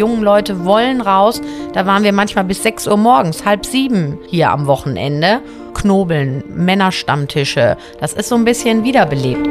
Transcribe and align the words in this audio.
jungen 0.00 0.22
Leute 0.22 0.64
wollen 0.64 1.00
raus. 1.00 1.40
Da 1.72 1.86
waren 1.86 2.02
wir 2.02 2.12
manchmal 2.12 2.44
bis 2.44 2.62
6 2.62 2.88
Uhr 2.88 2.96
morgens, 2.96 3.44
halb 3.44 3.64
sieben 3.64 4.18
hier 4.26 4.50
am 4.50 4.66
Wochenende. 4.66 5.40
Knobeln, 5.74 6.42
Männerstammtische. 6.48 7.76
Das 8.00 8.12
ist 8.12 8.28
so 8.28 8.34
ein 8.34 8.44
bisschen 8.44 8.82
wiederbelebt. 8.82 9.48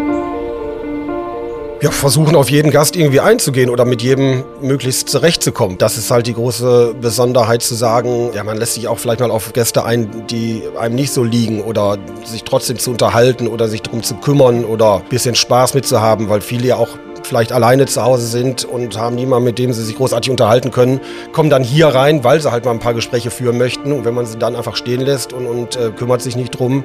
Wir 1.82 1.94
versuchen 1.94 2.36
auf 2.36 2.50
jeden 2.50 2.72
Gast 2.72 2.98
irgendwie 2.98 3.22
einzugehen 3.22 3.70
oder 3.70 3.86
mit 3.86 4.02
jedem 4.02 4.44
möglichst 4.62 5.08
zurechtzukommen. 5.08 5.78
Das 5.78 5.98
ist 5.98 6.12
halt 6.12 6.28
die 6.28 6.34
große 6.34 6.94
Besonderheit 7.00 7.62
zu 7.62 7.74
sagen, 7.74 8.32
ja, 8.34 8.44
man 8.44 8.58
lässt 8.58 8.74
sich 8.74 8.90
auch 8.90 9.00
vielleicht 9.00 9.22
mal 9.22 9.32
auf 9.32 9.54
Gäste 9.54 9.86
ein, 9.86 10.28
die 10.30 10.64
einem 10.78 10.96
nicht 10.96 11.14
so 11.14 11.24
liegen 11.24 11.62
oder 11.62 11.98
sich 12.26 12.44
trotzdem 12.44 12.78
zu 12.80 12.92
unterhalten 12.92 13.48
oder 13.48 13.70
sich 13.70 13.82
darum 13.82 14.04
zu 14.04 14.16
kümmern 14.16 14.66
oder 14.66 14.98
ein 14.98 15.10
bisschen 15.10 15.36
Spaß 15.36 15.74
mitzuhaben, 15.74 16.28
weil 16.28 16.42
viele 16.42 16.68
ja 16.68 16.76
auch 16.76 16.98
vielleicht 17.30 17.52
alleine 17.52 17.86
zu 17.86 18.04
Hause 18.04 18.26
sind 18.28 18.66
und 18.66 18.98
haben 18.98 19.16
niemanden, 19.16 19.46
mit 19.46 19.60
dem 19.60 19.72
sie 19.72 19.84
sich 19.84 19.96
großartig 19.96 20.30
unterhalten 20.32 20.72
können, 20.72 21.00
kommen 21.32 21.50
dann 21.50 21.64
hier 21.64 21.88
rein, 21.88 22.24
weil 22.24 22.42
sie 22.42 22.52
halt 22.52 22.66
mal 22.66 22.72
ein 22.72 22.80
paar 22.80 22.94
Gespräche 22.94 23.32
führen 23.32 23.58
möchten. 23.58 23.94
Und 23.94 24.04
wenn 24.04 24.14
man 24.14 24.26
sie 24.26 24.38
dann 24.38 24.56
einfach 24.56 24.76
stehen 24.76 25.02
lässt 25.02 25.32
und, 25.32 25.46
und 25.46 25.76
äh, 25.78 25.92
kümmert 25.92 26.22
sich 26.22 26.36
nicht 26.36 26.52
drum, 26.60 26.84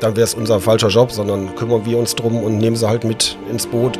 dann 0.00 0.16
wäre 0.16 0.24
es 0.24 0.34
unser 0.34 0.60
falscher 0.60 0.88
Job, 0.88 1.12
sondern 1.12 1.54
kümmern 1.54 1.86
wir 1.86 1.96
uns 1.96 2.14
drum 2.14 2.42
und 2.42 2.58
nehmen 2.58 2.76
sie 2.76 2.86
halt 2.86 3.04
mit 3.04 3.38
ins 3.50 3.66
Boot. 3.66 3.98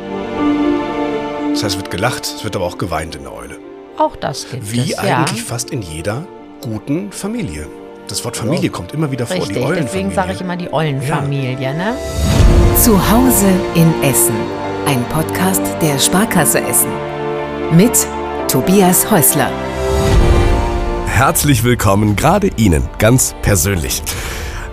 Das 1.51 1.63
heißt, 1.63 1.75
es 1.75 1.77
wird 1.77 1.89
gelacht, 1.89 2.25
es 2.25 2.43
wird 2.43 2.55
aber 2.55 2.65
auch 2.65 2.77
geweint 2.77 3.15
in 3.15 3.23
der 3.23 3.33
Eule. 3.33 3.57
Auch 3.97 4.17
das 4.17 4.49
gibt 4.51 4.71
Wie 4.71 4.91
es, 4.91 4.99
eigentlich 4.99 5.39
ja. 5.39 5.45
fast 5.45 5.69
in 5.71 5.81
jeder 5.81 6.27
guten 6.61 7.11
Familie. 7.11 7.67
Das 8.09 8.23
Wort 8.25 8.37
Familie 8.37 8.69
kommt 8.69 8.91
immer 8.93 9.09
wieder 9.09 9.25
vor, 9.25 9.37
Richtig, 9.37 9.53
die 9.55 9.63
Eulenfamilie. 9.63 9.83
deswegen 9.85 10.11
sage 10.11 10.33
ich 10.33 10.41
immer 10.41 10.57
die 10.57 10.71
Eulenfamilie, 10.71 11.73
ne? 11.73 11.95
Zu 12.77 12.99
Hause 13.09 13.47
in 13.73 14.03
Essen. 14.03 14.35
Ein 14.85 15.03
Podcast 15.09 15.63
der 15.81 15.97
Sparkasse 15.97 16.61
Essen. 16.61 16.91
Mit 17.75 18.05
Tobias 18.47 19.09
Häusler. 19.09 19.49
Herzlich 21.07 21.63
willkommen, 21.63 22.15
gerade 22.15 22.51
Ihnen, 22.55 22.87
ganz 22.99 23.35
persönlich. 23.41 24.03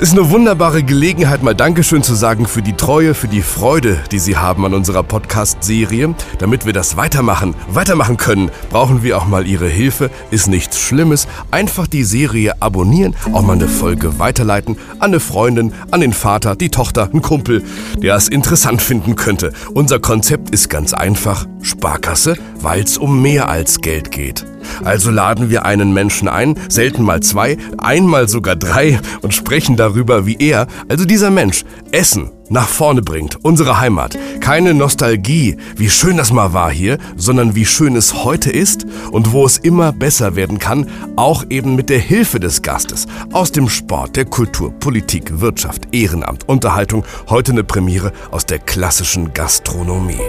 Ist 0.03 0.19
eine 0.19 0.31
wunderbare 0.31 0.83
Gelegenheit, 0.83 1.45
mal 1.45 1.55
Dankeschön 1.55 2.03
zu 2.03 2.17
sagen 2.17 2.49
für 2.49 2.61
die 2.61 2.73
Treue, 2.73 3.15
für 3.15 3.29
die 3.29 3.41
Freude, 3.41 4.01
die 4.11 4.19
Sie 4.19 4.37
haben 4.37 4.67
an 4.67 4.75
unserer 4.75 5.05
Podcast-Serie. 5.05 6.17
Damit 6.41 6.67
wir 6.67 6.73
das 6.73 6.97
weitermachen, 6.97 7.55
weitermachen 7.69 8.17
können, 8.17 8.51
brauchen 8.69 9.05
wir 9.05 9.17
auch 9.17 9.27
mal 9.27 9.47
Ihre 9.47 9.69
Hilfe. 9.69 10.11
Ist 10.33 10.49
nichts 10.49 10.81
Schlimmes. 10.81 11.29
Einfach 11.53 11.87
die 11.87 12.03
Serie 12.03 12.61
abonnieren, 12.61 13.15
auch 13.33 13.43
mal 13.43 13.53
eine 13.53 13.69
Folge 13.69 14.19
weiterleiten 14.19 14.77
an 14.99 15.13
eine 15.13 15.21
Freundin, 15.21 15.73
an 15.93 16.01
den 16.01 16.15
Vater, 16.15 16.57
die 16.57 16.71
Tochter, 16.71 17.05
einen 17.05 17.23
Kumpel, 17.23 17.63
der 17.97 18.17
es 18.17 18.27
interessant 18.27 18.83
finden 18.83 19.15
könnte. 19.15 19.53
Unser 19.73 20.01
Konzept 20.01 20.51
ist 20.51 20.69
ganz 20.69 20.95
einfach. 20.95 21.47
Sparkasse, 21.63 22.35
weil 22.63 22.83
es 22.83 22.99
um 22.99 23.23
mehr 23.23 23.49
als 23.49 23.81
Geld 23.81 24.11
geht. 24.11 24.45
Also 24.85 25.11
laden 25.11 25.51
wir 25.51 25.65
einen 25.65 25.93
Menschen 25.93 26.29
ein, 26.29 26.59
selten 26.69 27.03
mal 27.03 27.21
zwei, 27.21 27.57
einmal 27.79 28.29
sogar 28.29 28.57
drei 28.57 29.01
und 29.23 29.35
sprechen 29.35 29.77
darüber, 29.77 30.27
wie 30.27 30.37
er, 30.39 30.67
also 30.89 31.05
dieser 31.05 31.31
Mensch, 31.31 31.65
Essen 31.91 32.31
nach 32.53 32.69
vorne 32.69 33.01
bringt, 33.01 33.43
unsere 33.43 33.81
Heimat. 33.81 34.19
Keine 34.41 34.75
Nostalgie, 34.75 35.57
wie 35.77 35.89
schön 35.89 36.19
das 36.19 36.33
mal 36.33 36.53
war 36.53 36.71
hier, 36.71 36.99
sondern 37.17 37.55
wie 37.55 37.65
schön 37.65 37.97
es 37.97 38.25
heute 38.25 38.51
ist 38.51 38.85
und 39.11 39.33
wo 39.33 39.47
es 39.47 39.57
immer 39.57 39.93
besser 39.93 40.37
werden 40.37 40.59
kann, 40.59 40.87
auch 41.17 41.45
eben 41.49 41.75
mit 41.77 41.89
der 41.89 41.99
Hilfe 41.99 42.41
des 42.41 42.61
Gastes. 42.61 43.07
Aus 43.33 43.53
dem 43.53 43.71
Sport, 43.71 44.17
der 44.17 44.27
Kultur, 44.27 44.71
Politik, 44.79 45.41
Wirtschaft, 45.41 45.89
Ehrenamt, 45.93 46.47
Unterhaltung, 46.47 47.05
heute 47.31 47.53
eine 47.53 47.65
Premiere 47.65 48.13
aus 48.31 48.45
der 48.45 48.59
klassischen 48.59 49.33
Gastronomie. 49.33 50.21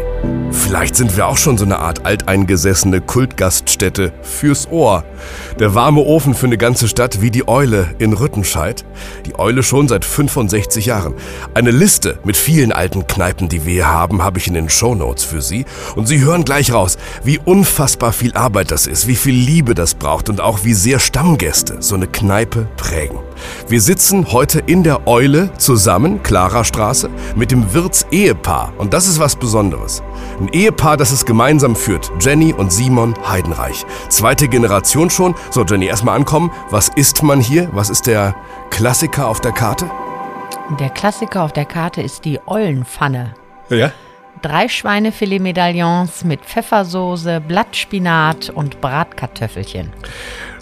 Vielleicht 0.52 0.96
sind 0.96 1.18
wir 1.18 1.28
auch 1.28 1.38
schon 1.38 1.58
so 1.58 1.66
eine 1.66 1.80
Art 1.80 2.06
alteingesessene 2.06 3.02
Kultgaststätte 3.02 4.14
fürs 4.22 4.70
Ohr. 4.72 5.04
Der 5.60 5.76
warme 5.76 6.02
Ofen 6.02 6.36
für 6.36 6.46
eine 6.46 6.58
ganze 6.58 6.88
Stadt 6.88 7.22
wie 7.22 7.32
die 7.32 7.48
Eule 7.48 7.94
in 8.00 8.14
Rüttenscheid. 8.14 8.86
Die 9.26 9.38
Eule 9.38 9.62
schon 9.62 9.90
seit 9.90 10.06
65 10.06 10.86
Jahren. 10.86 11.16
Eine 11.54 11.72
Liste 11.72 12.13
mit 12.24 12.38
vielen 12.38 12.72
alten 12.72 13.08
Kneipen, 13.08 13.50
die 13.50 13.66
wir 13.66 13.88
haben, 13.88 14.24
habe 14.24 14.40
ich 14.40 14.48
in 14.48 14.54
den 14.54 14.70
Shownotes 14.70 15.24
für 15.24 15.42
Sie. 15.42 15.66
Und 15.96 16.08
Sie 16.08 16.20
hören 16.22 16.46
gleich 16.46 16.74
raus, 16.74 16.98
wie 17.24 17.40
unfassbar 17.40 18.14
viel 18.14 18.34
Arbeit 18.34 18.72
das 18.72 18.88
ist, 18.88 19.08
wie 19.08 19.16
viel 19.16 19.36
Liebe 19.36 19.76
das 19.76 19.94
braucht 19.94 20.30
und 20.30 20.42
auch 20.42 20.64
wie 20.64 20.74
sehr 20.74 21.00
Stammgäste 21.00 21.78
so 21.82 21.96
eine 21.96 22.08
Kneipe 22.08 22.68
prägen. 22.78 23.20
Wir 23.68 23.82
sitzen 23.82 24.32
heute 24.32 24.60
in 24.60 24.84
der 24.84 25.08
Eule 25.08 25.52
zusammen, 25.58 26.24
Clara 26.24 26.64
Straße, 26.64 27.10
mit 27.36 27.52
dem 27.52 27.74
Wirts-Ehepaar. 27.74 28.74
Und 28.78 28.94
das 28.94 29.08
ist 29.08 29.20
was 29.20 29.36
Besonderes. 29.36 30.02
Ein 30.40 30.50
Ehepaar, 30.50 30.98
das 30.98 31.12
es 31.12 31.26
gemeinsam 31.26 31.76
führt. 31.76 32.12
Jenny 32.20 32.54
und 32.54 32.72
Simon 32.72 33.14
Heidenreich. 33.28 33.86
Zweite 34.10 34.48
Generation 34.48 35.10
schon. 35.10 35.36
So, 35.52 35.64
Jenny, 35.64 35.86
erstmal 35.86 36.16
ankommen. 36.16 36.52
Was 36.70 36.90
isst 36.96 37.24
man 37.24 37.40
hier? 37.40 37.70
Was 37.74 37.90
ist 37.90 38.08
der 38.08 38.36
Klassiker 38.70 39.28
auf 39.28 39.42
der 39.42 39.52
Karte? 39.52 39.90
Der 40.80 40.90
Klassiker 40.90 41.44
auf 41.44 41.52
der 41.52 41.66
Karte 41.66 42.02
ist 42.02 42.24
die 42.26 42.40
Eulenpfanne. 42.48 43.34
Ja? 43.70 43.92
Drei 44.42 44.68
Schweinefilet-Medaillons 44.68 46.24
mit 46.24 46.42
Pfeffersoße, 46.42 47.42
Blattspinat 47.42 48.50
und 48.50 48.82
Bratkartoffelchen. 48.82 49.92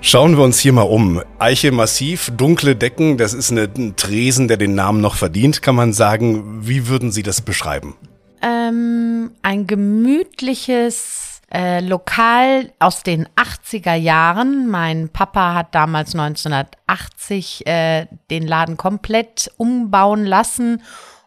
Schauen 0.01 0.35
wir 0.35 0.43
uns 0.43 0.59
hier 0.59 0.73
mal 0.73 0.81
um. 0.81 1.21
Eiche 1.37 1.71
massiv, 1.71 2.31
dunkle 2.35 2.75
Decken, 2.75 3.17
das 3.17 3.33
ist 3.33 3.51
eine, 3.51 3.69
ein 3.77 3.95
Tresen, 3.95 4.47
der 4.47 4.57
den 4.57 4.73
Namen 4.73 5.01
noch 5.01 5.15
verdient, 5.15 5.61
kann 5.61 5.75
man 5.75 5.93
sagen. 5.93 6.67
Wie 6.67 6.87
würden 6.87 7.11
Sie 7.11 7.23
das 7.23 7.41
beschreiben? 7.41 7.95
Ähm, 8.41 9.31
ein 9.43 9.67
gemütliches 9.67 11.30
äh, 11.53 11.81
Lokal 11.81 12.71
aus 12.79 13.03
den 13.03 13.27
80er 13.35 13.95
Jahren. 13.95 14.67
Mein 14.67 15.09
Papa 15.09 15.53
hat 15.53 15.75
damals 15.75 16.13
1980 16.15 17.67
äh, 17.67 18.07
den 18.29 18.47
Laden 18.47 18.77
komplett 18.77 19.51
umbauen 19.57 20.25
lassen. 20.25 20.81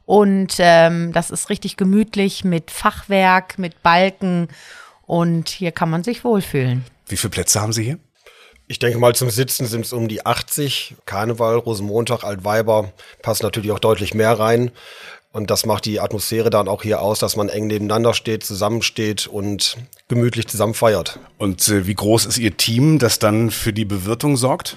Und 0.06 0.56
ähm, 0.58 1.12
das 1.12 1.30
ist 1.30 1.50
richtig 1.50 1.76
gemütlich 1.76 2.44
mit 2.44 2.70
Fachwerk, 2.70 3.58
mit 3.58 3.82
Balken. 3.82 4.48
Und 5.06 5.48
hier 5.48 5.72
kann 5.72 5.90
man 5.90 6.04
sich 6.04 6.24
wohlfühlen. 6.24 6.84
Wie 7.06 7.16
viele 7.16 7.30
Plätze 7.30 7.60
haben 7.60 7.72
Sie 7.72 7.84
hier? 7.84 7.98
Ich 8.66 8.78
denke 8.78 8.98
mal, 8.98 9.14
zum 9.14 9.28
Sitzen 9.28 9.66
sind 9.66 9.84
es 9.84 9.92
um 9.92 10.08
die 10.08 10.24
80. 10.24 10.96
Karneval, 11.04 11.58
Rosenmontag, 11.58 12.24
Altweiber 12.24 12.92
passt 13.20 13.42
natürlich 13.42 13.70
auch 13.72 13.78
deutlich 13.78 14.14
mehr 14.14 14.38
rein. 14.38 14.70
Und 15.34 15.50
das 15.50 15.66
macht 15.66 15.84
die 15.84 15.98
Atmosphäre 15.98 16.48
dann 16.48 16.68
auch 16.68 16.84
hier 16.84 17.02
aus, 17.02 17.18
dass 17.18 17.34
man 17.34 17.48
eng 17.48 17.66
nebeneinander 17.66 18.14
steht, 18.14 18.44
zusammensteht 18.44 19.26
und 19.26 19.76
gemütlich 20.06 20.46
zusammen 20.46 20.74
feiert. 20.74 21.18
Und 21.38 21.66
äh, 21.68 21.88
wie 21.88 21.94
groß 21.94 22.26
ist 22.26 22.38
Ihr 22.38 22.56
Team, 22.56 23.00
das 23.00 23.18
dann 23.18 23.50
für 23.50 23.72
die 23.72 23.84
Bewirtung 23.84 24.36
sorgt? 24.36 24.76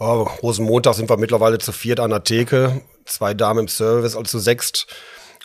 Oh, 0.00 0.26
Rosenmontag 0.42 0.94
sind 0.94 1.08
wir 1.08 1.16
mittlerweile 1.16 1.58
zu 1.58 1.70
viert 1.70 2.00
an 2.00 2.10
der 2.10 2.24
Theke, 2.24 2.80
zwei 3.04 3.34
Damen 3.34 3.60
im 3.60 3.68
Service, 3.68 4.16
also 4.16 4.24
zu 4.24 4.40
sechst. 4.40 4.88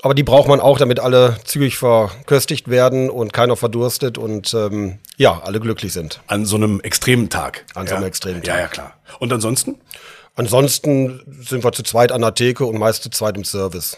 Aber 0.01 0.15
die 0.15 0.23
braucht 0.23 0.47
man 0.47 0.59
auch, 0.61 0.79
damit 0.79 0.99
alle 0.99 1.37
zügig 1.43 1.77
verköstigt 1.77 2.69
werden 2.69 3.11
und 3.11 3.33
keiner 3.33 3.55
verdurstet 3.55 4.17
und 4.17 4.51
ähm, 4.55 4.97
ja, 5.17 5.39
alle 5.43 5.59
glücklich 5.59 5.93
sind. 5.93 6.21
An 6.25 6.47
so 6.47 6.55
einem 6.55 6.79
extremen 6.81 7.29
Tag. 7.29 7.65
An 7.75 7.85
so 7.85 7.93
einem 7.93 8.05
extremen 8.05 8.41
Ja, 8.41 8.53
Tag. 8.53 8.61
ja, 8.61 8.67
klar. 8.67 8.93
Und 9.19 9.31
ansonsten? 9.31 9.79
Ansonsten 10.35 11.21
sind 11.47 11.63
wir 11.63 11.71
zu 11.71 11.83
zweit 11.83 12.11
an 12.11 12.21
der 12.21 12.33
Theke 12.33 12.65
und 12.65 12.79
meist 12.79 13.03
zu 13.03 13.11
zweit 13.11 13.37
im 13.37 13.43
Service. 13.43 13.97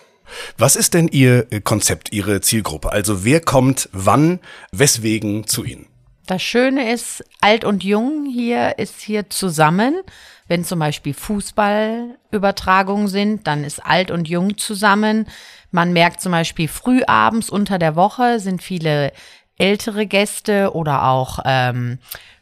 Was 0.57 0.75
ist 0.75 0.93
denn 0.93 1.07
Ihr 1.07 1.51
äh, 1.51 1.61
Konzept, 1.61 2.11
Ihre 2.13 2.41
Zielgruppe? 2.41 2.91
Also 2.91 3.23
wer 3.23 3.41
kommt 3.41 3.89
wann, 3.91 4.39
weswegen 4.71 5.47
zu 5.47 5.63
Ihnen? 5.63 5.87
Das 6.27 6.41
Schöne 6.41 6.93
ist, 6.93 7.23
alt 7.41 7.65
und 7.65 7.83
jung 7.83 8.25
hier 8.25 8.77
ist 8.79 9.01
hier 9.01 9.29
zusammen. 9.29 10.01
Wenn 10.47 10.63
zum 10.63 10.79
Beispiel 10.79 11.13
Fußballübertragungen 11.13 13.07
sind, 13.07 13.47
dann 13.47 13.63
ist 13.63 13.79
alt 13.85 14.11
und 14.11 14.27
jung 14.27 14.57
zusammen. 14.57 15.27
Man 15.71 15.93
merkt 15.93 16.21
zum 16.21 16.31
Beispiel 16.31 16.67
frühabends 16.67 17.49
unter 17.49 17.79
der 17.79 17.95
Woche 17.95 18.39
sind 18.39 18.61
viele 18.61 19.13
ältere 19.57 20.05
Gäste 20.05 20.73
oder 20.73 21.03
auch 21.05 21.39
ähm, 21.45 21.99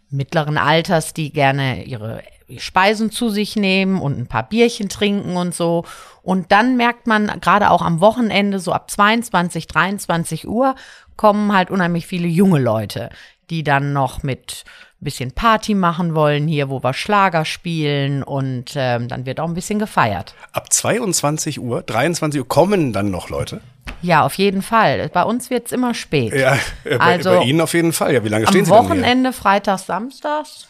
mittleren 0.10 0.58
Alters, 0.58 1.14
die 1.14 1.32
gerne 1.32 1.84
ihre 1.84 2.24
Speisen 2.58 3.12
zu 3.12 3.30
sich 3.30 3.56
nehmen 3.56 4.02
und 4.02 4.18
ein 4.18 4.28
paar 4.28 4.48
Bierchen 4.48 4.90
trinken 4.90 5.38
und 5.38 5.54
so. 5.54 5.86
Und 6.24 6.52
dann 6.52 6.78
merkt 6.78 7.08
man 7.08 7.40
gerade 7.42 7.70
auch 7.70 7.82
am 7.82 8.02
Wochenende, 8.02 8.60
so 8.60 8.74
ab 8.74 8.90
22, 8.90 9.68
23 9.68 10.48
Uhr, 10.48 10.76
kommen 11.16 11.54
halt 11.54 11.70
unheimlich 11.72 12.08
viele 12.08 12.28
junge 12.28 12.60
Leute, 12.60 13.10
die 13.50 13.64
dann 13.64 13.94
noch 13.94 14.24
mit 14.24 14.64
ein 15.02 15.06
bisschen 15.06 15.32
Party 15.32 15.76
machen 15.76 16.14
wollen 16.14 16.48
hier, 16.48 16.70
wo 16.70 16.84
wir 16.84 16.94
Schlager 16.94 17.46
spielen 17.46 18.22
und 18.22 18.74
ähm, 18.76 19.08
dann 19.08 19.26
wird 19.26 19.40
auch 19.40 19.48
ein 19.48 19.54
bisschen 19.54 19.80
gefeiert. 19.80 20.36
Ab 20.52 20.72
22 20.74 21.60
Uhr, 21.60 21.82
23 21.82 22.42
Uhr 22.42 22.48
kommen 22.48 22.92
dann 22.92 23.10
noch 23.10 23.30
Leute? 23.30 23.62
Ja, 24.02 24.24
auf 24.26 24.34
jeden 24.36 24.62
Fall. 24.62 25.10
Bei 25.10 25.24
uns 25.24 25.50
wird's 25.50 25.72
immer 25.72 25.94
spät. 25.94 26.34
Ja, 26.34 26.58
bei, 26.84 26.98
Also, 27.00 27.32
bei 27.32 27.44
Ihnen 27.44 27.62
auf 27.62 27.74
jeden 27.74 27.94
Fall. 27.94 28.14
Ja, 28.14 28.24
wie 28.24 28.30
lange 28.30 28.46
stehen 28.48 28.60
Am 28.60 28.66
Sie 28.66 28.72
denn 28.72 28.82
hier? 28.82 28.90
Wochenende, 28.90 29.34
Freitags, 29.34 29.86
Samstags. 29.86 30.68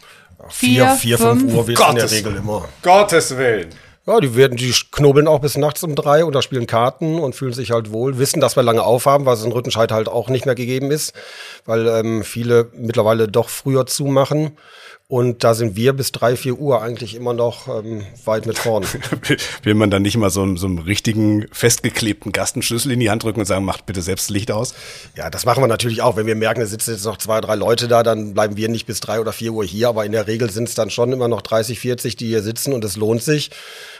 Vier, 0.48 0.88
Vier, 0.88 0.96
vier 0.96 1.18
fünf. 1.18 1.52
Uhr 1.54 1.66
wird 1.66 1.80
in 1.80 1.94
der 1.96 2.10
Regel 2.10 2.36
immer. 2.36 2.68
Gottes 2.82 3.36
Willen. 3.36 3.70
Ja, 4.06 4.18
die 4.18 4.34
werden, 4.34 4.56
die 4.56 4.74
knobeln 4.90 5.28
auch 5.28 5.40
bis 5.40 5.56
nachts 5.56 5.84
um 5.84 5.94
drei 5.94 6.24
oder 6.24 6.40
spielen 6.40 6.66
Karten 6.66 7.20
und 7.20 7.34
fühlen 7.34 7.52
sich 7.52 7.70
halt 7.70 7.92
wohl, 7.92 8.18
wissen, 8.18 8.40
dass 8.40 8.56
wir 8.56 8.62
lange 8.62 8.82
aufhaben, 8.82 9.26
was 9.26 9.44
in 9.44 9.52
Rüttenscheid 9.52 9.92
halt 9.92 10.08
auch 10.08 10.28
nicht 10.28 10.46
mehr 10.46 10.54
gegeben 10.54 10.90
ist, 10.90 11.12
weil 11.66 11.86
ähm, 11.86 12.24
viele 12.24 12.70
mittlerweile 12.72 13.28
doch 13.28 13.50
früher 13.50 13.86
zumachen. 13.86 14.56
Und 15.10 15.42
da 15.42 15.54
sind 15.54 15.74
wir 15.74 15.92
bis 15.92 16.12
drei, 16.12 16.36
vier 16.36 16.60
Uhr 16.60 16.82
eigentlich 16.82 17.16
immer 17.16 17.32
noch 17.32 17.66
ähm, 17.66 18.06
weit 18.24 18.46
mit 18.46 18.58
vorn. 18.58 18.84
Will 19.64 19.74
man 19.74 19.90
dann 19.90 20.02
nicht 20.02 20.16
mal 20.16 20.30
so, 20.30 20.54
so 20.54 20.68
einen 20.68 20.78
richtigen 20.78 21.48
festgeklebten 21.50 22.30
Gastenschlüssel 22.30 22.92
in 22.92 23.00
die 23.00 23.10
Hand 23.10 23.24
drücken 23.24 23.40
und 23.40 23.46
sagen, 23.46 23.64
macht 23.64 23.86
bitte 23.86 24.02
selbst 24.02 24.30
Licht 24.30 24.52
aus? 24.52 24.72
Ja, 25.16 25.28
das 25.28 25.44
machen 25.44 25.64
wir 25.64 25.66
natürlich 25.66 26.00
auch. 26.00 26.14
Wenn 26.14 26.26
wir 26.26 26.36
merken, 26.36 26.60
es 26.60 26.70
sitzen 26.70 26.92
jetzt 26.92 27.04
noch 27.04 27.16
zwei, 27.16 27.40
drei 27.40 27.56
Leute 27.56 27.88
da, 27.88 28.04
dann 28.04 28.34
bleiben 28.34 28.56
wir 28.56 28.68
nicht 28.68 28.86
bis 28.86 29.00
drei 29.00 29.18
oder 29.18 29.32
vier 29.32 29.52
Uhr 29.52 29.64
hier. 29.64 29.88
Aber 29.88 30.04
in 30.04 30.12
der 30.12 30.28
Regel 30.28 30.48
sind 30.48 30.68
es 30.68 30.76
dann 30.76 30.90
schon 30.90 31.12
immer 31.12 31.26
noch 31.26 31.42
30, 31.42 31.80
40, 31.80 32.14
die 32.14 32.28
hier 32.28 32.42
sitzen 32.42 32.72
und 32.72 32.84
es 32.84 32.96
lohnt 32.96 33.24
sich. 33.24 33.50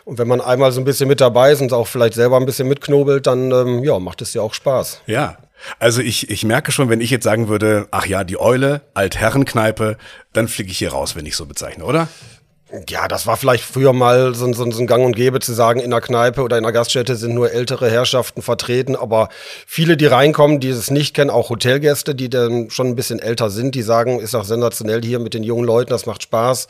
Und 0.04 0.18
wenn 0.18 0.28
man 0.28 0.40
einmal 0.40 0.70
so 0.70 0.80
ein 0.80 0.84
bisschen 0.84 1.08
mit 1.08 1.20
dabei 1.20 1.50
ist 1.50 1.60
und 1.60 1.72
auch 1.72 1.88
vielleicht 1.88 2.14
selber 2.14 2.36
ein 2.36 2.46
bisschen 2.46 2.68
mitknobelt, 2.68 3.26
dann 3.26 3.50
ähm, 3.50 3.82
ja, 3.82 3.98
macht 3.98 4.22
es 4.22 4.32
ja 4.32 4.42
auch 4.42 4.54
Spaß. 4.54 5.00
Ja, 5.08 5.38
also 5.78 6.00
ich, 6.00 6.30
ich 6.30 6.44
merke 6.44 6.72
schon, 6.72 6.88
wenn 6.88 7.00
ich 7.00 7.10
jetzt 7.10 7.24
sagen 7.24 7.48
würde, 7.48 7.88
ach 7.90 8.06
ja, 8.06 8.24
die 8.24 8.38
Eule, 8.38 8.82
Altherrenkneipe, 8.94 9.96
dann 10.32 10.48
fliege 10.48 10.70
ich 10.70 10.78
hier 10.78 10.92
raus, 10.92 11.16
wenn 11.16 11.26
ich 11.26 11.36
so 11.36 11.46
bezeichne, 11.46 11.84
oder? 11.84 12.08
Ja, 12.88 13.08
das 13.08 13.26
war 13.26 13.36
vielleicht 13.36 13.64
früher 13.64 13.92
mal 13.92 14.32
so, 14.34 14.52
so, 14.52 14.70
so 14.70 14.80
ein 14.80 14.86
Gang 14.86 15.04
und 15.04 15.16
Gäbe 15.16 15.40
zu 15.40 15.52
sagen, 15.52 15.80
in 15.80 15.90
der 15.90 16.00
Kneipe 16.00 16.42
oder 16.42 16.56
in 16.56 16.62
der 16.62 16.72
Gaststätte 16.72 17.16
sind 17.16 17.34
nur 17.34 17.50
ältere 17.50 17.90
Herrschaften 17.90 18.42
vertreten, 18.42 18.94
aber 18.94 19.28
viele, 19.66 19.96
die 19.96 20.06
reinkommen, 20.06 20.60
die 20.60 20.68
es 20.68 20.88
nicht 20.88 21.14
kennen, 21.14 21.30
auch 21.30 21.50
Hotelgäste, 21.50 22.14
die 22.14 22.30
dann 22.30 22.70
schon 22.70 22.86
ein 22.86 22.94
bisschen 22.94 23.18
älter 23.18 23.50
sind, 23.50 23.74
die 23.74 23.82
sagen, 23.82 24.20
ist 24.20 24.36
auch 24.36 24.44
sensationell 24.44 25.02
hier 25.02 25.18
mit 25.18 25.34
den 25.34 25.42
jungen 25.42 25.64
Leuten, 25.64 25.90
das 25.90 26.06
macht 26.06 26.22
Spaß. 26.22 26.68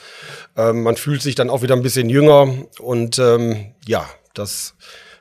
Ähm, 0.56 0.84
man 0.84 0.96
fühlt 0.96 1.20
sich 1.20 1.34
dann 1.34 1.50
auch 1.50 1.60
wieder 1.60 1.76
ein 1.76 1.82
bisschen 1.82 2.08
jünger 2.08 2.48
und 2.78 3.18
ähm, 3.18 3.74
ja, 3.86 4.08
das 4.32 4.74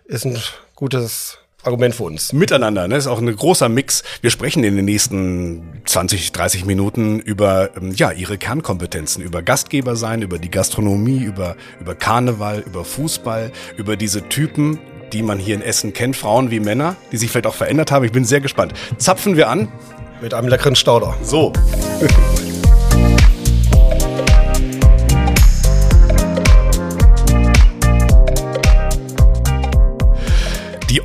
ist 0.05 0.25
ein 0.25 0.39
gutes 0.75 1.38
Argument 1.63 1.93
für 1.93 2.03
uns. 2.03 2.31
Miteinander, 2.31 2.87
ne? 2.87 2.95
ist 2.95 3.07
auch 3.07 3.19
ein 3.19 3.35
großer 3.35 3.67
Mix. 3.67 4.03
Wir 4.21 4.29
sprechen 4.29 4.63
in 4.63 4.77
den 4.77 4.85
nächsten 4.85 5.81
20, 5.85 6.31
30 6.31 6.65
Minuten 6.65 7.19
über 7.19 7.71
ähm, 7.75 7.91
ja, 7.91 8.11
ihre 8.11 8.37
Kernkompetenzen, 8.37 9.23
über 9.23 9.41
Gastgeber 9.41 9.95
sein, 9.95 10.21
über 10.21 10.39
die 10.39 10.49
Gastronomie, 10.49 11.21
über, 11.21 11.57
über 11.81 11.95
Karneval, 11.95 12.63
über 12.65 12.85
Fußball, 12.85 13.51
über 13.75 13.97
diese 13.97 14.29
Typen, 14.29 14.79
die 15.11 15.21
man 15.21 15.37
hier 15.37 15.55
in 15.55 15.61
Essen 15.61 15.91
kennt, 15.91 16.15
Frauen 16.15 16.49
wie 16.49 16.59
Männer, 16.59 16.95
die 17.11 17.17
sich 17.17 17.29
vielleicht 17.29 17.47
auch 17.47 17.55
verändert 17.55 17.91
haben. 17.91 18.05
Ich 18.05 18.11
bin 18.11 18.23
sehr 18.23 18.39
gespannt. 18.39 18.73
Zapfen 18.97 19.35
wir 19.35 19.49
an. 19.49 19.67
Mit 20.21 20.33
einem 20.33 20.47
leckeren 20.49 20.75
Stauder. 20.75 21.17
So. 21.23 21.53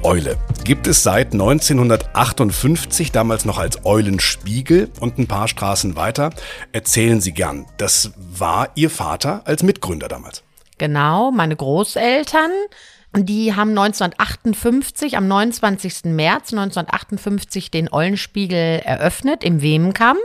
Eule 0.04 0.36
gibt 0.64 0.86
es 0.86 1.02
seit 1.02 1.32
1958, 1.32 3.10
damals 3.10 3.46
noch 3.46 3.56
als 3.56 3.86
Eulenspiegel 3.86 4.90
und 5.00 5.18
ein 5.18 5.26
paar 5.26 5.48
Straßen 5.48 5.96
weiter. 5.96 6.28
Erzählen 6.72 7.22
Sie 7.22 7.32
gern. 7.32 7.64
Das 7.78 8.12
war 8.18 8.68
Ihr 8.74 8.90
Vater 8.90 9.40
als 9.46 9.62
Mitgründer 9.62 10.08
damals. 10.08 10.42
Genau, 10.76 11.30
meine 11.30 11.56
Großeltern. 11.56 12.50
Die 13.16 13.54
haben 13.54 13.70
1958, 13.70 15.16
am 15.16 15.26
29. 15.26 16.04
März 16.04 16.52
1958 16.52 17.70
den 17.70 17.90
Eulenspiegel 17.90 18.80
eröffnet 18.84 19.42
im 19.42 19.62
Wehmenkamp. 19.62 20.20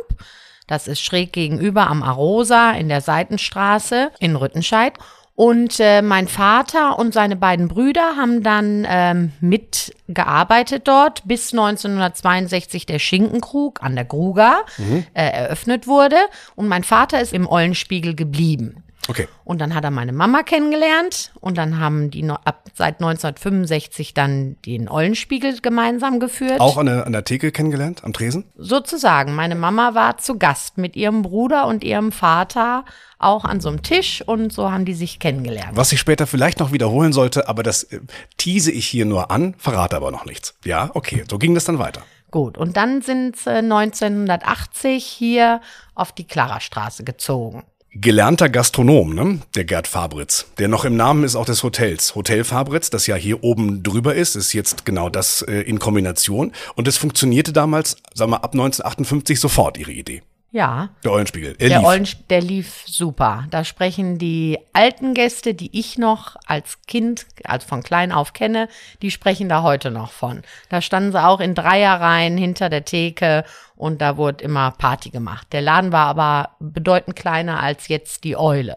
Das 0.68 0.88
ist 0.88 1.00
schräg 1.02 1.32
gegenüber 1.32 1.88
am 1.88 2.04
Arosa 2.04 2.74
in 2.74 2.90
der 2.90 3.00
Seitenstraße 3.00 4.12
in 4.20 4.36
Rüttenscheid. 4.36 4.94
Und 5.40 5.80
äh, 5.80 6.02
mein 6.02 6.28
Vater 6.28 7.00
und 7.00 7.14
seine 7.14 7.38
beiden 7.38 7.70
Brüder 7.70 8.18
haben 8.18 8.44
dann 8.44 8.86
ähm, 8.86 9.32
mitgearbeitet 9.40 10.86
dort, 10.86 11.26
bis 11.30 11.54
1962 11.54 12.86
der 12.86 13.00
Schinkenkrug 13.00 13.82
an 13.82 13.96
der 13.96 14.04
Gruga 14.04 14.58
mhm. 14.78 15.06
äh, 15.14 15.30
eröffnet 15.30 15.88
wurde. 15.88 16.18
Und 16.56 16.68
mein 16.68 16.84
Vater 16.84 17.22
ist 17.22 17.32
im 17.32 17.48
Eulenspiegel 17.50 18.16
geblieben. 18.16 18.84
Okay. 19.10 19.28
Und 19.44 19.60
dann 19.60 19.74
hat 19.74 19.84
er 19.84 19.90
meine 19.90 20.14
Mama 20.14 20.44
kennengelernt 20.44 21.32
und 21.42 21.58
dann 21.58 21.80
haben 21.80 22.12
die 22.12 22.22
no 22.22 22.36
ab 22.46 22.66
seit 22.76 23.02
1965 23.02 24.14
dann 24.14 24.56
den 24.68 24.88
Eulenspiegel 24.88 25.60
gemeinsam 25.62 26.20
geführt. 26.20 26.60
Auch 26.60 26.78
an 26.78 26.86
der, 26.86 27.08
an 27.08 27.14
der 27.14 27.24
Theke 27.24 27.52
kennengelernt, 27.52 28.04
am 28.04 28.14
Tresen? 28.14 28.46
Sozusagen. 28.56 29.34
Meine 29.34 29.56
Mama 29.56 29.96
war 29.96 30.18
zu 30.20 30.38
Gast 30.38 30.78
mit 30.78 30.96
ihrem 30.96 31.24
Bruder 31.24 31.66
und 31.66 31.84
ihrem 31.84 32.12
Vater 32.12 32.86
auch 33.18 33.46
an 33.46 33.62
so 33.62 33.70
einem 33.70 33.82
Tisch 33.82 34.22
und 34.24 34.54
so 34.54 34.72
haben 34.72 34.86
die 34.86 34.94
sich 34.94 35.18
kennengelernt. 35.18 35.76
Was 35.76 35.92
ich 35.92 36.00
später 36.00 36.28
vielleicht 36.28 36.60
noch 36.60 36.72
wiederholen 36.72 37.12
sollte, 37.12 37.50
aber 37.50 37.64
das 37.64 37.84
äh, 37.84 38.02
tease 38.38 38.72
ich 38.72 38.86
hier 38.86 39.06
nur 39.06 39.32
an, 39.32 39.56
verrate 39.58 39.96
aber 39.96 40.12
noch 40.12 40.26
nichts. 40.26 40.54
Ja, 40.64 40.92
okay, 40.94 41.24
so 41.28 41.40
ging 41.40 41.56
das 41.56 41.66
dann 41.66 41.80
weiter. 41.80 42.04
Gut, 42.30 42.60
und 42.60 42.78
dann 42.78 43.02
sind 43.02 43.38
sie 43.38 43.50
1980 43.50 45.04
hier 45.04 45.62
auf 45.96 46.12
die 46.12 46.28
Klarastraße 46.28 47.04
gezogen 47.04 47.64
gelernter 47.94 48.50
Gastronom, 48.50 49.16
ne? 49.16 49.40
der 49.56 49.66
Gerd 49.66 49.88
Fabritz, 49.88 50.46
der 50.58 50.68
noch 50.68 50.86
im 50.86 50.96
Namen 50.96 51.24
ist 51.24 51.36
auch 51.36 51.46
des 51.46 51.64
Hotels. 51.64 52.16
Hotel 52.16 52.44
Fabritz, 52.44 52.90
das 52.90 53.08
ja 53.08 53.16
hier 53.16 53.44
oben 53.44 53.84
drüber 53.84 54.16
ist, 54.16 54.36
ist 54.36 54.54
jetzt 54.54 54.86
genau 54.86 55.10
das 55.10 55.42
äh, 55.42 55.62
in 55.62 55.80
Kombination. 55.80 56.52
Und 56.76 56.88
es 56.88 56.98
funktionierte 56.98 57.54
damals, 57.54 57.98
sagen 58.14 58.32
wir 58.32 58.44
ab 58.44 58.54
1958 58.54 59.40
sofort, 59.40 59.78
ihre 59.78 59.92
Idee. 59.92 60.22
Ja. 60.52 60.90
Der 61.04 61.12
Eulenspiegel. 61.12 61.56
Er 61.60 61.70
der, 61.70 61.78
lief. 61.80 61.88
Eulen, 61.88 62.08
der 62.30 62.42
lief 62.42 62.84
super. 62.88 63.46
Da 63.52 63.64
sprechen 63.64 64.18
die 64.18 64.58
alten 64.74 65.14
Gäste, 65.14 65.54
die 65.54 65.78
ich 65.78 65.98
noch 65.98 66.38
als 66.48 66.82
Kind, 66.88 67.28
also 67.44 67.68
von 67.68 67.84
klein 67.84 68.12
auf 68.12 68.34
kenne, 68.34 68.68
die 69.02 69.12
sprechen 69.12 69.48
da 69.48 69.62
heute 69.62 69.92
noch 69.92 70.12
von. 70.12 70.42
Da 70.70 70.82
standen 70.82 71.12
sie 71.12 71.24
auch 71.24 71.40
in 71.40 71.54
Dreierreihen 71.54 72.38
hinter 72.38 72.70
der 72.70 72.86
Theke 72.86 73.44
und 73.76 74.02
da 74.02 74.18
wurde 74.18 74.44
immer 74.44 74.72
Party 74.72 75.12
gemacht. 75.12 75.48
Der 75.52 75.62
Laden 75.62 75.92
war 75.92 76.08
aber 76.08 76.56
bedeutend 76.60 77.16
kleiner 77.16 77.62
als 77.62 77.88
jetzt 77.88 78.24
die 78.24 78.36
Eule. 78.36 78.76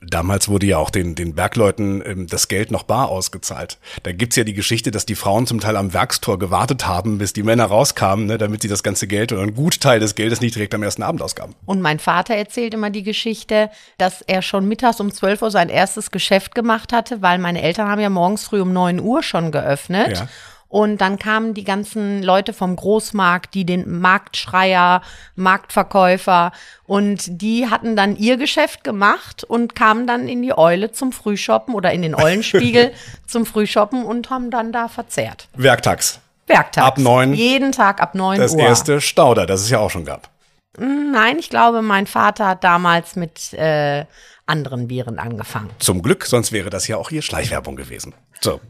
Damals 0.00 0.48
wurde 0.48 0.66
ja 0.66 0.78
auch 0.78 0.90
den, 0.90 1.14
den 1.14 1.34
Bergleuten 1.34 2.02
ähm, 2.04 2.26
das 2.26 2.48
Geld 2.48 2.70
noch 2.70 2.82
bar 2.82 3.08
ausgezahlt. 3.08 3.78
Da 4.02 4.12
gibt's 4.12 4.36
ja 4.36 4.44
die 4.44 4.54
Geschichte, 4.54 4.90
dass 4.90 5.06
die 5.06 5.14
Frauen 5.14 5.46
zum 5.46 5.60
Teil 5.60 5.76
am 5.76 5.92
Werkstor 5.92 6.38
gewartet 6.38 6.86
haben, 6.86 7.18
bis 7.18 7.32
die 7.32 7.42
Männer 7.42 7.66
rauskamen, 7.66 8.26
ne, 8.26 8.38
damit 8.38 8.62
sie 8.62 8.68
das 8.68 8.82
ganze 8.82 9.06
Geld 9.06 9.32
oder 9.32 9.42
einen 9.42 9.54
Gutteil 9.54 10.00
des 10.00 10.14
Geldes 10.14 10.40
nicht 10.40 10.54
direkt 10.54 10.74
am 10.74 10.82
ersten 10.82 11.02
Abend 11.02 11.22
ausgaben. 11.22 11.54
Und 11.64 11.80
mein 11.80 11.98
Vater 11.98 12.34
erzählt 12.34 12.74
immer 12.74 12.90
die 12.90 13.02
Geschichte, 13.02 13.70
dass 13.98 14.22
er 14.22 14.42
schon 14.42 14.66
mittags 14.66 15.00
um 15.00 15.12
12 15.12 15.42
Uhr 15.42 15.50
sein 15.50 15.68
erstes 15.68 16.10
Geschäft 16.10 16.54
gemacht 16.54 16.92
hatte, 16.92 17.22
weil 17.22 17.38
meine 17.38 17.62
Eltern 17.62 17.88
haben 17.88 18.00
ja 18.00 18.10
morgens 18.10 18.44
früh 18.44 18.60
um 18.60 18.72
9 18.72 19.00
Uhr 19.00 19.22
schon 19.22 19.52
geöffnet. 19.52 20.18
Ja. 20.18 20.28
Und 20.76 20.98
dann 20.98 21.18
kamen 21.18 21.54
die 21.54 21.64
ganzen 21.64 22.22
Leute 22.22 22.52
vom 22.52 22.76
Großmarkt, 22.76 23.54
die 23.54 23.64
den 23.64 23.98
Marktschreier, 23.98 25.00
Marktverkäufer 25.34 26.52
und 26.84 27.40
die 27.40 27.70
hatten 27.70 27.96
dann 27.96 28.14
ihr 28.14 28.36
Geschäft 28.36 28.84
gemacht 28.84 29.42
und 29.42 29.74
kamen 29.74 30.06
dann 30.06 30.28
in 30.28 30.42
die 30.42 30.52
Eule 30.52 30.92
zum 30.92 31.12
Frühshoppen 31.12 31.74
oder 31.74 31.92
in 31.92 32.02
den 32.02 32.14
Eulenspiegel 32.14 32.92
zum 33.26 33.46
Frühshoppen 33.46 34.04
und 34.04 34.28
haben 34.28 34.50
dann 34.50 34.70
da 34.70 34.88
verzehrt. 34.88 35.48
Werktags. 35.54 36.20
Werktags. 36.46 36.86
Ab 36.86 36.98
neun. 36.98 37.32
Jeden 37.32 37.72
Tag 37.72 38.02
ab 38.02 38.14
neun 38.14 38.38
das 38.38 38.52
Uhr. 38.52 38.58
Das 38.58 38.68
erste 38.68 39.00
Stauder, 39.00 39.46
das 39.46 39.62
es 39.62 39.70
ja 39.70 39.78
auch 39.78 39.90
schon 39.90 40.04
gab. 40.04 40.28
Hm, 40.76 41.10
nein, 41.10 41.38
ich 41.38 41.48
glaube, 41.48 41.80
mein 41.80 42.06
Vater 42.06 42.48
hat 42.48 42.64
damals 42.64 43.16
mit 43.16 43.54
äh, 43.54 44.04
anderen 44.46 44.88
Viren 44.88 45.18
angefangen. 45.18 45.70
Zum 45.78 46.02
Glück, 46.02 46.24
sonst 46.24 46.52
wäre 46.52 46.70
das 46.70 46.88
ja 46.88 46.96
auch 46.96 47.10
hier 47.10 47.22
Schleichwerbung 47.22 47.76
gewesen. 47.76 48.14
So, 48.40 48.60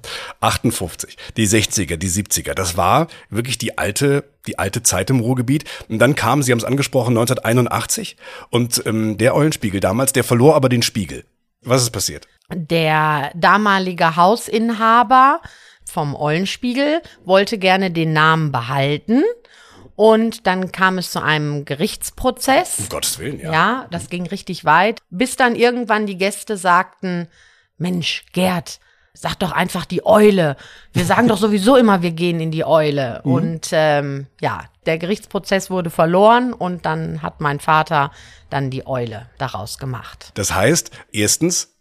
58, 0.41 1.17
die 1.37 1.47
60er, 1.47 1.97
die 1.97 2.09
70er, 2.09 2.55
das 2.55 2.77
war 2.77 3.09
wirklich 3.31 3.59
die 3.59 3.79
alte, 3.79 4.25
die 4.47 4.59
alte 4.59 4.83
Zeit 4.83 5.11
im 5.11 5.21
Ruhrgebiet. 5.21 5.65
Und 5.89 5.99
dann 5.99 6.15
kam, 6.15 6.43
Sie 6.43 6.53
haben 6.53 6.59
es 6.59 6.65
angesprochen, 6.65 7.17
1981 7.19 8.17
und 8.51 8.83
ähm, 8.87 9.19
der 9.19 9.35
Eulenspiegel 9.35 9.81
damals, 9.81 10.13
der 10.13 10.25
verlor 10.25 10.55
aber 10.55 10.69
den 10.69 10.83
Spiegel. 10.83 11.25
Was 11.63 11.83
ist 11.83 11.91
passiert? 11.91 12.29
Der 12.51 13.33
damalige 13.35 14.17
Hausinhaber 14.17 15.41
vom 15.85 16.15
Eulenspiegel 16.15 17.03
wollte 17.25 17.59
gerne 17.59 17.91
den 17.91 18.13
Namen 18.13 18.53
behalten 18.53 19.23
und 19.97 20.47
dann 20.47 20.71
kam 20.73 20.99
es 20.99 21.11
zu 21.11 21.23
einem 21.23 21.65
Gerichtsprozess. 21.65 22.79
Um 22.79 22.89
Gottes 22.91 23.19
Willen, 23.19 23.41
ja. 23.41 23.53
Ja, 23.53 23.87
das 23.91 24.09
ging 24.11 24.27
richtig 24.27 24.65
weit. 24.65 25.01
Bis 25.11 25.37
dann 25.37 25.57
irgendwann 25.57 26.07
die 26.07 26.19
Gäste 26.19 26.57
sagten, 26.57 27.29
Mensch, 27.79 28.25
Gerd, 28.33 28.79
sag 29.15 29.37
doch 29.37 29.53
einfach 29.53 29.87
die 29.87 30.05
Eule. 30.05 30.57
Wir 30.93 31.05
sagen 31.05 31.29
doch 31.29 31.39
sowieso 31.39 31.77
immer, 31.77 32.03
wir 32.03 32.13
gehen 32.13 32.41
in 32.41 32.51
die 32.51 32.65
Eule. 32.65 33.07
Mhm. 33.27 33.33
Und 33.33 33.69
ähm, 33.73 34.27
ja, 34.41 34.65
der 34.85 34.99
Gerichtsprozess 34.99 35.71
wurde 35.71 35.91
verloren 35.91 36.53
und 36.53 36.85
dann 36.85 37.23
hat 37.23 37.41
mein 37.41 37.59
Vater 37.59 38.13
dann 38.51 38.71
die 38.71 38.87
Eule 38.87 39.29
daraus 39.39 39.79
gemacht. 39.79 40.31
Das 40.35 40.55
heißt, 40.55 40.91
erstens, 41.13 41.76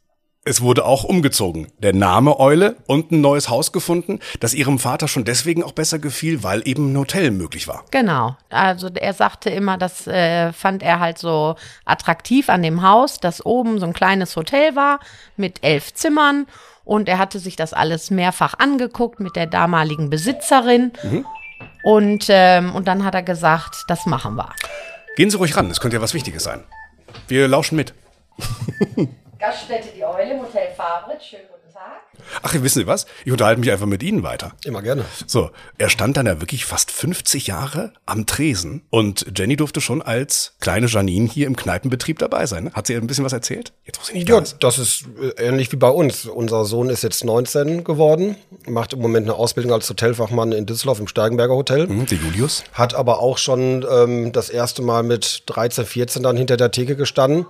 Es 0.48 0.62
wurde 0.62 0.86
auch 0.86 1.04
umgezogen. 1.04 1.72
Der 1.80 1.92
Name 1.92 2.40
Eule 2.40 2.76
und 2.86 3.12
ein 3.12 3.20
neues 3.20 3.50
Haus 3.50 3.72
gefunden, 3.72 4.20
das 4.40 4.54
ihrem 4.54 4.78
Vater 4.78 5.08
schon 5.08 5.26
deswegen 5.26 5.64
auch 5.64 5.72
besser 5.72 5.98
gefiel, 5.98 6.44
weil 6.44 6.62
eben 6.68 6.94
ein 6.94 6.98
Hotel 7.00 7.32
möglich 7.32 7.68
war. 7.68 7.84
Genau. 7.90 8.38
Also 8.52 8.90
er 8.94 9.14
sagte 9.14 9.50
immer, 9.50 9.80
das 9.80 10.06
äh, 10.06 10.54
fand 10.54 10.84
er 10.84 11.00
halt 11.00 11.18
so 11.18 11.56
attraktiv 11.84 12.50
an 12.50 12.62
dem 12.62 12.84
Haus, 12.84 13.20
dass 13.20 13.44
oben 13.44 13.80
so 13.80 13.88
ein 13.88 13.94
kleines 13.94 14.36
Hotel 14.36 14.76
war 14.76 15.00
mit 15.36 15.64
elf 15.64 15.96
Zimmern. 15.96 16.46
Und 16.84 17.10
er 17.10 17.18
hatte 17.18 17.40
sich 17.40 17.56
das 17.56 17.74
alles 17.74 18.12
mehrfach 18.12 18.54
angeguckt 18.60 19.20
mit 19.20 19.36
der 19.36 19.48
damaligen 19.48 20.12
Besitzerin. 20.12 20.92
Und, 21.82 22.28
ähm, 22.30 22.76
und 22.76 22.88
dann 22.88 23.04
hat 23.04 23.16
er 23.16 23.24
gesagt, 23.24 23.86
das 23.88 24.06
machen 24.06 24.36
wir. 24.36 24.54
Gehen 25.16 25.32
Sie 25.32 25.38
ruhig 25.38 25.58
ran, 25.58 25.72
es 25.72 25.80
könnte 25.80 25.98
ja 25.98 26.04
was 26.04 26.14
Wichtiges 26.14 26.44
sein. 26.44 26.64
Wir 27.28 27.48
lauschen 27.48 27.78
mit. 27.78 27.96
Gaststätte 29.46 29.90
Die 29.96 30.04
Eule 30.04 30.32
im 30.34 30.42
Hotel 30.42 30.70
Fabritz. 30.76 31.24
Schönen 31.26 31.44
guten 31.52 31.72
Tag. 31.72 32.02
Ach, 32.42 32.52
wissen 32.56 32.80
Sie 32.80 32.88
was? 32.88 33.06
Ich 33.26 33.32
unterhalte 33.32 33.60
mich 33.60 33.70
einfach 33.72 33.86
mit 33.86 34.02
Ihnen 34.02 34.24
weiter. 34.24 34.54
Immer 34.64 34.82
gerne. 34.82 35.06
So, 35.28 35.52
er 35.78 35.90
stand 35.90 36.18
dann 36.18 36.26
ja 36.26 36.42
wirklich 36.42 36.66
fast 36.66 36.90
50 36.90 37.46
Jahre 37.46 37.94
am 38.08 38.26
Tresen 38.26 38.82
und 38.90 39.28
Jenny 39.38 39.56
durfte 39.56 39.82
schon 39.82 40.02
als 40.02 40.54
kleine 40.62 40.88
Janine 40.88 41.30
hier 41.30 41.46
im 41.46 41.56
Kneipenbetrieb 41.56 42.18
dabei 42.18 42.48
sein. 42.48 42.64
ne? 42.66 42.72
Hat 42.74 42.88
sie 42.88 42.94
ihr 42.94 43.00
ein 43.00 43.06
bisschen 43.06 43.24
was 43.24 43.34
erzählt? 43.34 43.72
Jetzt 43.86 44.00
muss 44.00 44.10
ich 44.10 44.16
nicht 44.16 44.30
Ja, 44.30 44.40
da 44.42 44.48
das 44.62 44.80
ist 44.80 45.04
äh, 45.38 45.44
ähnlich 45.46 45.72
wie 45.72 45.76
bei 45.76 45.90
uns. 45.90 46.26
Unser 46.26 46.66
Sohn 46.66 46.90
ist 46.90 47.04
jetzt 47.04 47.24
19 47.24 47.84
geworden, 47.84 48.38
macht 48.66 48.94
im 48.94 49.00
Moment 49.00 49.28
eine 49.28 49.36
Ausbildung 49.38 49.74
als 49.74 49.88
Hotelfachmann 49.88 50.54
in 50.54 50.66
Düsseldorf 50.66 51.00
im 51.00 51.08
Steigenberger 51.08 51.54
Hotel. 51.54 51.88
Hm, 51.88 52.08
Der 52.08 52.18
Julius? 52.18 52.64
Hat 52.74 52.96
aber 52.96 53.20
auch 53.20 53.38
schon 53.38 53.86
ähm, 53.88 54.32
das 54.32 54.50
erste 54.50 54.82
Mal 54.82 55.04
mit 55.04 55.44
13, 55.46 55.86
14 55.86 56.24
dann 56.24 56.36
hinter 56.36 56.58
der 56.58 56.72
Theke 56.72 56.96
gestanden. 56.96 57.46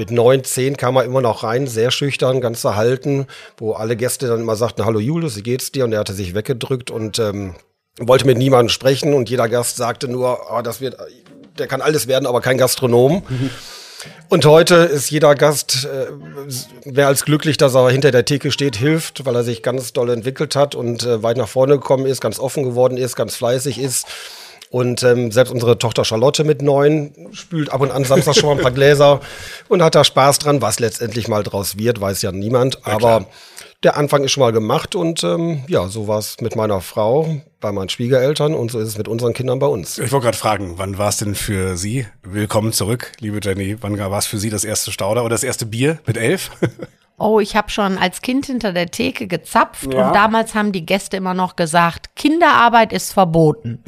Mit 0.00 0.10
9, 0.10 0.44
10 0.44 0.78
kam 0.78 0.96
er 0.96 1.04
immer 1.04 1.20
noch 1.20 1.42
rein, 1.42 1.66
sehr 1.66 1.90
schüchtern, 1.90 2.40
ganz 2.40 2.62
verhalten, 2.62 3.26
wo 3.58 3.72
alle 3.72 3.96
Gäste 3.96 4.28
dann 4.28 4.40
immer 4.40 4.56
sagten, 4.56 4.86
hallo 4.86 4.98
Julius, 4.98 5.36
wie 5.36 5.42
geht's 5.42 5.72
dir? 5.72 5.84
Und 5.84 5.92
er 5.92 6.00
hatte 6.00 6.14
sich 6.14 6.34
weggedrückt 6.34 6.90
und 6.90 7.18
ähm, 7.18 7.54
wollte 7.98 8.24
mit 8.24 8.38
niemandem 8.38 8.70
sprechen 8.70 9.12
und 9.12 9.28
jeder 9.28 9.46
Gast 9.50 9.76
sagte 9.76 10.08
nur, 10.08 10.50
ah, 10.50 10.62
das 10.62 10.80
wird, 10.80 10.96
der 11.58 11.66
kann 11.66 11.82
alles 11.82 12.06
werden, 12.06 12.24
aber 12.26 12.40
kein 12.40 12.56
Gastronom. 12.56 13.22
Und 14.30 14.46
heute 14.46 14.76
ist 14.76 15.10
jeder 15.10 15.34
Gast 15.34 15.86
äh, 15.86 16.88
mehr 16.88 17.08
als 17.08 17.26
glücklich, 17.26 17.58
dass 17.58 17.74
er 17.74 17.90
hinter 17.90 18.10
der 18.10 18.24
Theke 18.24 18.50
steht, 18.50 18.76
hilft, 18.76 19.26
weil 19.26 19.36
er 19.36 19.44
sich 19.44 19.62
ganz 19.62 19.92
doll 19.92 20.08
entwickelt 20.08 20.56
hat 20.56 20.74
und 20.74 21.02
äh, 21.02 21.22
weit 21.22 21.36
nach 21.36 21.48
vorne 21.48 21.74
gekommen 21.74 22.06
ist, 22.06 22.22
ganz 22.22 22.38
offen 22.38 22.64
geworden 22.64 22.96
ist, 22.96 23.14
ganz 23.14 23.34
fleißig 23.34 23.78
ist. 23.78 24.06
Und 24.70 25.02
ähm, 25.02 25.32
selbst 25.32 25.50
unsere 25.50 25.78
Tochter 25.78 26.04
Charlotte 26.04 26.44
mit 26.44 26.62
neun 26.62 27.12
spült 27.32 27.72
ab 27.72 27.80
und 27.80 27.90
an 27.90 28.04
Samstag 28.04 28.36
schon 28.36 28.50
mal 28.50 28.56
ein 28.56 28.62
paar 28.62 28.70
Gläser 28.70 29.20
und 29.68 29.82
hat 29.82 29.96
da 29.96 30.04
Spaß 30.04 30.38
dran. 30.38 30.62
Was 30.62 30.78
letztendlich 30.78 31.26
mal 31.26 31.42
draus 31.42 31.76
wird, 31.76 32.00
weiß 32.00 32.22
ja 32.22 32.30
niemand. 32.30 32.86
Aber 32.86 33.26
der 33.82 33.96
Anfang 33.96 34.22
ist 34.22 34.30
schon 34.30 34.42
mal 34.42 34.52
gemacht 34.52 34.94
und 34.94 35.24
ähm, 35.24 35.64
ja, 35.66 35.88
so 35.88 36.06
war 36.06 36.18
es 36.18 36.40
mit 36.40 36.54
meiner 36.54 36.80
Frau, 36.82 37.40
bei 37.60 37.72
meinen 37.72 37.88
Schwiegereltern 37.88 38.54
und 38.54 38.70
so 38.70 38.78
ist 38.78 38.88
es 38.88 38.98
mit 38.98 39.08
unseren 39.08 39.32
Kindern 39.32 39.58
bei 39.58 39.66
uns. 39.66 39.98
Ich 39.98 40.12
wollte 40.12 40.26
gerade 40.26 40.38
fragen, 40.38 40.74
wann 40.76 40.98
war 40.98 41.08
es 41.08 41.16
denn 41.16 41.34
für 41.34 41.76
Sie? 41.76 42.06
Willkommen 42.22 42.72
zurück, 42.72 43.10
liebe 43.18 43.40
Jenny. 43.42 43.76
Wann 43.80 43.98
war 43.98 44.18
es 44.18 44.26
für 44.26 44.38
Sie 44.38 44.50
das 44.50 44.64
erste 44.64 44.92
Stauder 44.92 45.22
oder 45.22 45.30
das 45.30 45.42
erste 45.42 45.66
Bier 45.66 45.98
mit 46.06 46.16
elf? 46.16 46.50
Oh, 47.22 47.38
ich 47.38 47.54
habe 47.54 47.68
schon 47.68 47.98
als 47.98 48.22
Kind 48.22 48.46
hinter 48.46 48.72
der 48.72 48.90
Theke 48.90 49.26
gezapft 49.26 49.84
und 49.88 49.92
damals 49.92 50.54
haben 50.54 50.72
die 50.72 50.86
Gäste 50.86 51.18
immer 51.18 51.34
noch 51.34 51.54
gesagt, 51.54 52.16
Kinderarbeit 52.16 52.94
ist 52.94 53.12
verboten. 53.12 53.84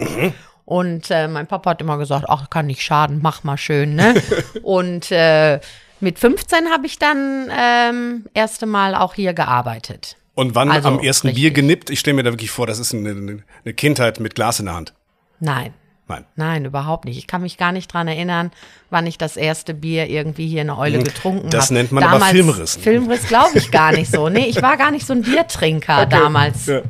Und 0.72 1.10
äh, 1.10 1.28
mein 1.28 1.46
Papa 1.46 1.68
hat 1.68 1.82
immer 1.82 1.98
gesagt, 1.98 2.24
ach, 2.28 2.48
kann 2.48 2.66
nicht 2.66 2.80
schaden, 2.80 3.20
mach 3.22 3.44
mal 3.44 3.58
schön, 3.58 3.94
ne? 3.94 4.14
und 4.62 5.12
äh, 5.12 5.60
mit 6.00 6.18
15 6.18 6.70
habe 6.70 6.86
ich 6.86 6.98
dann 6.98 7.50
ähm, 7.54 8.24
erste 8.32 8.64
Mal 8.64 8.94
auch 8.94 9.12
hier 9.12 9.34
gearbeitet. 9.34 10.16
Und 10.34 10.54
wann 10.54 10.70
Also, 10.70 10.88
am 10.88 11.00
ersten 11.00 11.26
richtig. 11.26 11.42
Bier 11.42 11.50
genippt? 11.50 11.90
Ich 11.90 12.00
stelle 12.00 12.14
mir 12.14 12.22
da 12.22 12.32
wirklich 12.32 12.50
vor, 12.50 12.66
das 12.66 12.78
ist 12.78 12.94
eine, 12.94 13.10
eine 13.10 13.74
Kindheit 13.74 14.18
mit 14.18 14.34
Glas 14.34 14.60
in 14.60 14.64
der 14.64 14.74
Hand. 14.74 14.94
Nein. 15.40 15.74
Nein. 16.08 16.24
Nein, 16.36 16.64
überhaupt 16.64 17.04
nicht. 17.04 17.18
Ich 17.18 17.26
kann 17.26 17.42
mich 17.42 17.58
gar 17.58 17.72
nicht 17.72 17.92
dran 17.92 18.08
erinnern, 18.08 18.50
wann 18.88 19.06
ich 19.06 19.18
das 19.18 19.36
erste 19.36 19.74
Bier 19.74 20.08
irgendwie 20.08 20.48
hier 20.48 20.62
in 20.62 20.68
der 20.68 20.78
Eule 20.78 21.00
getrunken 21.00 21.40
habe. 21.40 21.50
Das 21.50 21.70
nennt 21.70 21.92
man 21.92 22.02
aber 22.02 22.24
Filmriss. 22.24 22.76
Filmriss 22.76 23.26
glaube 23.28 23.58
ich 23.58 23.70
gar 23.70 23.92
nicht 23.92 24.10
so. 24.10 24.30
Nee, 24.30 24.46
ich 24.46 24.62
war 24.62 24.78
gar 24.78 24.90
nicht 24.90 25.06
so 25.06 25.12
ein 25.12 25.20
Biertrinker 25.32 26.06
damals. 26.06 26.64
Ja. 26.64 26.80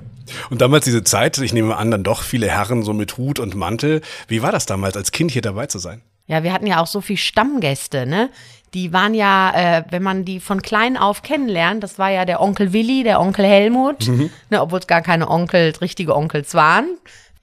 Und 0.50 0.60
damals 0.60 0.84
diese 0.84 1.04
Zeit, 1.04 1.38
ich 1.38 1.52
nehme 1.52 1.76
an, 1.76 1.90
dann 1.90 2.02
doch 2.02 2.22
viele 2.22 2.48
Herren 2.48 2.82
so 2.82 2.92
mit 2.92 3.16
Hut 3.16 3.38
und 3.38 3.54
Mantel. 3.54 4.00
Wie 4.28 4.42
war 4.42 4.52
das 4.52 4.66
damals, 4.66 4.96
als 4.96 5.12
Kind 5.12 5.30
hier 5.30 5.42
dabei 5.42 5.66
zu 5.66 5.78
sein? 5.78 6.02
Ja, 6.26 6.42
wir 6.42 6.52
hatten 6.52 6.66
ja 6.66 6.80
auch 6.80 6.86
so 6.86 7.00
viel 7.00 7.16
Stammgäste, 7.16 8.06
ne? 8.06 8.30
Die 8.74 8.92
waren 8.92 9.12
ja, 9.12 9.52
äh, 9.54 9.84
wenn 9.90 10.02
man 10.02 10.24
die 10.24 10.40
von 10.40 10.62
klein 10.62 10.96
auf 10.96 11.22
kennenlernt, 11.22 11.82
das 11.82 11.98
war 11.98 12.10
ja 12.10 12.24
der 12.24 12.40
Onkel 12.40 12.72
Willi, 12.72 13.02
der 13.02 13.20
Onkel 13.20 13.44
Helmut, 13.44 14.08
ne, 14.08 14.62
obwohl 14.62 14.78
es 14.78 14.86
gar 14.86 15.02
keine 15.02 15.28
Onkel, 15.28 15.74
richtige 15.82 16.16
Onkels 16.16 16.54
waren. 16.54 16.86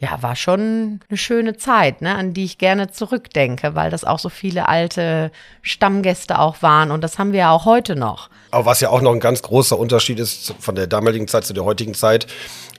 Ja, 0.02 0.24
war 0.24 0.38
schon 0.38 1.02
eine 1.10 1.18
schöne 1.18 1.58
Zeit, 1.58 2.02
ne, 2.02 2.16
an 2.16 2.34
die 2.34 2.46
ich 2.46 2.58
gerne 2.58 2.90
zurückdenke, 2.90 3.76
weil 3.76 3.92
das 3.92 4.06
auch 4.06 4.20
so 4.20 4.30
viele 4.30 4.70
alte 4.70 5.30
Stammgäste 5.62 6.40
auch 6.40 6.62
waren 6.62 6.92
und 6.92 7.04
das 7.04 7.20
haben 7.20 7.34
wir 7.34 7.40
ja 7.40 7.52
auch 7.52 7.66
heute 7.66 7.98
noch. 7.98 8.30
Aber 8.52 8.66
was 8.66 8.80
ja 8.80 8.92
auch 8.92 9.02
noch 9.02 9.12
ein 9.12 9.20
ganz 9.20 9.42
großer 9.42 9.78
Unterschied 9.78 10.20
ist 10.20 10.56
von 10.58 10.76
der 10.76 10.88
damaligen 10.88 11.28
Zeit 11.28 11.44
zu 11.44 11.54
der 11.54 11.66
heutigen 11.66 11.94
Zeit, 11.96 12.28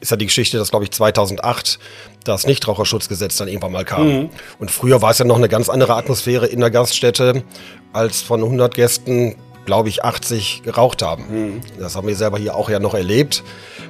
ist 0.01 0.11
ja 0.11 0.17
die 0.17 0.27
Geschichte, 0.27 0.57
dass, 0.57 0.71
glaube 0.71 0.87
ich, 0.87 0.93
2008 0.93 1.79
das 2.25 2.47
Nichtraucherschutzgesetz 2.47 3.37
dann 3.37 3.49
irgendwann 3.49 3.73
mal 3.73 3.85
kam. 3.85 4.31
Und 4.59 4.71
früher 4.71 5.03
war 5.03 5.11
es 5.11 5.19
ja 5.19 5.27
noch 5.27 5.37
eine 5.37 5.51
ganz 5.51 5.69
andere 5.69 5.97
Atmosphäre 5.97 6.47
in 6.47 6.61
der 6.61 6.71
Gaststätte, 6.71 7.45
als 7.93 8.23
von 8.23 8.43
100 8.43 8.75
Gästen, 8.75 9.37
glaube 9.65 9.89
ich, 9.89 10.05
80 10.05 10.63
geraucht 10.63 11.03
haben. 11.03 11.63
Das 11.79 11.97
haben 11.97 12.09
wir 12.09 12.17
selber 12.17 12.39
hier 12.39 12.55
auch 12.55 12.71
ja 12.71 12.79
noch 12.79 12.95
erlebt. 12.95 13.43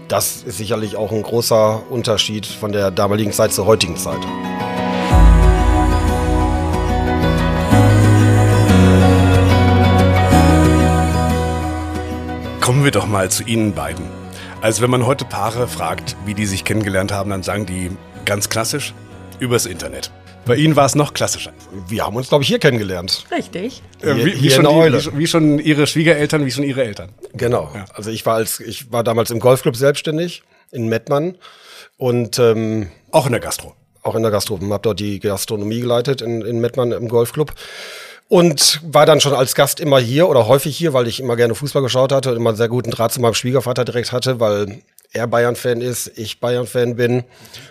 Das 0.08 0.42
ist 0.42 0.58
sicherlich 0.58 0.96
auch 0.96 1.12
ein 1.12 1.22
großer 1.22 1.82
Unterschied 1.90 2.46
von 2.46 2.72
der 2.72 2.90
damaligen 2.90 3.32
Zeit 3.32 3.52
zur 3.52 3.66
heutigen 3.66 3.96
Zeit. 3.96 4.20
Kommen 12.60 12.84
wir 12.84 12.90
doch 12.90 13.06
mal 13.06 13.30
zu 13.30 13.42
Ihnen 13.42 13.74
beiden. 13.74 14.04
Also 14.60 14.82
wenn 14.82 14.90
man 14.90 15.06
heute 15.06 15.24
Paare 15.24 15.66
fragt, 15.66 16.16
wie 16.26 16.34
die 16.34 16.46
sich 16.46 16.64
kennengelernt 16.64 17.12
haben, 17.12 17.30
dann 17.30 17.42
sagen 17.42 17.66
die 17.66 17.90
ganz 18.24 18.48
klassisch 18.48 18.94
übers 19.40 19.66
Internet. 19.66 20.11
Bei 20.47 20.56
Ihnen 20.56 20.75
war 20.76 20.87
es 20.87 20.94
noch 20.94 21.12
klassischer. 21.12 21.52
Wir 21.88 22.04
haben 22.06 22.16
uns, 22.16 22.28
glaube 22.28 22.42
ich, 22.42 22.49
hier 22.49 22.59
kennengelernt. 22.59 23.26
Richtig. 23.30 23.82
Äh, 24.00 24.14
wie, 24.16 24.26
wie, 24.26 24.30
hier 24.32 24.50
schon 24.52 24.64
die, 24.64 24.92
wie, 24.94 25.00
schon- 25.00 25.18
wie 25.18 25.26
schon 25.26 25.59
Ihre 25.59 25.87
Schwiegereltern, 25.87 26.47
wie 26.47 26.50
schon 26.50 26.64
Ihre 26.64 26.82
Eltern. 26.85 27.11
Genau. 27.35 27.70
Also 27.94 28.11
ich 28.11 28.25
war 28.26 28.37
als 28.37 28.61
ich 28.61 28.90
war 28.92 29.04
damals 29.04 29.30
im 29.30 29.38
Golfclub 29.40 29.76
selbstständig 29.76 30.42
in 30.70 30.88
Mettmann 30.88 31.37
und 31.99 32.38
ähm, 32.38 32.90
Auch 33.11 33.26
in 33.26 33.32
der 33.32 33.40
Gastro. 33.40 33.75
auch 34.02 34.14
in 34.14 34.23
der 34.23 34.30
Gastronomie, 34.30 34.73
habe 34.73 34.82
dort 34.82 34.99
die 35.00 35.20
Gastronomie 35.20 35.80
geleitet 35.80 36.23
in, 36.23 36.40
in 36.42 36.61
Mettmann 36.61 36.92
im 36.92 37.09
Golfclub 37.09 37.52
und 38.28 38.80
war 38.85 39.04
dann 39.06 39.20
schon 39.20 39.35
als 39.35 39.54
Gast 39.54 39.78
immer 39.80 39.99
hier 39.99 40.28
oder 40.28 40.47
häufig 40.47 40.76
hier, 40.76 40.92
weil 40.94 41.06
ich 41.06 41.20
immer 41.20 41.37
gerne 41.37 41.54
Fußball 41.54 41.82
geschaut 41.82 42.12
hatte 42.12 42.30
und 42.30 42.37
immer 42.37 42.50
einen 42.50 42.56
sehr 42.56 42.68
guten 42.68 42.90
Draht 42.90 43.12
zu 43.12 43.20
meinem 43.20 43.35
Schwiegervater 43.35 43.85
direkt 43.85 44.12
hatte, 44.12 44.40
weil 44.40 44.80
er 45.12 45.26
Bayern-Fan 45.26 45.80
ist, 45.80 46.12
ich 46.16 46.40
Bayern-Fan 46.40 46.94
bin, 46.97 47.25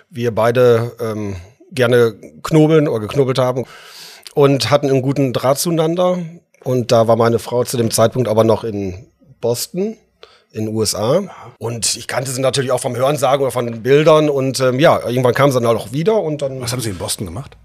wir 0.10 0.36
beide 0.36 0.92
ähm, 1.02 1.38
gerne 1.72 2.16
knobeln 2.44 2.88
oder 2.88 3.02
geknobelt 3.02 3.40
haben 3.40 3.66
und 4.34 4.70
hatten 4.70 4.90
einen 4.90 5.02
guten 5.02 5.34
Draht 5.34 5.60
zueinander 5.60 6.20
und 6.64 6.92
da 6.92 7.08
war 7.08 7.16
meine 7.16 7.40
Frau 7.40 7.64
zu 7.64 7.78
dem 7.78 7.92
Zeitpunkt 7.92 8.28
aber 8.28 8.44
noch 8.44 8.64
in 8.64 9.08
Boston 9.42 9.98
in 10.52 10.66
den 10.66 10.76
USA. 10.76 11.22
Und 11.60 11.96
ich 11.96 12.08
kannte 12.08 12.32
sie 12.32 12.42
natürlich 12.42 12.72
auch 12.72 12.80
vom 12.80 12.96
Hörensagen 12.96 13.42
oder 13.42 13.52
von 13.52 13.68
den 13.68 13.84
Bildern. 13.84 14.30
Und 14.30 14.60
ähm, 14.60 14.80
ja, 14.80 15.00
irgendwann 15.08 15.34
kam 15.34 15.52
sie 15.52 15.60
dann 15.60 15.78
auch 15.78 15.92
wieder 15.92 16.22
und 16.22 16.42
dann. 16.42 16.60
Was 16.60 16.72
haben 16.72 16.82
Sie 16.82 16.90
in 16.90 16.98
Boston 16.98 17.28
gemacht? 17.28 17.56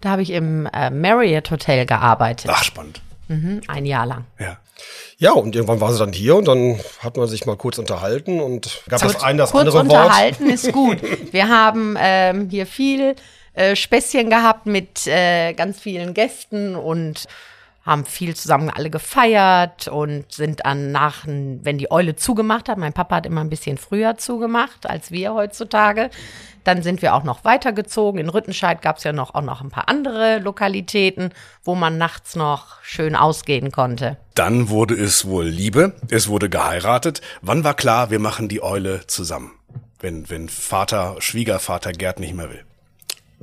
Da 0.00 0.10
habe 0.10 0.22
ich 0.22 0.30
im 0.30 0.66
äh, 0.72 0.90
Marriott 0.90 1.50
Hotel 1.50 1.86
gearbeitet, 1.86 2.50
Ach, 2.52 2.64
spannend. 2.64 3.02
mhm, 3.28 3.60
ein 3.68 3.86
Jahr 3.86 4.06
lang. 4.06 4.24
Ja. 4.38 4.58
Ja, 5.18 5.32
und 5.32 5.54
irgendwann 5.54 5.80
war 5.80 5.92
sie 5.92 5.98
dann 6.00 6.12
hier 6.12 6.34
und 6.34 6.48
dann 6.48 6.80
hat 6.98 7.16
man 7.16 7.28
sich 7.28 7.46
mal 7.46 7.56
kurz 7.56 7.78
unterhalten 7.78 8.40
und 8.40 8.82
gab 8.88 9.00
das 9.00 9.22
eine, 9.22 9.38
das 9.38 9.52
Kurz 9.52 9.68
andere 9.68 9.74
Wort. 9.76 9.84
unterhalten 9.84 10.50
ist 10.50 10.72
gut. 10.72 10.98
Wir 11.32 11.48
haben 11.48 11.96
ähm, 12.00 12.48
hier 12.50 12.66
viel 12.66 13.14
äh, 13.54 13.76
Späßchen 13.76 14.30
gehabt 14.30 14.66
mit 14.66 15.06
äh, 15.06 15.52
ganz 15.52 15.80
vielen 15.80 16.14
Gästen 16.14 16.74
und 16.74 17.26
haben 17.84 18.04
viel 18.04 18.36
zusammen 18.36 18.70
alle 18.70 18.90
gefeiert 18.90 19.88
und 19.88 20.30
sind 20.30 20.60
dann 20.64 20.92
nach, 20.92 21.24
wenn 21.26 21.78
die 21.78 21.90
Eule 21.90 22.14
zugemacht 22.14 22.68
hat, 22.68 22.78
mein 22.78 22.92
Papa 22.92 23.16
hat 23.16 23.26
immer 23.26 23.40
ein 23.40 23.50
bisschen 23.50 23.76
früher 23.76 24.16
zugemacht 24.16 24.88
als 24.88 25.10
wir 25.10 25.34
heutzutage, 25.34 26.10
dann 26.62 26.84
sind 26.84 27.02
wir 27.02 27.14
auch 27.14 27.24
noch 27.24 27.44
weitergezogen. 27.44 28.20
In 28.20 28.28
Rüttenscheid 28.28 28.82
gab 28.82 28.98
es 28.98 29.04
ja 29.04 29.12
noch, 29.12 29.34
auch 29.34 29.42
noch 29.42 29.62
ein 29.62 29.70
paar 29.70 29.88
andere 29.88 30.38
Lokalitäten, 30.38 31.30
wo 31.64 31.74
man 31.74 31.98
nachts 31.98 32.36
noch 32.36 32.80
schön 32.82 33.16
ausgehen 33.16 33.72
konnte. 33.72 34.16
Dann 34.34 34.68
wurde 34.68 34.94
es 34.94 35.26
wohl 35.26 35.46
Liebe, 35.46 35.94
es 36.08 36.28
wurde 36.28 36.48
geheiratet. 36.48 37.20
Wann 37.40 37.64
war 37.64 37.74
klar, 37.74 38.10
wir 38.10 38.20
machen 38.20 38.48
die 38.48 38.62
Eule 38.62 39.08
zusammen? 39.08 39.50
Wenn, 39.98 40.30
wenn 40.30 40.48
Vater, 40.48 41.16
Schwiegervater 41.18 41.92
Gerd 41.92 42.20
nicht 42.20 42.34
mehr 42.34 42.48
will. 42.50 42.64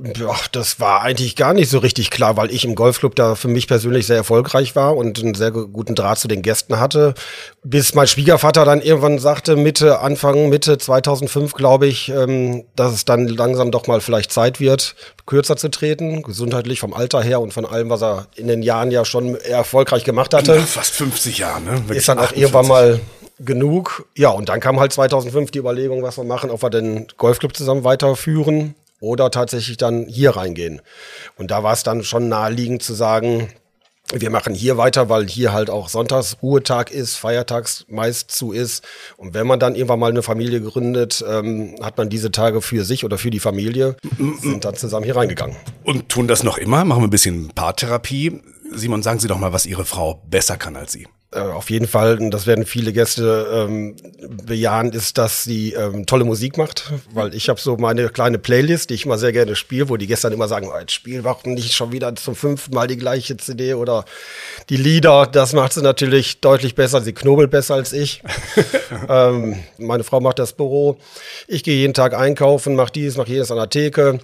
Ja, 0.02 0.34
das 0.52 0.80
war 0.80 1.02
eigentlich 1.02 1.36
gar 1.36 1.52
nicht 1.52 1.68
so 1.68 1.78
richtig 1.78 2.10
klar, 2.10 2.36
weil 2.36 2.50
ich 2.50 2.64
im 2.64 2.74
Golfclub 2.74 3.14
da 3.14 3.34
für 3.34 3.48
mich 3.48 3.66
persönlich 3.66 4.06
sehr 4.06 4.16
erfolgreich 4.16 4.74
war 4.74 4.96
und 4.96 5.18
einen 5.18 5.34
sehr 5.34 5.50
guten 5.50 5.94
Draht 5.94 6.18
zu 6.18 6.28
den 6.28 6.42
Gästen 6.42 6.80
hatte. 6.80 7.14
Bis 7.62 7.94
mein 7.94 8.06
Schwiegervater 8.06 8.64
dann 8.64 8.80
irgendwann 8.80 9.18
sagte, 9.18 9.56
Mitte, 9.56 10.00
Anfang, 10.00 10.48
Mitte 10.48 10.78
2005, 10.78 11.52
glaube 11.52 11.86
ich, 11.86 12.08
ähm, 12.08 12.64
dass 12.76 12.92
es 12.92 13.04
dann 13.04 13.28
langsam 13.28 13.70
doch 13.70 13.86
mal 13.86 14.00
vielleicht 14.00 14.32
Zeit 14.32 14.60
wird, 14.60 14.94
kürzer 15.26 15.56
zu 15.56 15.70
treten, 15.70 16.22
gesundheitlich 16.22 16.80
vom 16.80 16.94
Alter 16.94 17.22
her 17.22 17.40
und 17.40 17.52
von 17.52 17.66
allem, 17.66 17.90
was 17.90 18.02
er 18.02 18.26
in 18.36 18.48
den 18.48 18.62
Jahren 18.62 18.90
ja 18.90 19.04
schon 19.04 19.34
erfolgreich 19.34 20.04
gemacht 20.04 20.32
hatte. 20.32 20.56
Nach 20.56 20.66
fast 20.66 20.94
50 20.94 21.38
Jahre, 21.38 21.60
ne? 21.60 21.72
Wirklich 21.72 21.98
ist 21.98 22.08
dann 22.08 22.18
auch 22.18 22.24
48. 22.24 22.42
irgendwann 22.42 22.68
mal 22.68 23.00
genug. 23.38 24.06
Ja, 24.16 24.30
und 24.30 24.48
dann 24.48 24.60
kam 24.60 24.80
halt 24.80 24.92
2005 24.92 25.50
die 25.50 25.58
Überlegung, 25.58 26.02
was 26.02 26.16
wir 26.16 26.24
machen, 26.24 26.50
ob 26.50 26.62
wir 26.62 26.70
den 26.70 27.06
Golfclub 27.16 27.56
zusammen 27.56 27.84
weiterführen 27.84 28.74
oder 29.00 29.30
tatsächlich 29.30 29.76
dann 29.76 30.06
hier 30.06 30.36
reingehen. 30.36 30.80
Und 31.36 31.50
da 31.50 31.62
war 31.62 31.72
es 31.72 31.82
dann 31.82 32.04
schon 32.04 32.28
naheliegend 32.28 32.82
zu 32.82 32.94
sagen, 32.94 33.48
wir 34.12 34.30
machen 34.30 34.54
hier 34.54 34.76
weiter, 34.76 35.08
weil 35.08 35.28
hier 35.28 35.52
halt 35.52 35.70
auch 35.70 35.88
Sonntags 35.88 36.38
Ruhetag 36.42 36.90
ist, 36.90 37.16
Feiertags 37.16 37.84
meist 37.88 38.30
zu 38.30 38.52
ist. 38.52 38.84
Und 39.16 39.34
wenn 39.34 39.46
man 39.46 39.60
dann 39.60 39.74
irgendwann 39.74 40.00
mal 40.00 40.10
eine 40.10 40.22
Familie 40.22 40.60
gründet, 40.60 41.24
ähm, 41.28 41.76
hat 41.80 41.96
man 41.96 42.08
diese 42.08 42.32
Tage 42.32 42.60
für 42.60 42.84
sich 42.84 43.04
oder 43.04 43.18
für 43.18 43.30
die 43.30 43.38
Familie, 43.38 43.96
sind 44.40 44.64
dann 44.64 44.74
zusammen 44.74 45.04
hier 45.04 45.16
reingegangen. 45.16 45.56
Und 45.84 46.08
tun 46.08 46.26
das 46.26 46.42
noch 46.42 46.58
immer? 46.58 46.84
Machen 46.84 47.02
wir 47.02 47.08
ein 47.08 47.10
bisschen 47.10 47.50
Paartherapie. 47.54 48.40
Simon, 48.72 49.02
sagen 49.02 49.20
Sie 49.20 49.28
doch 49.28 49.38
mal, 49.38 49.52
was 49.52 49.66
Ihre 49.66 49.84
Frau 49.84 50.22
besser 50.28 50.56
kann 50.56 50.76
als 50.76 50.92
Sie. 50.92 51.06
Äh, 51.32 51.38
auf 51.38 51.70
jeden 51.70 51.86
Fall, 51.86 52.18
und 52.18 52.32
das 52.32 52.48
werden 52.48 52.66
viele 52.66 52.92
Gäste 52.92 53.46
ähm, 53.68 53.94
bejahen, 54.46 54.90
ist, 54.90 55.16
dass 55.16 55.44
sie 55.44 55.74
ähm, 55.74 56.04
tolle 56.04 56.24
Musik 56.24 56.58
macht, 56.58 56.92
weil 57.12 57.36
ich 57.36 57.48
habe 57.48 57.60
so 57.60 57.76
meine 57.76 58.08
kleine 58.08 58.38
Playlist, 58.38 58.90
die 58.90 58.94
ich 58.94 59.06
immer 59.06 59.16
sehr 59.16 59.30
gerne 59.32 59.54
spiele, 59.54 59.88
wo 59.88 59.96
die 59.96 60.08
Gäste 60.08 60.26
dann 60.26 60.32
immer 60.32 60.48
sagen, 60.48 60.68
oh, 60.68 60.76
jetzt 60.76 60.90
spiel 60.90 61.22
doch 61.22 61.44
nicht 61.44 61.72
schon 61.72 61.92
wieder 61.92 62.16
zum 62.16 62.34
fünften 62.34 62.74
Mal 62.74 62.88
die 62.88 62.96
gleiche 62.96 63.36
CD 63.36 63.74
oder 63.74 64.04
die 64.70 64.76
Lieder. 64.76 65.28
Das 65.28 65.52
macht 65.52 65.72
sie 65.72 65.82
natürlich 65.82 66.40
deutlich 66.40 66.74
besser. 66.74 67.00
Sie 67.00 67.12
knobelt 67.12 67.52
besser 67.52 67.74
als 67.76 67.92
ich. 67.92 68.22
ähm, 69.08 69.54
meine 69.78 70.02
Frau 70.02 70.18
macht 70.18 70.40
das 70.40 70.52
Büro. 70.52 70.98
Ich 71.46 71.62
gehe 71.62 71.76
jeden 71.76 71.94
Tag 71.94 72.12
einkaufen, 72.12 72.74
mache 72.74 72.90
dies, 72.92 73.16
mache 73.16 73.30
jenes 73.30 73.52
an 73.52 73.58
der 73.58 73.70
Theke 73.70 74.18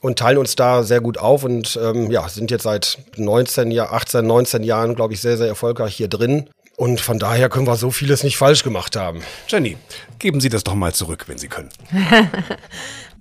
und 0.00 0.18
teilen 0.18 0.38
uns 0.38 0.56
da 0.56 0.82
sehr 0.82 1.00
gut 1.00 1.18
auf 1.18 1.44
und 1.44 1.78
ähm, 1.82 2.10
ja, 2.10 2.28
sind 2.28 2.50
jetzt 2.50 2.62
seit 2.62 2.98
19 3.16 3.70
Jahr, 3.70 3.92
18, 3.92 4.26
19 4.26 4.62
Jahren, 4.62 4.94
glaube 4.94 5.14
ich, 5.14 5.20
sehr, 5.20 5.36
sehr 5.36 5.48
erfolgreich 5.48 5.94
hier 5.94 6.08
drin. 6.08 6.48
Und 6.76 7.00
von 7.02 7.18
daher 7.18 7.50
können 7.50 7.66
wir 7.66 7.76
so 7.76 7.90
vieles 7.90 8.22
nicht 8.24 8.38
falsch 8.38 8.64
gemacht 8.64 8.96
haben. 8.96 9.22
Jenny, 9.48 9.76
geben 10.18 10.40
Sie 10.40 10.48
das 10.48 10.64
doch 10.64 10.74
mal 10.74 10.94
zurück, 10.94 11.24
wenn 11.28 11.36
Sie 11.36 11.48
können. 11.48 11.68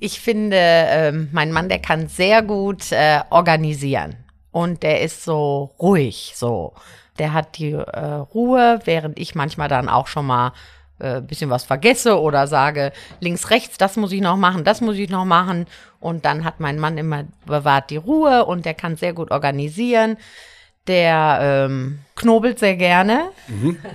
Ich 0.02 0.22
finde, 0.22 0.56
ähm, 0.58 1.28
mein 1.34 1.52
Mann, 1.52 1.68
der 1.68 1.80
kann 1.80 2.08
sehr 2.08 2.42
gut 2.42 2.92
äh, 2.92 3.20
organisieren. 3.30 4.16
Und 4.52 4.82
der 4.82 5.02
ist 5.02 5.26
so 5.26 5.72
ruhig, 5.80 6.34
so. 6.36 6.74
Der 7.20 7.34
hat 7.34 7.58
die 7.58 7.74
äh, 7.74 8.00
Ruhe, 8.34 8.80
während 8.86 9.20
ich 9.20 9.36
manchmal 9.36 9.68
dann 9.68 9.90
auch 9.90 10.08
schon 10.08 10.26
mal 10.26 10.54
äh, 11.00 11.22
bisschen 11.22 11.50
was 11.50 11.64
vergesse 11.64 12.20
oder 12.20 12.48
sage, 12.48 12.92
links, 13.20 13.50
rechts, 13.50 13.78
das 13.78 13.96
muss 13.96 14.12
ich 14.12 14.22
noch 14.22 14.38
machen, 14.38 14.64
das 14.64 14.82
muss 14.82 14.98
ich 14.98 15.10
noch 15.10 15.26
machen. 15.26 15.66
Und 16.00 16.26
dann 16.26 16.44
hat 16.44 16.60
mein 16.60 16.80
Mann 16.80 16.98
immer 16.98 17.26
bewahrt 17.46 17.90
die 17.90 17.98
Ruhe 17.98 18.46
und 18.46 18.66
der 18.66 18.74
kann 18.74 18.96
sehr 18.96 19.14
gut 19.14 19.32
organisieren. 19.32 20.18
Der 20.88 21.40
ähm, 21.42 22.00
knobelt 22.16 22.58
sehr 22.58 22.76
gerne. 22.76 23.30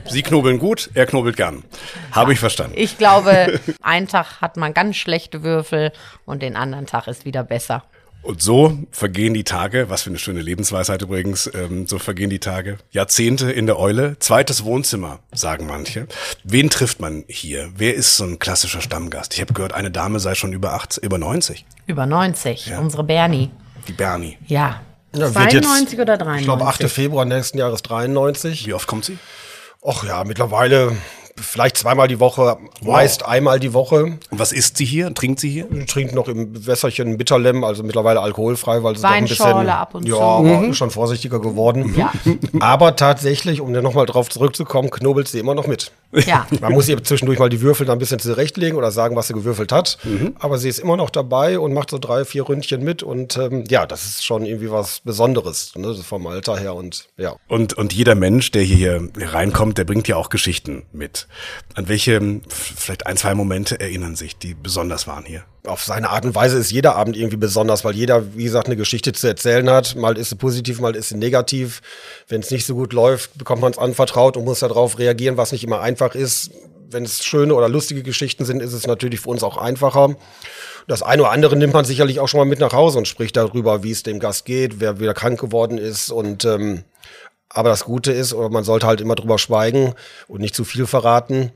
Sie 0.07 0.23
knobeln 0.23 0.59
gut, 0.59 0.91
er 0.95 1.07
knobelt 1.07 1.37
gern. 1.37 1.65
Habe 2.13 2.33
ich 2.33 2.39
verstanden. 2.39 2.75
Ich 2.77 2.99
glaube, 2.99 3.61
einen 3.83 4.07
Tag 4.07 4.41
hat 4.41 4.57
man 4.57 4.75
ganz 4.75 4.97
schlechte 4.97 5.43
Würfel 5.43 5.93
und 6.25 6.43
den 6.43 6.57
anderen 6.57 6.87
Tag 6.87 7.09
ist 7.09 7.25
wieder 7.25 7.43
besser. 7.43 7.85
Und 8.25 8.41
so 8.41 8.79
vergehen 8.91 9.35
die 9.35 9.45
Tage, 9.45 9.91
was 9.91 10.03
für 10.03 10.09
eine 10.11 10.19
schöne 10.19 10.41
Lebensweisheit 10.41 11.03
übrigens, 11.03 11.51
ähm, 11.55 11.87
so 11.87 11.99
vergehen 11.99 12.31
die 12.31 12.39
Tage. 12.39 12.79
Jahrzehnte 12.91 13.53
in 13.53 13.67
der 13.67 13.79
Eule, 13.79 14.19
zweites 14.19 14.65
Wohnzimmer, 14.65 15.19
sagen 15.33 15.67
manche. 15.67 16.07
Wen 16.43 16.71
trifft 16.71 17.01
man 17.01 17.25
hier? 17.29 17.71
Wer 17.77 17.95
ist 17.95 18.17
so 18.17 18.25
ein 18.25 18.39
klassischer 18.39 18.81
Stammgast? 18.81 19.35
Ich 19.35 19.43
habe 19.43 19.53
gehört, 19.53 19.75
eine 19.75 19.91
Dame 19.91 20.21
sei 20.21 20.35
schon 20.35 20.55
über 20.55 20.73
80, 20.73 21.05
über 21.05 21.19
90. 21.19 21.67
Über 21.87 22.07
90, 22.07 22.67
Ja. 22.67 22.79
unsere 22.79 23.05
Bernie. 23.05 23.51
Die 23.89 23.93
Bernie. 23.93 24.39
Ja. 24.47 24.81
Ja, 25.15 25.33
wird 25.35 25.53
jetzt, 25.53 25.65
92 25.67 26.01
oder 26.01 26.17
93? 26.17 26.41
Ich 26.41 26.47
glaube, 26.47 26.65
8. 26.67 26.89
Februar 26.91 27.27
nächsten 27.27 27.59
Jahres 27.59 27.83
93. 27.83 28.67
Wie 28.67 28.73
oft 28.73 28.87
kommt 28.89 29.05
sie? 29.05 29.19
Och 29.83 30.03
ja, 30.05 30.25
mittlerweile 30.25 30.97
vielleicht 31.37 31.79
zweimal 31.79 32.09
die 32.09 32.21
Woche, 32.21 32.57
meist 32.83 33.25
einmal 33.25 33.61
die 33.61 33.73
Woche. 33.73 34.05
Und 34.05 34.21
was 34.31 34.53
isst 34.53 34.77
sie 34.77 34.85
hier? 34.85 35.13
Trinkt 35.15 35.41
sie 35.41 35.51
hier? 35.51 35.69
Trinkt 35.87 36.15
noch 36.15 36.29
im 36.29 36.67
Wässerchen 36.67 37.17
Bitterlem, 37.19 37.65
also 37.65 37.83
mittlerweile 37.83 38.21
alkoholfrei, 38.21 38.83
weil 38.83 38.95
es 38.95 39.03
doch 39.03 39.11
ein 39.11 39.25
bisschen 39.25 39.69
ab 39.69 39.95
und 39.95 40.07
ja, 40.07 40.15
zu. 40.15 40.21
aber 40.21 40.75
schon 40.75 40.91
vorsichtiger 40.91 41.41
geworden. 41.41 41.95
Ja. 41.97 42.13
Aber 42.61 42.97
tatsächlich, 42.97 43.61
um 43.61 43.73
dann 43.73 43.85
nochmal 43.85 44.07
drauf 44.07 44.31
zurückzukommen, 44.31 44.91
knobelt 44.91 45.29
sie 45.29 45.39
immer 45.39 45.55
noch 45.55 45.67
mit. 45.67 45.93
Ja. 46.27 46.47
Man 46.61 46.73
muss 46.73 46.89
ihr 46.89 47.03
zwischendurch 47.03 47.39
mal 47.39 47.49
die 47.49 47.61
Würfel 47.61 47.87
dann 47.87 47.97
ein 47.97 47.99
bisschen 47.99 48.19
zurechtlegen 48.19 48.79
oder 48.79 48.91
sagen, 48.91 49.17
was 49.17 49.29
sie 49.29 49.35
gewürfelt 49.35 49.73
hat. 49.73 49.99
Aber 50.39 50.59
sie 50.59 50.69
ist 50.69 50.79
immer 50.79 50.97
noch 50.97 51.11
dabei 51.11 51.59
und 51.59 51.73
macht 51.73 51.91
so 51.91 51.99
drei, 51.99 52.25
vier 52.25 52.49
Ründchen 52.49 52.83
mit. 52.85 53.03
Und 53.03 53.37
ähm, 53.37 53.65
ja, 53.69 53.87
das 53.87 54.05
ist 54.05 54.25
schon 54.25 54.45
irgendwie 54.45 54.71
was 54.71 55.01
Besonderes, 55.01 55.75
ne, 55.77 55.95
vom 55.95 56.27
Alter 56.27 56.57
her. 56.59 56.75
Und 56.75 57.09
ja. 57.17 57.37
Und, 57.49 57.75
und 57.75 57.93
jeder 57.93 58.15
Mensch, 58.15 58.51
der 58.53 58.63
hier 58.63 59.09
reinkommt, 59.17 59.79
der 59.79 59.85
bringt 59.85 60.09
ja 60.09 60.17
auch 60.17 60.29
Geschichten 60.29 60.85
mit. 60.93 61.24
An 61.75 61.89
welche, 61.89 62.15
f- 62.17 62.73
vielleicht 62.77 63.07
ein, 63.07 63.17
zwei 63.17 63.35
Momente 63.35 63.81
erinnern 63.81 64.17
sich, 64.17 64.37
die 64.37 64.55
besonders 64.55 65.07
waren 65.07 65.25
hier? 65.25 65.45
auf 65.67 65.83
seine 65.83 66.11
Art 66.11 66.27
und 66.27 66.35
Weise 66.35 66.59
ist 66.59 66.71
jeder 66.73 66.95
Abend 66.95 67.17
irgendwie 67.17 67.39
besonders, 67.39 67.87
weil 67.87 67.95
jeder, 67.95 68.37
wie 68.37 68.45
gesagt, 68.45 68.67
eine 68.67 68.77
Geschichte 68.77 69.15
zu 69.15 69.27
erzählen 69.27 69.71
hat. 69.71 69.97
Mal 69.97 70.19
ist 70.19 70.29
sie 70.29 70.37
positiv, 70.37 70.79
mal 70.79 70.95
ist 70.95 71.09
sie 71.09 71.17
negativ. 71.17 71.81
Wenn 72.29 72.43
es 72.43 72.51
nicht 72.51 72.67
so 72.67 72.75
gut 72.75 72.93
läuft, 72.93 73.39
bekommt 73.39 73.63
man 73.63 73.73
es 73.73 73.79
anvertraut 73.79 74.37
und 74.37 74.45
muss 74.45 74.59
darauf 74.61 74.99
reagieren, 74.99 75.39
was 75.39 75.53
nicht 75.53 75.65
immer 75.65 75.81
einfach 75.81 76.15
ist. 76.15 76.51
Wenn 76.91 77.05
es 77.05 77.25
schöne 77.25 77.55
oder 77.55 77.71
lustige 77.71 78.03
Geschichten 78.03 78.45
sind, 78.45 78.61
ist 78.61 78.75
es 78.75 78.87
natürlich 78.87 79.21
für 79.21 79.31
uns 79.31 79.43
auch 79.43 79.57
einfacher. 79.57 80.17
Das 80.87 81.03
eine 81.03 81.23
oder 81.23 81.31
andere 81.31 81.57
nimmt 81.57 81.73
man 81.73 81.87
sicherlich 81.87 82.21
auch 82.21 82.29
schon 82.29 82.41
mal 82.41 82.45
mit 82.45 82.61
nach 82.61 82.75
Hause 82.75 82.99
und 82.99 83.09
spricht 83.09 83.35
darüber, 83.39 83.83
wie 83.83 83.91
es 83.91 84.03
dem 84.03 84.19
Gast 84.21 84.45
geht, 84.45 84.81
wer 84.81 85.01
wieder 85.01 85.15
krank 85.15 85.41
geworden 85.41 85.79
ist 85.79 86.11
und 86.11 86.45
ähm, 86.45 86.85
aber 87.55 87.69
das 87.71 87.85
Gute 87.85 88.13
ist, 88.13 88.35
oder 88.35 88.51
man 88.51 88.65
sollte 88.65 88.87
halt 88.87 89.01
immer 89.01 89.15
drüber 89.15 89.39
schweigen 89.39 89.95
und 90.29 90.41
nicht 90.41 90.55
zu 90.55 90.65
viel 90.65 90.87
verraten, 90.87 91.53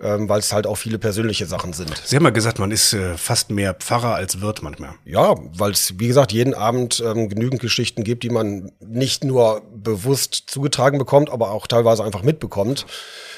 ähm, 0.00 0.28
weil 0.28 0.40
es 0.40 0.52
halt 0.52 0.66
auch 0.66 0.76
viele 0.76 0.98
persönliche 0.98 1.46
Sachen 1.46 1.72
sind. 1.72 2.00
Sie 2.04 2.16
haben 2.16 2.24
ja 2.24 2.30
gesagt, 2.30 2.58
man 2.58 2.70
ist 2.70 2.92
äh, 2.92 3.16
fast 3.16 3.50
mehr 3.50 3.74
Pfarrer 3.74 4.14
als 4.14 4.40
Wirt 4.40 4.62
manchmal. 4.62 4.94
Ja, 5.04 5.34
weil 5.56 5.72
es, 5.72 5.98
wie 5.98 6.08
gesagt, 6.08 6.32
jeden 6.32 6.54
Abend 6.54 7.02
ähm, 7.04 7.28
genügend 7.28 7.60
Geschichten 7.60 8.04
gibt, 8.04 8.22
die 8.24 8.30
man 8.30 8.72
nicht 8.80 9.24
nur 9.24 9.62
bewusst 9.74 10.44
zugetragen 10.46 10.98
bekommt, 10.98 11.30
aber 11.30 11.50
auch 11.50 11.66
teilweise 11.66 12.04
einfach 12.04 12.22
mitbekommt. 12.22 12.86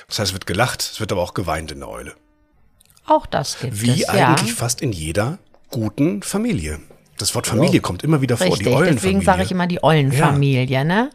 Das 0.09 0.18
heißt, 0.18 0.30
es 0.30 0.35
wird 0.35 0.46
gelacht, 0.46 0.83
es 0.83 1.00
wird 1.00 1.12
aber 1.12 1.22
auch 1.22 1.35
geweint 1.35 1.72
in 1.72 1.80
der 1.80 1.88
Eule. 1.88 2.14
Auch 3.07 3.26
das 3.26 3.59
gibt 3.61 3.80
Wie 3.83 4.02
es, 4.02 4.09
eigentlich 4.09 4.50
ja. 4.50 4.57
fast 4.57 4.80
in 4.80 4.92
jeder 4.92 5.38
guten 5.70 6.22
Familie. 6.22 6.80
Das 7.18 7.35
Wort 7.35 7.46
Familie 7.46 7.80
kommt 7.80 8.02
immer 8.02 8.20
wieder 8.22 8.37
vor, 8.37 8.46
Richtig, 8.46 8.66
die 8.66 8.72
Eulenfamilie. 8.72 8.94
deswegen 8.94 9.20
sage 9.22 9.42
ich 9.42 9.52
immer 9.52 9.66
die 9.66 9.85
Eulenfamilie, 9.85 10.85
ne? 10.85 11.11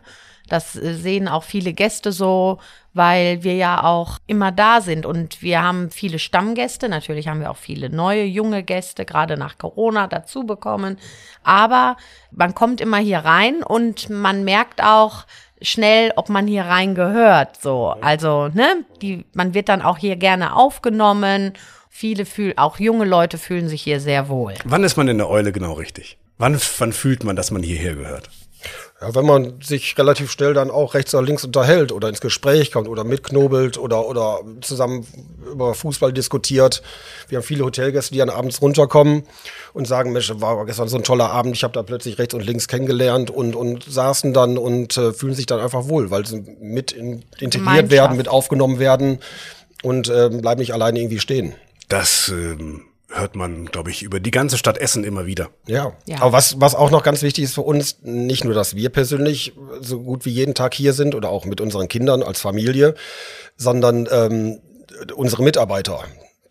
Das 0.50 0.76
äh, 0.76 0.94
sehen 0.94 1.28
auch 1.28 1.44
viele 1.44 1.74
Gäste 1.74 2.12
so, 2.12 2.60
weil 2.94 3.44
wir 3.44 3.56
ja 3.56 3.84
auch 3.84 4.18
immer 4.28 4.52
da 4.52 4.82
sind 4.82 5.06
und 5.06 5.42
wir 5.42 5.62
haben 5.62 5.92
viele 5.92 6.20
Stammgäste. 6.20 6.90
Natürlich 6.90 7.28
haben 7.28 7.40
wir 7.40 7.52
auch 7.52 7.58
viele 7.58 7.90
neue, 7.90 8.24
junge 8.24 8.64
Gäste, 8.64 9.06
gerade 9.06 9.38
nach 9.38 9.58
Corona 9.58 10.08
dazu 10.08 10.44
bekommen. 10.46 10.98
Aber 11.44 11.98
man 12.32 12.56
kommt 12.56 12.82
immer 12.82 12.98
hier 12.98 13.20
rein 13.20 13.64
und 13.64 14.10
man 14.10 14.44
merkt 14.44 14.84
auch 14.84 15.26
schnell, 15.62 16.12
ob 16.16 16.30
man 16.30 16.48
hier 16.48 16.64
rein 16.64 16.96
gehört. 16.96 17.62
So, 17.62 17.96
also, 18.02 18.48
ne, 18.50 18.86
die, 19.02 19.26
man 19.34 19.54
wird 19.54 19.70
dann 19.70 19.82
auch 19.82 19.98
hier 19.98 20.16
gerne 20.16 20.56
aufgenommen. 20.56 21.54
Viele 21.90 22.26
fühlen, 22.26 22.58
auch 22.58 22.80
junge 22.80 23.06
Leute 23.06 23.38
fühlen 23.38 23.68
sich 23.68 23.82
hier 23.82 24.00
sehr 24.00 24.30
wohl. 24.30 24.54
Wann 24.64 24.84
ist 24.84 24.96
man 24.96 25.08
in 25.08 25.18
der 25.18 25.30
Eule 25.30 25.52
genau 25.52 25.74
richtig? 25.74 26.18
Wann, 26.38 26.58
wann 26.78 26.94
fühlt 26.94 27.24
man, 27.24 27.36
dass 27.36 27.52
man 27.52 27.64
hierher 27.64 27.96
gehört? 27.96 28.30
Ja, 29.02 29.16
wenn 29.16 29.26
man 29.26 29.62
sich 29.62 29.98
relativ 29.98 30.30
schnell 30.30 30.54
dann 30.54 30.70
auch 30.70 30.94
rechts 30.94 31.16
oder 31.16 31.24
links 31.24 31.46
unterhält 31.46 31.94
oder 31.94 32.10
ins 32.10 32.20
Gespräch 32.20 32.70
kommt 32.72 32.90
oder 32.90 33.06
mitknobelt 33.06 33.78
oder, 33.78 34.06
oder 34.06 34.42
zusammen 34.60 35.08
über 35.50 35.74
Fußball 35.74 36.12
diskutiert. 36.12 36.82
Wir 37.30 37.38
haben 37.38 37.46
viele 37.46 37.64
Hotelgäste, 37.64 38.12
die 38.12 38.20
dann 38.20 38.30
abends 38.30 38.62
runterkommen 38.62 39.24
und 39.74 39.88
sagen, 39.88 40.12
Mensch, 40.12 40.30
war 40.36 40.66
gestern 40.66 40.90
so 40.90 40.98
ein 40.98 41.04
toller 41.04 41.32
Abend, 41.32 41.56
ich 41.56 41.64
habe 41.64 41.74
da 41.74 41.82
plötzlich 41.82 42.20
rechts 42.20 42.34
und 42.34 42.46
links 42.46 42.68
kennengelernt 42.68 43.32
und, 43.32 43.56
und 43.56 43.86
saßen 43.86 44.34
dann 44.34 44.58
und 44.58 44.98
äh, 44.98 45.14
fühlen 45.14 45.34
sich 45.34 45.46
dann 45.46 45.62
einfach 45.62 45.88
wohl, 45.88 46.12
weil 46.12 46.26
sie 46.26 46.42
mit 46.60 46.92
in, 46.92 47.24
integriert 47.40 47.52
Gemeinschaft. 47.52 47.92
werden, 47.92 48.18
mit 48.18 48.28
aufgenommen 48.28 48.80
werden 48.80 49.20
und 49.82 50.10
ähm, 50.10 50.42
bleiben 50.42 50.60
nicht 50.60 50.74
alleine 50.74 51.00
irgendwie 51.00 51.20
stehen. 51.20 51.56
Das 51.88 52.28
ähm, 52.28 52.89
hört 53.10 53.36
man, 53.36 53.66
glaube 53.66 53.90
ich, 53.90 54.04
über 54.04 54.20
die 54.20 54.32
ganze 54.32 54.58
Stadt 54.58 54.78
Essen 54.78 55.04
immer 55.04 55.26
wieder. 55.26 55.50
Ja. 55.68 55.94
Ja. 56.06 56.22
aber 56.22 56.32
was, 56.34 56.62
was 56.62 56.76
auch 56.76 56.92
noch 56.92 57.04
ganz 57.04 57.22
wichtig 57.22 57.44
ist 57.46 57.56
für 57.56 57.62
uns, 57.62 57.98
nicht 58.04 58.44
nur, 58.44 58.54
dass 58.54 58.76
wir 58.76 58.90
persönlich 58.90 59.54
so 59.82 60.00
gut 60.02 60.26
wie 60.26 60.32
jeden 60.32 60.54
Tag 60.54 60.74
hier 60.74 60.94
sind 60.94 61.16
oder 61.16 61.30
auch 61.30 61.46
mit 61.46 61.60
unseren 61.60 61.88
Kindern 61.88 62.22
als 62.24 62.40
Familie, 62.40 62.94
sondern 63.58 64.08
ähm, 64.12 64.60
unsere 65.16 65.44
Mitarbeiter. 65.44 66.04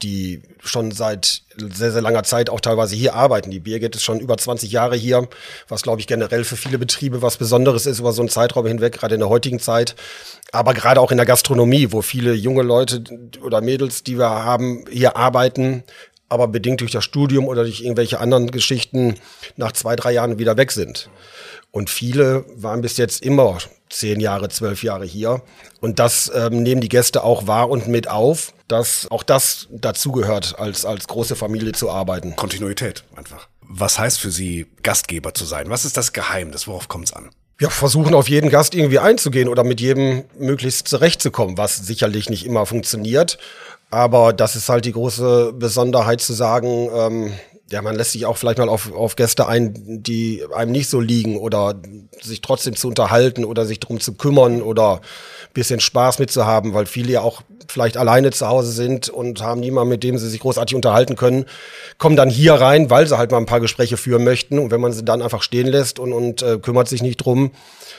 die 0.03 0.43
schon 0.63 0.93
seit 0.93 1.43
sehr, 1.57 1.91
sehr 1.91 2.03
langer 2.03 2.23
Zeit 2.23 2.51
auch 2.51 2.61
teilweise 2.61 2.95
hier 2.95 3.15
arbeiten. 3.15 3.51
Die 3.51 3.59
Birgit 3.59 3.97
ist 3.97 4.05
schon 4.05 4.21
über 4.21 4.37
20 4.37 4.71
Jahre 4.71 4.95
hier, 4.97 5.29
was 5.69 5.83
glaube 5.83 6.01
ich 6.01 6.07
generell 6.07 6.45
für 6.45 6.57
viele 6.57 6.79
Betriebe 6.79 7.21
was 7.21 7.37
Besonderes 7.37 7.85
ist 7.87 7.99
über 7.99 8.13
so 8.13 8.23
einen 8.23 8.29
Zeitraum 8.29 8.67
hinweg, 8.67 8.93
gerade 8.95 9.15
in 9.15 9.21
der 9.21 9.29
heutigen 9.29 9.59
Zeit. 9.59 9.97
Aber 10.53 10.73
gerade 10.73 11.01
auch 11.01 11.11
in 11.11 11.17
der 11.17 11.27
Gastronomie, 11.27 11.89
wo 11.91 12.01
viele 12.03 12.33
junge 12.33 12.63
Leute 12.63 13.03
oder 13.43 13.61
Mädels, 13.61 14.05
die 14.05 14.19
wir 14.19 14.29
haben, 14.29 14.85
hier 14.91 15.17
arbeiten, 15.17 15.83
aber 16.29 16.49
bedingt 16.49 16.81
durch 16.81 16.93
das 16.93 17.05
Studium 17.05 17.47
oder 17.47 17.63
durch 17.63 17.81
irgendwelche 17.81 18.21
anderen 18.21 18.51
Geschichten 18.51 19.15
nach 19.57 19.73
zwei, 19.73 19.97
drei 19.97 20.13
Jahren 20.13 20.39
wieder 20.39 20.57
weg 20.57 20.73
sind. 20.73 21.09
Und 21.71 21.91
viele 21.91 22.45
waren 22.55 22.81
bis 22.81 22.97
jetzt 22.97 23.23
immer 23.23 23.59
zehn 23.91 24.21
Jahre, 24.21 24.49
zwölf 24.49 24.83
Jahre 24.83 25.05
hier. 25.05 25.43
Und 25.81 25.99
das 25.99 26.31
ähm, 26.35 26.63
nehmen 26.63 26.81
die 26.81 26.89
Gäste 26.89 27.23
auch 27.23 27.47
wahr 27.47 27.69
und 27.71 27.89
mit 27.89 28.09
auf, 28.09 28.53
dass 28.69 29.07
auch 29.11 29.23
das 29.23 29.69
dazugehört, 29.71 30.59
als, 30.59 30.85
als 30.85 31.07
große 31.07 31.37
Familie 31.37 31.73
zu 31.73 31.91
arbeiten. 31.91 32.37
Kontinuität 32.37 33.05
einfach. 33.17 33.49
Was 33.61 33.99
heißt 33.99 34.19
für 34.19 34.31
Sie, 34.31 34.67
Gastgeber 34.83 35.35
zu 35.35 35.45
sein? 35.45 35.69
Was 35.69 35.85
ist 35.85 35.97
das 35.97 36.13
Geheimnis? 36.13 36.67
Worauf 36.67 36.89
kommt 36.89 37.09
es 37.09 37.13
an? 37.13 37.31
Ja, 37.61 37.71
versuchen 37.71 38.15
auf 38.15 38.29
jeden 38.29 38.51
Gast 38.51 38.75
irgendwie 38.75 39.01
einzugehen 39.01 39.49
oder 39.49 39.65
mit 39.65 39.81
jedem 39.81 40.25
möglichst 40.39 40.87
zurechtzukommen, 40.87 41.59
was 41.59 41.77
sicherlich 41.77 42.31
nicht 42.31 42.47
immer 42.47 42.67
funktioniert. 42.67 43.39
Aber 43.91 44.33
das 44.33 44.55
ist 44.57 44.69
halt 44.69 44.85
die 44.85 44.93
große 44.93 45.55
Besonderheit 45.55 46.21
zu 46.21 46.35
sagen, 46.35 46.91
ähm, 46.95 47.33
ja, 47.71 47.83
man 47.83 47.97
lässt 47.97 48.13
sich 48.13 48.25
auch 48.25 48.37
vielleicht 48.37 48.59
mal 48.59 48.69
auf, 48.69 48.93
auf 48.93 49.17
Gäste 49.17 49.47
ein, 49.47 49.75
die 50.03 50.43
einem 50.55 50.73
nicht 50.73 50.89
so 50.89 51.01
liegen 51.01 51.37
oder 51.37 51.75
sich 52.21 52.41
trotzdem 52.41 52.77
zu 52.77 52.89
unterhalten 52.89 53.45
oder 53.45 53.67
sich 53.67 53.79
drum 53.79 54.01
zu 54.01 54.15
kümmern 54.15 54.63
oder 54.63 55.01
bisschen 55.53 55.81
Spaß 55.81 56.19
mitzuhaben, 56.19 56.73
weil 56.73 56.87
viele 56.87 57.13
ja 57.13 57.21
auch 57.21 57.43
vielleicht 57.69 57.97
alleine 57.97 58.31
zu 58.31 58.49
Hause 58.49 58.73
sind 58.73 59.09
und 59.09 59.43
haben 59.43 59.61
niemanden, 59.61 59.91
mit 59.91 60.03
dem 60.03 60.17
sie 60.17 60.29
sich 60.29 60.41
großartig 60.41 60.75
unterhalten 60.77 61.17
können, 61.17 61.45
kommen 61.99 62.17
dann 62.17 62.31
hier 62.31 62.55
rein, 62.55 62.91
weil 62.91 63.07
sie 63.07 63.19
halt 63.19 63.31
mal 63.31 63.39
ein 63.39 63.47
paar 63.47 63.61
Gespräche 63.61 63.97
führen 63.97 64.25
möchten. 64.25 64.59
Und 64.59 64.71
wenn 64.71 64.81
man 64.81 64.93
sie 64.93 65.05
dann 65.05 65.21
einfach 65.21 65.43
stehen 65.43 65.67
lässt 65.67 65.99
und, 65.99 66.13
und 66.13 66.43
äh, 66.43 66.59
kümmert 66.59 66.89
sich 66.89 67.03
nicht 67.03 67.19
drum, 67.19 67.51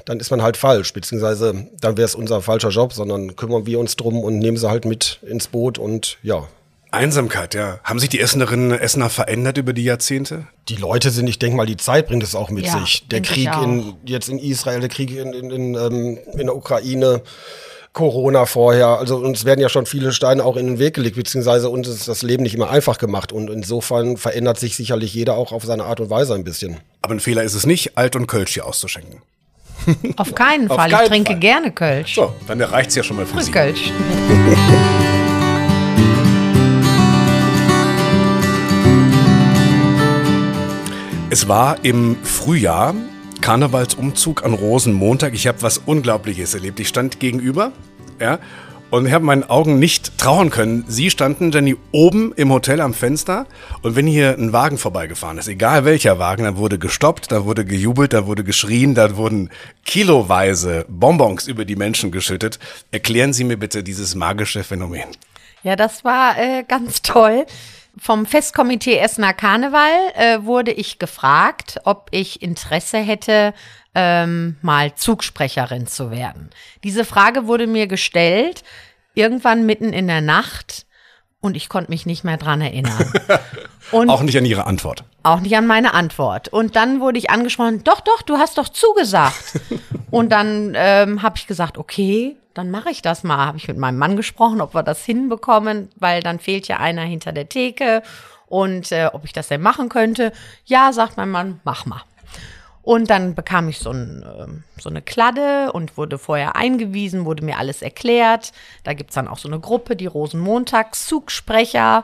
dann 0.05 0.19
ist 0.19 0.31
man 0.31 0.41
halt 0.41 0.57
falsch. 0.57 0.93
Beziehungsweise 0.93 1.67
dann 1.79 1.97
wäre 1.97 2.05
es 2.05 2.15
unser 2.15 2.41
falscher 2.41 2.69
Job, 2.69 2.93
sondern 2.93 3.35
kümmern 3.35 3.67
wir 3.67 3.79
uns 3.79 3.95
drum 3.95 4.23
und 4.23 4.39
nehmen 4.39 4.57
sie 4.57 4.69
halt 4.69 4.85
mit 4.85 5.19
ins 5.21 5.47
Boot 5.47 5.77
und 5.77 6.17
ja, 6.23 6.47
Einsamkeit, 6.91 7.53
ja. 7.53 7.79
Haben 7.83 7.99
sich 7.99 8.09
die 8.09 8.19
Essenerinnen 8.19 8.71
und 8.71 8.79
Essener 8.79 9.09
verändert 9.09 9.57
über 9.57 9.73
die 9.73 9.83
Jahrzehnte? 9.83 10.47
Die 10.69 10.75
Leute 10.75 11.11
sind, 11.11 11.27
ich 11.27 11.39
denke 11.39 11.55
mal, 11.57 11.65
die 11.65 11.77
Zeit 11.77 12.07
bringt 12.07 12.23
es 12.23 12.35
auch 12.35 12.49
mit 12.49 12.65
Ja, 12.65 12.79
sich. 12.79 13.07
Der 13.09 13.21
Krieg 13.21 13.49
in, 13.61 13.93
jetzt 14.05 14.29
in 14.29 14.39
Israel, 14.39 14.79
der 14.79 14.89
Krieg 14.89 15.11
in, 15.11 15.33
in, 15.33 15.51
in, 15.51 15.75
ähm, 15.75 16.17
in 16.33 16.47
der 16.47 16.55
Ukraine, 16.55 17.21
Corona 17.93 18.45
vorher. 18.45 18.87
Also 18.99 19.17
uns 19.17 19.45
werden 19.45 19.59
ja 19.59 19.69
schon 19.69 19.85
viele 19.85 20.11
Steine 20.13 20.43
auch 20.45 20.55
in 20.57 20.67
den 20.67 20.79
Weg 20.79 20.93
gelegt, 20.93 21.15
beziehungsweise 21.15 21.69
uns 21.69 21.87
ist 21.87 22.07
das 22.07 22.21
Leben 22.21 22.43
nicht 22.43 22.55
immer 22.55 22.69
einfach 22.69 22.97
gemacht. 22.97 23.31
Und 23.31 23.49
insofern 23.49 24.17
verändert 24.17 24.59
sich 24.59 24.75
sicherlich 24.75 25.13
jeder 25.13 25.35
auch 25.35 25.51
auf 25.51 25.63
seine 25.65 25.85
Art 25.85 25.99
und 25.99 26.09
Weise 26.09 26.33
ein 26.35 26.43
bisschen. 26.43 26.77
Aber 27.01 27.13
ein 27.13 27.19
Fehler 27.19 27.43
ist 27.43 27.55
es 27.55 27.65
nicht, 27.65 27.97
Alt 27.97 28.15
und 28.15 28.27
Kölsch 28.27 28.53
hier 28.53 28.65
auszuschenken. 28.65 29.21
Auf 30.17 30.35
keinen 30.35 30.69
Auf 30.69 30.77
Fall. 30.77 30.89
keinen 30.89 31.03
ich 31.03 31.09
trinke 31.09 31.31
Fall. 31.31 31.39
gerne 31.39 31.71
Kölsch. 31.71 32.15
So, 32.15 32.33
dann 32.47 32.61
reicht's 32.61 32.95
ja 32.95 33.03
schon 33.03 33.17
mal 33.17 33.25
für 33.25 33.41
Sie. 33.41 33.51
Kölsch. 33.51 33.91
Es 41.31 41.47
war 41.47 41.85
im 41.85 42.17
Frühjahr, 42.23 42.95
Karnevalsumzug 43.41 44.43
an 44.43 44.55
Rosenmontag. 44.55 45.35
Ich 45.35 45.45
habe 45.45 45.61
was 45.61 45.77
Unglaubliches 45.77 46.55
erlebt. 46.55 46.79
Ich 46.79 46.87
stand 46.87 47.19
gegenüber, 47.19 47.71
ja, 48.19 48.39
und 48.89 49.11
habe 49.11 49.23
meinen 49.23 49.43
Augen 49.43 49.77
nicht 49.77 50.17
trauen 50.17 50.49
können. 50.49 50.85
Sie 50.87 51.11
standen, 51.11 51.51
Jenny, 51.51 51.77
oben 51.91 52.33
im 52.35 52.51
Hotel 52.51 52.81
am 52.81 52.95
Fenster. 52.95 53.45
Und 53.83 53.95
wenn 53.95 54.07
hier 54.07 54.39
ein 54.39 54.53
Wagen 54.53 54.79
vorbeigefahren 54.79 55.37
ist, 55.37 55.47
egal 55.47 55.85
welcher 55.85 56.17
Wagen, 56.17 56.45
dann 56.45 56.57
wurde 56.57 56.79
gestoppt, 56.79 57.31
da 57.31 57.45
wurde 57.45 57.63
gejubelt, 57.63 58.13
da 58.13 58.25
wurde 58.25 58.43
geschrien, 58.43 58.95
da 58.95 59.15
wurden 59.15 59.51
kiloweise 59.85 60.87
Bonbons 60.89 61.47
über 61.47 61.63
die 61.63 61.75
Menschen 61.75 62.11
geschüttet. 62.11 62.57
Erklären 62.89 63.33
Sie 63.33 63.43
mir 63.43 63.57
bitte 63.57 63.83
dieses 63.83 64.15
magische 64.15 64.63
Phänomen. 64.63 65.09
Ja, 65.61 65.75
das 65.75 66.03
war 66.03 66.39
äh, 66.39 66.63
ganz 66.67 67.03
toll. 67.03 67.45
Vom 68.01 68.25
Festkomitee 68.25 68.97
Essener 68.97 69.33
Karneval 69.33 69.91
äh, 70.15 70.43
wurde 70.43 70.71
ich 70.71 70.99
gefragt, 70.99 71.79
ob 71.83 72.07
ich 72.11 72.41
Interesse 72.41 72.97
hätte, 72.97 73.53
ähm, 73.95 74.57
mal 74.61 74.95
Zugsprecherin 74.95 75.87
zu 75.87 76.11
werden. 76.11 76.49
Diese 76.83 77.03
Frage 77.03 77.47
wurde 77.47 77.67
mir 77.67 77.87
gestellt, 77.87 78.63
irgendwann 79.15 79.65
mitten 79.65 79.91
in 79.91 80.07
der 80.07 80.21
Nacht, 80.21 80.85
und 81.41 81.55
ich 81.55 81.69
konnte 81.69 81.89
mich 81.89 82.05
nicht 82.05 82.23
mehr 82.23 82.37
dran 82.37 82.61
erinnern. 82.61 83.13
Und 83.91 84.09
Auch 84.09 84.21
nicht 84.21 84.37
an 84.37 84.45
Ihre 84.45 84.67
Antwort. 84.67 85.03
auch 85.23 85.39
nicht 85.39 85.55
an 85.55 85.65
meine 85.65 85.93
Antwort. 85.95 86.49
Und 86.49 86.75
dann 86.75 86.99
wurde 86.99 87.17
ich 87.17 87.29
angesprochen, 87.31 87.83
doch, 87.83 88.01
doch, 88.01 88.21
du 88.21 88.37
hast 88.37 88.57
doch 88.57 88.69
zugesagt. 88.69 89.59
und 90.11 90.31
dann 90.31 90.73
ähm, 90.75 91.23
habe 91.23 91.37
ich 91.37 91.47
gesagt, 91.47 91.77
okay, 91.79 92.37
dann 92.53 92.71
mache 92.71 92.89
ich 92.89 93.01
das 93.01 93.23
mal. 93.23 93.45
Habe 93.45 93.57
ich 93.57 93.67
mit 93.67 93.77
meinem 93.77 93.97
Mann 93.97 94.15
gesprochen, 94.15 94.61
ob 94.61 94.73
wir 94.73 94.83
das 94.83 95.03
hinbekommen, 95.05 95.89
weil 95.95 96.21
dann 96.21 96.39
fehlt 96.39 96.67
ja 96.67 96.77
einer 96.77 97.03
hinter 97.03 97.31
der 97.31 97.49
Theke 97.49 98.01
und 98.47 98.91
äh, 98.91 99.09
ob 99.13 99.25
ich 99.25 99.33
das 99.33 99.47
denn 99.47 99.61
machen 99.61 99.89
könnte. 99.89 100.33
Ja, 100.65 100.91
sagt 100.91 101.17
mein 101.17 101.29
Mann, 101.29 101.59
mach 101.63 101.85
mal. 101.85 102.01
Und 102.81 103.09
dann 103.09 103.35
bekam 103.35 103.69
ich 103.69 103.77
so, 103.77 103.91
ein, 103.91 104.25
ähm, 104.39 104.63
so 104.79 104.89
eine 104.89 105.01
Kladde 105.01 105.71
und 105.73 105.97
wurde 105.97 106.17
vorher 106.17 106.55
eingewiesen, 106.55 107.25
wurde 107.25 107.45
mir 107.45 107.57
alles 107.57 107.81
erklärt. 107.81 108.51
Da 108.83 108.93
gibt's 108.93 109.15
dann 109.15 109.27
auch 109.27 109.37
so 109.37 109.47
eine 109.47 109.59
Gruppe, 109.59 109.95
die 109.95 110.07
Rosenmontagszugssprecher. 110.07 112.03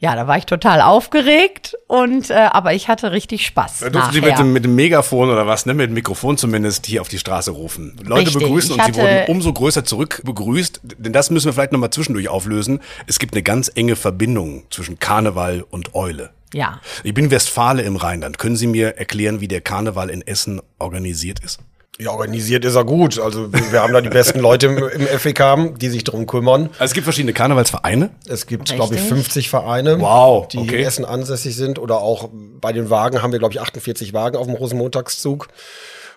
Ja, 0.00 0.14
da 0.14 0.28
war 0.28 0.38
ich 0.38 0.46
total 0.46 0.80
aufgeregt 0.80 1.76
und 1.88 2.30
äh, 2.30 2.34
aber 2.34 2.72
ich 2.72 2.86
hatte 2.86 3.10
richtig 3.10 3.44
Spaß. 3.44 3.80
Da 3.80 3.90
durften 3.90 4.12
Sie 4.12 4.20
mit 4.20 4.38
dem, 4.38 4.52
mit 4.52 4.64
dem 4.64 4.76
Megafon 4.76 5.28
oder 5.28 5.46
was, 5.48 5.66
ne, 5.66 5.74
mit 5.74 5.90
dem 5.90 5.94
Mikrofon 5.94 6.38
zumindest 6.38 6.86
hier 6.86 7.00
auf 7.00 7.08
die 7.08 7.18
Straße 7.18 7.50
rufen. 7.50 7.96
Leute 8.04 8.26
Richtig, 8.26 8.38
begrüßen 8.38 8.76
ich 8.76 8.86
und 8.86 8.94
Sie 8.94 9.00
wurden 9.00 9.24
umso 9.26 9.52
größer 9.52 9.84
zurück 9.84 10.22
begrüßt. 10.24 10.80
Denn 10.84 11.12
das 11.12 11.30
müssen 11.30 11.46
wir 11.46 11.52
vielleicht 11.52 11.72
nochmal 11.72 11.90
zwischendurch 11.90 12.28
auflösen. 12.28 12.80
Es 13.08 13.18
gibt 13.18 13.34
eine 13.34 13.42
ganz 13.42 13.72
enge 13.74 13.96
Verbindung 13.96 14.62
zwischen 14.70 15.00
Karneval 15.00 15.64
und 15.68 15.96
Eule. 15.96 16.30
Ja, 16.54 16.80
Ich 17.02 17.12
bin 17.12 17.30
Westfale 17.30 17.82
im 17.82 17.96
Rheinland. 17.96 18.38
Können 18.38 18.56
Sie 18.56 18.68
mir 18.68 18.96
erklären, 18.98 19.40
wie 19.40 19.48
der 19.48 19.60
Karneval 19.60 20.10
in 20.10 20.24
Essen 20.26 20.62
organisiert 20.78 21.40
ist? 21.40 21.58
Ja, 22.00 22.12
organisiert 22.12 22.64
ist 22.64 22.76
er 22.76 22.84
gut. 22.84 23.18
Also 23.18 23.52
wir 23.52 23.82
haben 23.82 23.92
da 23.92 24.00
die 24.00 24.08
besten 24.08 24.38
Leute 24.38 24.66
im, 24.66 24.78
im 24.78 25.06
FEK, 25.06 25.76
die 25.78 25.88
sich 25.88 26.04
drum 26.04 26.26
kümmern. 26.26 26.70
Also 26.74 26.84
es 26.84 26.94
gibt 26.94 27.04
verschiedene 27.04 27.32
Karnevalsvereine. 27.32 28.10
Es 28.28 28.46
gibt, 28.46 28.72
glaube 28.72 28.94
ich, 28.94 29.00
50 29.00 29.50
Vereine, 29.50 30.00
Wow, 30.00 30.46
die 30.46 30.58
okay. 30.58 30.76
in 30.80 30.86
Essen 30.86 31.04
ansässig 31.04 31.56
sind. 31.56 31.80
Oder 31.80 31.98
auch 31.98 32.28
bei 32.32 32.72
den 32.72 32.88
Wagen 32.88 33.20
haben 33.20 33.32
wir, 33.32 33.40
glaube 33.40 33.52
ich, 33.52 33.60
48 33.60 34.12
Wagen 34.12 34.36
auf 34.36 34.46
dem 34.46 34.54
Rosenmontagszug. 34.54 35.48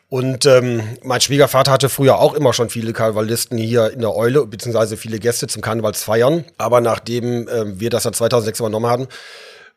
Und 0.08 0.46
ähm, 0.46 0.84
mein 1.04 1.22
Schwiegervater 1.22 1.72
hatte 1.72 1.89
früher 1.89 2.20
auch 2.20 2.36
immer 2.36 2.54
schon 2.54 2.70
viele 2.70 2.94
Karnevalisten 2.94 3.58
hier 3.58 3.91
in 3.91 4.02
der 4.02 4.15
Eule, 4.15 4.46
beziehungsweise 4.46 4.98
viele 4.98 5.17
Gäste 5.17 5.48
zum 5.48 5.63
Karnevalsfeiern. 5.63 6.46
Aber 6.60 6.82
nachdem 6.82 7.48
ähm, 7.48 7.80
wir 7.80 7.89
das 7.89 8.04
dann 8.04 8.13
2006 8.13 8.60
übernommen 8.60 8.91
hatten, 8.91 9.08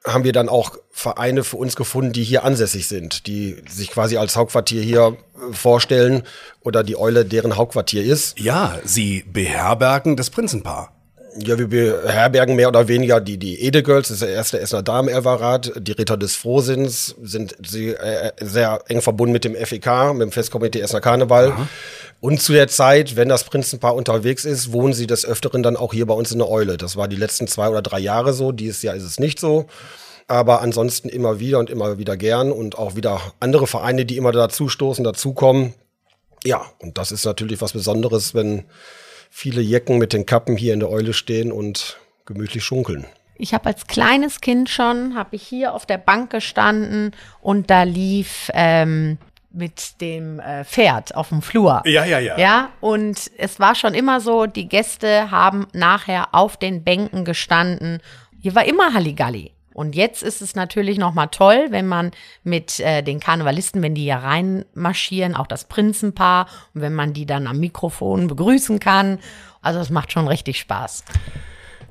haben 0.07 0.25
wir 0.25 0.33
dann 0.33 0.49
auch 0.49 0.77
Vereine 0.91 1.45
für 1.45 1.57
uns 1.57 1.77
gefunden, 1.77 2.13
die 2.13 2.25
hier 2.25 2.45
ansässig 2.45 2.89
sind, 2.89 3.27
die 3.27 3.57
sich 3.69 3.91
quasi 3.91 4.17
als 4.17 4.37
Hauptquartier 4.37 4.83
hier 4.83 5.17
äh, 5.37 5.53
vorstellen 5.53 6.23
oder 6.61 6.85
die 6.85 6.97
Eule 6.97 7.25
deren 7.25 7.57
Hauptquartier 7.57 8.05
ist. 8.05 8.39
Ja, 8.39 8.79
Sie 8.85 9.25
beherbergen 9.33 10.17
das 10.17 10.31
Prinzenpaar. 10.31 10.91
Ja, 11.37 11.59
wir 11.59 11.69
beherbergen 11.69 12.55
mehr 12.55 12.69
oder 12.69 12.87
weniger 12.87 13.21
die, 13.21 13.39
die 13.39 13.61
Edegirls, 13.61 14.07
das 14.07 14.19
ist 14.19 14.23
der 14.23 14.29
erste 14.31 14.61
Essener 14.61 14.83
Damen-Elverrat. 14.83 15.73
Die 15.79 15.91
Ritter 15.91 16.17
des 16.17 16.37
Frohsinns 16.37 17.17
sind 17.23 17.57
sie 17.67 17.89
äh, 17.89 18.31
sehr 18.41 18.83
eng 18.87 19.01
verbunden 19.03 19.33
mit 19.33 19.45
dem 19.45 19.57
FEK, 19.57 20.13
mit 20.13 20.23
dem 20.23 20.33
Festkomitee 20.33 20.81
Essener 20.81 21.01
Karneval. 21.01 21.53
Und 22.25 22.41
zu 22.41 22.55
der 22.55 22.69
Zeit, 22.69 23.17
wenn 23.17 23.29
das 23.29 23.45
Prinzenpaar 23.45 23.95
unterwegs 23.95 24.47
ist, 24.47 24.73
wohnen 24.73 24.95
sie 24.95 25.07
des 25.07 25.27
Öfteren 25.27 25.63
dann 25.63 25.77
auch 25.77 25.93
hier 25.93 26.07
bei 26.07 26.15
uns 26.15 26.33
in 26.33 26.39
der 26.39 26.49
Eule. 26.49 26.79
Das 26.79 26.97
war 26.97 27.07
die 27.07 27.17
letzten 27.17 27.47
zwei 27.49 27.69
oder 27.69 27.83
drei 27.83 27.99
Jahre 27.99 28.33
so. 28.33 28.51
Dieses 28.51 28.81
Jahr 28.81 28.95
ist 28.95 29.03
es 29.03 29.21
nicht 29.21 29.39
so. 29.39 29.67
Aber 30.27 30.63
ansonsten 30.63 31.11
immer 31.11 31.39
wieder 31.39 31.59
und 31.59 31.69
immer 31.69 31.99
wieder 31.99 32.17
gern 32.17 32.51
und 32.51 32.79
auch 32.79 32.97
wieder 32.97 33.21
andere 33.41 33.67
Vereine, 33.67 34.07
die 34.07 34.17
immer 34.17 34.33
dazustoßen, 34.33 35.05
dazukommen. 35.05 35.75
Ja, 36.45 36.65
und 36.79 36.97
das 36.97 37.13
ist 37.13 37.27
natürlich 37.27 37.61
was 37.61 37.75
Besonderes, 37.75 38.35
wenn 38.35 38.65
viele 39.29 39.61
Jecken 39.61 39.99
mit 39.99 40.15
den 40.15 40.25
Kappen 40.25 40.57
hier 40.57 40.73
in 40.73 40.81
der 40.81 40.89
Eule 40.89 41.13
stehen 41.13 41.53
und 41.53 41.99
gemütlich 42.25 42.65
schunkeln. 42.65 43.05
ich 43.37 43.53
habe 43.53 43.67
als 43.67 43.87
kleines 43.87 44.41
Kind 44.41 44.71
schon, 44.71 45.15
habe 45.15 45.37
ich 45.37 45.43
hier 45.43 45.75
auf 45.75 45.85
der 45.85 45.99
Bank 45.99 46.31
gestanden 46.31 47.11
und 47.43 47.69
da 47.69 47.83
lief 47.83 48.51
ähm, 48.55 49.19
mit 49.55 50.01
dem 50.01 50.41
äh, 50.41 50.65
Pferd 50.65 51.15
auf 51.15 51.29
dem 51.29 51.43
Flur. 51.43 51.83
Ja, 51.87 52.05
ja, 52.05 52.19
ja. 52.19 52.39
Ja, 52.39 52.69
und 52.81 53.31
es 53.39 53.61
war 53.61 53.75
schon 53.75 53.95
immer 53.95 54.21
so, 54.21 54.47
die 54.47 54.69
Gäste 54.69 55.31
haben 55.31 55.67
nachher 55.73 56.35
auf 56.35 56.57
den 56.57 56.85
Bänken 56.85 57.25
gestanden. 57.25 58.01
Hier 58.41 58.55
war 58.55 58.65
immer 58.65 58.93
Halligalli. 58.93 59.53
Und 59.73 59.97
jetzt 59.97 60.23
ist 60.23 60.41
es 60.41 60.55
natürlich 60.55 60.99
noch 60.99 61.15
mal 61.15 61.27
toll, 61.27 61.67
wenn 61.71 61.87
man 61.89 62.13
mit 62.45 62.79
äh, 62.79 63.03
den 63.03 63.19
Karnevalisten, 63.19 63.83
wenn 63.83 63.97
die 63.97 64.03
hier 64.03 64.17
reinmarschieren, 64.17 65.35
auch 65.35 65.49
das 65.49 65.65
Prinzenpaar, 65.65 66.47
und 66.75 66.81
wenn 66.81 66.95
man 66.95 67.13
die 67.13 67.27
dann 67.27 67.49
am 67.49 67.59
Mikrofon 67.59 68.29
begrüßen 68.29 68.79
kann. 68.79 69.19
Also 69.63 69.81
es 69.81 69.91
macht 69.91 70.13
schon 70.13 70.29
richtig 70.29 70.61
Spaß. 70.61 71.05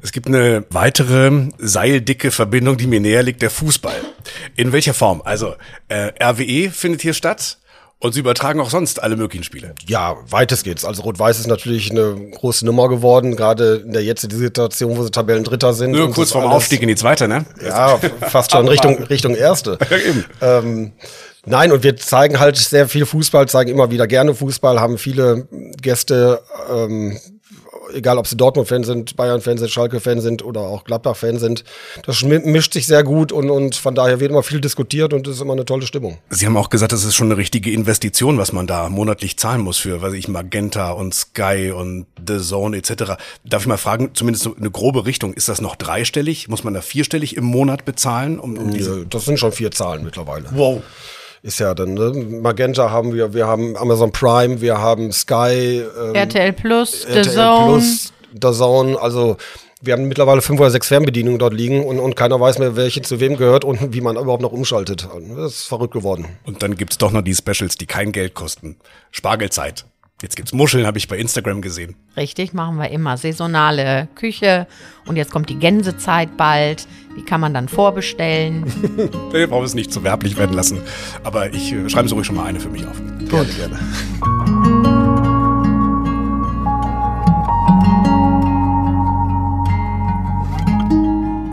Es 0.04 0.12
gibt 0.12 0.28
eine 0.28 0.66
weitere 0.70 1.48
seildicke 1.58 2.30
Verbindung, 2.32 2.76
die 2.76 2.88
mir 2.88 3.00
näher 3.00 3.24
liegt, 3.24 3.42
der 3.42 3.50
Fußball. 3.50 3.96
In 4.58 4.74
welcher 4.74 4.94
Form? 4.94 5.22
Also 5.24 5.56
äh, 5.88 6.12
RWE 6.22 6.70
findet 6.72 7.02
hier 7.02 7.13
statt. 7.13 7.58
Und 8.00 8.12
sie 8.12 8.20
übertragen 8.20 8.60
auch 8.60 8.70
sonst 8.70 9.02
alle 9.02 9.16
möglichen 9.16 9.46
Spiele. 9.46 9.76
Ja, 9.88 10.18
weites 10.30 10.63
geht's. 10.63 10.84
Also 10.84 11.04
Rot-Weiß 11.04 11.39
ist 11.39 11.48
natürlich 11.48 11.89
eine 11.89 12.32
große 12.32 12.66
Nummer 12.66 12.89
geworden, 12.89 13.38
gerade 13.38 13.76
in 13.76 13.94
der 13.94 14.04
jetzigen 14.04 14.38
Situation, 14.38 14.98
wo 14.98 15.04
sie 15.04 15.10
Tabellendritter 15.10 15.74
sind. 15.74 15.92
Nur 15.92 16.12
kurz 16.12 16.34
vorm 16.34 16.52
Aufstieg 16.52 16.82
in 16.82 16.89
die 16.89 16.98
zweite, 16.98 17.30
ne? 17.30 17.46
Ja, 17.66 17.98
fast 18.28 18.52
schon 18.52 18.68
Richtung, 18.68 19.02
Richtung 19.04 19.36
Erste. 19.36 19.78
Eben. 20.06 20.26
Ähm, 20.42 20.92
nein, 21.46 21.72
und 21.72 21.84
wir 21.84 21.96
zeigen 21.96 22.42
halt 22.42 22.58
sehr 22.58 22.89
viel 22.89 23.06
Fußball, 23.06 23.48
zeigen 23.48 23.72
immer 23.72 23.89
wieder 23.89 24.06
gerne 24.06 24.36
Fußball, 24.36 24.82
haben 24.82 24.98
viele 24.98 25.48
Gäste 25.82 26.42
ähm, 26.70 27.18
egal 27.93 28.17
ob 28.17 28.27
sie 28.27 28.36
Dortmund-Fan 28.36 28.84
sind, 28.84 29.15
Bayern-Fan 29.15 29.58
sind, 29.58 29.69
Schalke-Fan 29.69 30.21
sind 30.21 30.43
oder 30.43 30.62
auch 30.62 30.84
Gladbach-Fan 30.84 31.39
sind. 31.39 31.63
Das 32.06 32.21
mischt 32.23 32.73
sich 32.73 32.88
sehr 32.88 33.03
gut 33.03 33.32
und, 33.32 33.49
und 33.49 33.75
von 33.75 33.95
daher 33.95 34.19
wird 34.19 34.32
immer 34.32 34.43
viel 34.43 34.62
diskutiert 34.62 35.13
und 35.13 35.27
es 35.27 35.36
ist 35.36 35.41
immer 35.41 35.53
eine 35.53 35.65
tolle 35.65 35.86
Stimmung. 35.86 36.17
Sie 36.29 36.45
haben 36.45 36.58
auch 36.58 36.69
gesagt, 36.69 36.91
das 36.91 37.03
ist 37.03 37.15
schon 37.15 37.27
eine 37.27 37.38
richtige 37.38 37.71
Investition, 37.71 38.38
was 38.38 38.51
man 38.51 38.67
da 38.67 38.89
monatlich 38.89 39.38
zahlen 39.38 39.62
muss 39.62 39.77
für, 39.77 40.01
weiß 40.01 40.13
ich, 40.13 40.27
Magenta 40.27 40.91
und 40.91 41.13
Sky 41.13 41.71
und 41.75 42.06
The 42.25 42.39
Zone 42.39 42.77
etc. 42.77 43.13
Darf 43.43 43.62
ich 43.62 43.67
mal 43.67 43.77
fragen, 43.77 44.12
zumindest 44.13 44.43
so 44.43 44.56
eine 44.56 44.71
grobe 44.71 45.06
Richtung, 45.06 45.34
ist 45.34 45.49
das 45.49 45.62
noch 45.62 45.75
dreistellig? 45.75 46.47
Muss 46.49 46.63
man 46.63 46.73
da 46.73 46.82
vierstellig 46.82 47.38
im 47.38 47.45
Monat 47.45 47.86
bezahlen? 47.86 48.39
Um, 48.39 48.58
um 48.58 48.71
diese 48.71 49.06
das 49.06 49.25
sind 49.25 49.39
schon 49.39 49.51
vier 49.51 49.71
Zahlen 49.71 50.03
mittlerweile. 50.03 50.45
Wow 50.51 50.82
ist 51.43 51.60
ja 51.60 51.75
dann, 51.75 51.93
ne? 51.93 52.12
Magenta 52.41 52.89
haben 52.89 53.13
wir, 53.13 53.34
wir 53.34 53.45
haben 53.45 53.75
Amazon 53.77 54.12
Prime, 54.12 54.62
wir 54.62 54.79
haben 54.79 55.12
Sky, 55.12 55.84
ähm, 56.01 56.15
RTL 56.15 56.53
Plus, 56.53 57.03
RTL 57.03 57.23
The 57.25 57.29
Zone. 57.29 57.65
Plus, 57.65 58.13
The 58.32 58.51
Zone, 58.58 58.99
also 58.99 59.38
wir 59.82 59.93
haben 59.93 60.08
mittlerweile 60.08 60.41
fünf 60.41 60.62
oder 60.62 60.71
sechs 60.71 60.88
Fernbedienungen 60.88 61.39
dort 61.39 61.53
liegen 61.53 61.84
und, 61.84 61.99
und 61.99 62.15
keiner 62.15 62.39
weiß 62.39 62.60
mehr, 62.60 62.77
welche 62.77 63.01
zu 63.01 63.19
wem 63.19 63.36
gehört 63.36 63.65
und 63.65 63.93
wie 63.93 63.99
man 63.99 64.15
überhaupt 64.15 64.41
noch 64.41 64.53
umschaltet. 64.53 65.10
Das 65.36 65.53
ist 65.53 65.63
verrückt 65.63 65.93
geworden. 65.93 66.25
Und 66.45 66.63
dann 66.63 66.75
gibt's 66.77 66.97
doch 66.97 67.12
noch 67.12 67.21
die 67.21 67.36
Specials, 67.36 67.75
die 67.77 67.86
kein 67.86 68.13
Geld 68.13 68.34
kosten. 68.34 68.77
Spargelzeit. 69.12 69.86
Jetzt 70.24 70.38
gibt's 70.38 70.54
Muscheln, 70.54 70.88
habe 70.88 70.98
ich 70.98 71.10
bei 71.10 71.18
Instagram 71.18 71.62
gesehen. 71.62 71.96
Richtig, 72.16 72.54
machen 72.54 72.78
wir 72.78 72.90
immer. 72.92 73.18
Saisonale 73.18 74.08
Küche. 74.16 74.68
Und 75.06 75.18
jetzt 75.18 75.34
kommt 75.34 75.50
die 75.50 75.60
Gänsezeit 75.60 76.38
bald. 76.38 76.88
Die 77.18 77.24
kann 77.24 77.42
man 77.42 77.54
dann 77.54 77.68
vorbestellen. 77.68 78.64
Wir 79.34 79.48
brauchen 79.48 79.66
es 79.66 79.76
nicht 79.76 79.92
zu 79.92 80.02
werblich 80.06 80.38
werden 80.38 80.56
lassen. 80.56 80.80
Aber 81.24 81.54
ich 81.54 81.74
äh, 81.74 81.90
schreibe 81.90 82.08
so 82.08 82.16
ruhig 82.16 82.26
schon 82.26 82.38
mal 82.38 82.46
eine 82.46 82.62
für 82.62 82.70
mich 82.70 82.88
auf. 82.88 82.98
Gut. 83.20 83.30
Gerne, 83.30 83.54
gerne. 83.54 83.80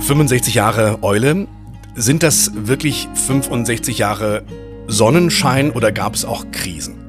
65 0.00 0.54
Jahre 0.54 1.02
Eule. 1.02 1.48
Sind 1.96 2.22
das 2.22 2.52
wirklich 2.54 3.08
65 3.26 3.98
Jahre 3.98 4.44
Sonnenschein 4.86 5.72
oder 5.72 5.90
gab 5.90 6.14
es 6.14 6.24
auch 6.24 6.46
Krisen? 6.52 6.99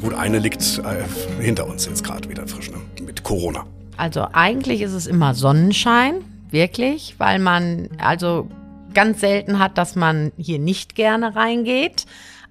Gut, 0.00 0.14
eine 0.14 0.38
liegt 0.38 0.62
äh, 0.78 1.42
hinter 1.42 1.66
uns 1.66 1.86
jetzt 1.86 2.04
gerade 2.04 2.28
wieder 2.28 2.46
frisch, 2.46 2.70
ne? 2.70 2.78
mit 3.02 3.22
Corona. 3.22 3.66
Also 3.96 4.26
eigentlich 4.32 4.82
ist 4.82 4.92
es 4.92 5.06
immer 5.06 5.34
Sonnenschein, 5.34 6.22
wirklich, 6.50 7.14
weil 7.18 7.38
man 7.38 7.88
also 7.98 8.48
ganz 8.92 9.20
selten 9.20 9.58
hat, 9.58 9.78
dass 9.78 9.96
man 9.96 10.32
hier 10.36 10.58
nicht 10.58 10.94
gerne 10.94 11.34
reingeht. 11.34 12.06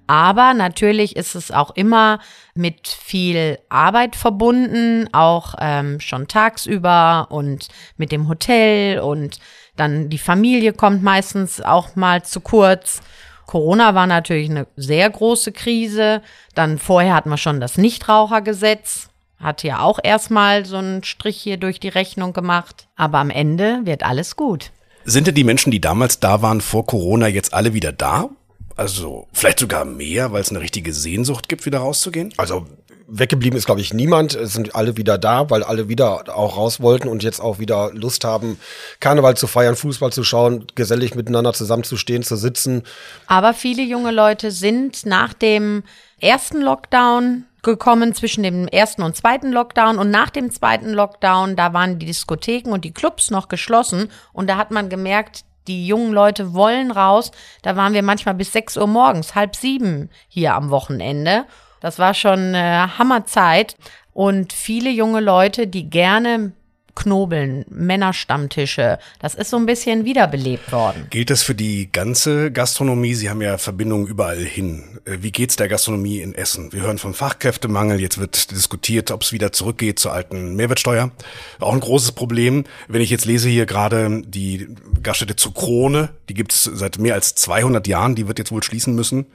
Aber 0.08 0.54
natürlich 0.54 1.16
ist 1.16 1.34
es 1.34 1.50
auch 1.50 1.74
immer 1.74 2.20
mit 2.54 2.86
viel 2.86 3.58
Arbeit 3.68 4.14
verbunden, 4.14 5.08
auch 5.12 5.54
ähm, 5.60 5.98
schon 5.98 6.28
tagsüber 6.28 7.26
und 7.30 7.68
mit 7.96 8.12
dem 8.12 8.28
Hotel 8.28 9.00
und 9.00 9.40
dann 9.74 10.08
die 10.08 10.18
Familie 10.18 10.72
kommt 10.72 11.02
meistens 11.02 11.60
auch 11.60 11.96
mal 11.96 12.22
zu 12.22 12.40
kurz. 12.40 13.02
Corona 13.46 13.94
war 13.94 14.06
natürlich 14.06 14.50
eine 14.50 14.66
sehr 14.76 15.08
große 15.08 15.52
Krise. 15.52 16.22
Dann 16.54 16.78
vorher 16.78 17.14
hatten 17.14 17.30
wir 17.30 17.38
schon 17.38 17.60
das 17.60 17.78
Nichtrauchergesetz. 17.78 19.08
Hat 19.38 19.62
ja 19.62 19.80
auch 19.80 19.98
erstmal 20.02 20.64
so 20.64 20.76
einen 20.76 21.04
Strich 21.04 21.36
hier 21.36 21.56
durch 21.56 21.78
die 21.78 21.88
Rechnung 21.88 22.32
gemacht. 22.32 22.88
Aber 22.96 23.18
am 23.18 23.30
Ende 23.30 23.80
wird 23.84 24.02
alles 24.02 24.36
gut. 24.36 24.72
Sind 25.04 25.28
denn 25.28 25.34
die 25.34 25.44
Menschen, 25.44 25.70
die 25.70 25.80
damals 25.80 26.18
da 26.18 26.42
waren 26.42 26.60
vor 26.60 26.84
Corona, 26.86 27.28
jetzt 27.28 27.54
alle 27.54 27.72
wieder 27.72 27.92
da? 27.92 28.30
Also 28.74 29.28
vielleicht 29.32 29.60
sogar 29.60 29.84
mehr, 29.84 30.32
weil 30.32 30.42
es 30.42 30.50
eine 30.50 30.60
richtige 30.60 30.92
Sehnsucht 30.92 31.48
gibt, 31.48 31.64
wieder 31.64 31.78
rauszugehen? 31.78 32.34
Also 32.36 32.66
weggeblieben 33.08 33.56
ist, 33.56 33.66
glaube 33.66 33.80
ich, 33.80 33.94
niemand. 33.94 34.34
Es 34.34 34.52
sind 34.52 34.74
alle 34.74 34.96
wieder 34.96 35.18
da, 35.18 35.48
weil 35.50 35.62
alle 35.62 35.88
wieder 35.88 36.36
auch 36.36 36.56
raus 36.56 36.80
wollten 36.80 37.08
und 37.08 37.22
jetzt 37.22 37.40
auch 37.40 37.58
wieder 37.58 37.90
Lust 37.92 38.24
haben, 38.24 38.58
Karneval 39.00 39.36
zu 39.36 39.46
feiern, 39.46 39.76
Fußball 39.76 40.12
zu 40.12 40.24
schauen, 40.24 40.66
gesellig 40.74 41.14
miteinander 41.14 41.52
zusammenzustehen, 41.52 42.22
zu 42.22 42.36
sitzen. 42.36 42.82
Aber 43.26 43.54
viele 43.54 43.82
junge 43.82 44.10
Leute 44.10 44.50
sind 44.50 45.06
nach 45.06 45.32
dem 45.32 45.82
ersten 46.20 46.60
Lockdown 46.60 47.44
gekommen 47.62 48.14
zwischen 48.14 48.44
dem 48.44 48.68
ersten 48.68 49.02
und 49.02 49.16
zweiten 49.16 49.50
Lockdown 49.50 49.98
und 49.98 50.10
nach 50.10 50.30
dem 50.30 50.50
zweiten 50.50 50.92
Lockdown, 50.92 51.56
da 51.56 51.72
waren 51.72 51.98
die 51.98 52.06
Diskotheken 52.06 52.70
und 52.70 52.84
die 52.84 52.92
Clubs 52.92 53.30
noch 53.30 53.48
geschlossen 53.48 54.08
und 54.32 54.48
da 54.48 54.56
hat 54.56 54.70
man 54.70 54.88
gemerkt, 54.88 55.44
die 55.66 55.86
jungen 55.86 56.12
Leute 56.12 56.54
wollen 56.54 56.92
raus. 56.92 57.32
Da 57.62 57.74
waren 57.74 57.92
wir 57.92 58.02
manchmal 58.02 58.36
bis 58.36 58.52
sechs 58.52 58.76
Uhr 58.76 58.86
morgens, 58.86 59.34
halb 59.34 59.56
sieben 59.56 60.10
hier 60.28 60.54
am 60.54 60.70
Wochenende. 60.70 61.44
Das 61.80 61.98
war 61.98 62.14
schon 62.14 62.54
äh, 62.54 62.88
Hammerzeit. 62.98 63.76
Und 64.12 64.52
viele 64.52 64.90
junge 64.90 65.20
Leute, 65.20 65.66
die 65.66 65.90
gerne 65.90 66.52
knobeln, 66.96 67.64
Männerstammtische, 67.68 68.98
das 69.20 69.34
ist 69.36 69.50
so 69.50 69.56
ein 69.56 69.66
bisschen 69.66 70.04
wiederbelebt 70.04 70.72
worden. 70.72 71.06
Gilt 71.10 71.30
das 71.30 71.42
für 71.42 71.54
die 71.54 71.92
ganze 71.92 72.50
Gastronomie? 72.50 73.14
Sie 73.14 73.30
haben 73.30 73.42
ja 73.42 73.58
Verbindungen 73.58 74.06
überall 74.08 74.38
hin. 74.38 74.98
Äh, 75.04 75.18
wie 75.20 75.30
geht's 75.30 75.56
der 75.56 75.68
Gastronomie 75.68 76.20
in 76.20 76.34
Essen? 76.34 76.72
Wir 76.72 76.80
hören 76.80 76.98
vom 76.98 77.14
Fachkräftemangel. 77.14 78.00
Jetzt 78.00 78.18
wird 78.18 78.50
diskutiert, 78.50 79.10
ob 79.12 79.22
es 79.22 79.32
wieder 79.32 79.52
zurückgeht 79.52 80.00
zur 80.00 80.12
alten 80.12 80.56
Mehrwertsteuer. 80.56 81.12
Auch 81.60 81.74
ein 81.74 81.80
großes 81.80 82.12
Problem. 82.12 82.64
Wenn 82.88 83.02
ich 83.02 83.10
jetzt 83.10 83.26
lese 83.26 83.48
hier 83.48 83.66
gerade 83.66 84.22
die 84.26 84.68
Gaststätte 85.02 85.36
zu 85.36 85.52
Krone, 85.52 86.08
die 86.28 86.34
gibt's 86.34 86.64
seit 86.64 86.98
mehr 86.98 87.14
als 87.14 87.34
200 87.34 87.86
Jahren. 87.86 88.14
Die 88.14 88.26
wird 88.26 88.38
jetzt 88.38 88.50
wohl 88.50 88.62
schließen 88.62 88.94
müssen 88.94 89.26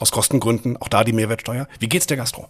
aus 0.00 0.10
Kostengründen, 0.10 0.76
auch 0.78 0.88
da 0.88 1.04
die 1.04 1.12
Mehrwertsteuer. 1.12 1.68
Wie 1.78 1.88
geht's 1.88 2.06
der 2.06 2.16
Gastro? 2.16 2.48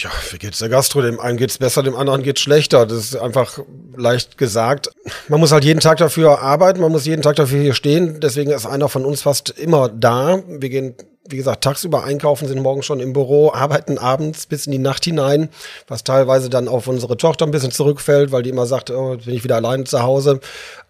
Ja, 0.00 0.10
wie 0.30 0.38
geht's 0.38 0.60
der 0.60 0.68
Gastro? 0.68 1.02
Dem 1.02 1.18
einen 1.18 1.38
geht's 1.38 1.58
besser, 1.58 1.82
dem 1.82 1.96
anderen 1.96 2.22
geht's 2.22 2.40
schlechter. 2.40 2.86
Das 2.86 2.98
ist 2.98 3.16
einfach 3.16 3.58
leicht 3.96 4.38
gesagt. 4.38 4.90
Man 5.26 5.40
muss 5.40 5.50
halt 5.50 5.64
jeden 5.64 5.80
Tag 5.80 5.98
dafür 5.98 6.40
arbeiten, 6.40 6.80
man 6.80 6.92
muss 6.92 7.04
jeden 7.04 7.22
Tag 7.22 7.34
dafür 7.34 7.60
hier 7.60 7.74
stehen. 7.74 8.20
Deswegen 8.20 8.52
ist 8.52 8.64
einer 8.64 8.88
von 8.88 9.04
uns 9.04 9.22
fast 9.22 9.50
immer 9.50 9.88
da. 9.88 10.40
Wir 10.46 10.70
gehen 10.70 10.94
wie 11.28 11.36
gesagt, 11.36 11.64
tagsüber 11.64 12.04
einkaufen, 12.04 12.48
sind 12.48 12.62
morgen 12.62 12.82
schon 12.82 13.00
im 13.00 13.12
Büro, 13.12 13.52
arbeiten 13.52 13.98
abends 13.98 14.46
bis 14.46 14.66
in 14.66 14.72
die 14.72 14.78
Nacht 14.78 15.04
hinein, 15.04 15.48
was 15.86 16.04
teilweise 16.04 16.50
dann 16.50 16.68
auf 16.68 16.86
unsere 16.86 17.16
Tochter 17.16 17.46
ein 17.46 17.50
bisschen 17.50 17.70
zurückfällt, 17.70 18.32
weil 18.32 18.42
die 18.42 18.50
immer 18.50 18.66
sagt, 18.66 18.90
oh, 18.90 19.16
bin 19.16 19.34
ich 19.34 19.44
wieder 19.44 19.56
alleine 19.56 19.84
zu 19.84 20.02
Hause. 20.02 20.40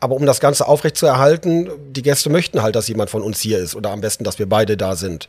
Aber 0.01 0.15
um 0.15 0.27
das 0.27 0.41
Ganze 0.41 0.69
aufrecht 0.69 0.97
zu 0.97 1.07
erhalten, 1.07 1.69
die 1.91 2.03
Gäste 2.03 2.31
möchten 2.31 2.63
halt, 2.63 2.77
dass 2.77 2.89
jemand 2.89 3.11
von 3.11 3.23
uns 3.23 3.41
hier 3.41 3.59
ist 3.59 3.75
oder 3.75 3.91
am 3.91 4.01
besten, 4.01 4.25
dass 4.25 4.39
wir 4.39 4.49
beide 4.49 4.77
da 4.77 4.95
sind. 4.95 5.27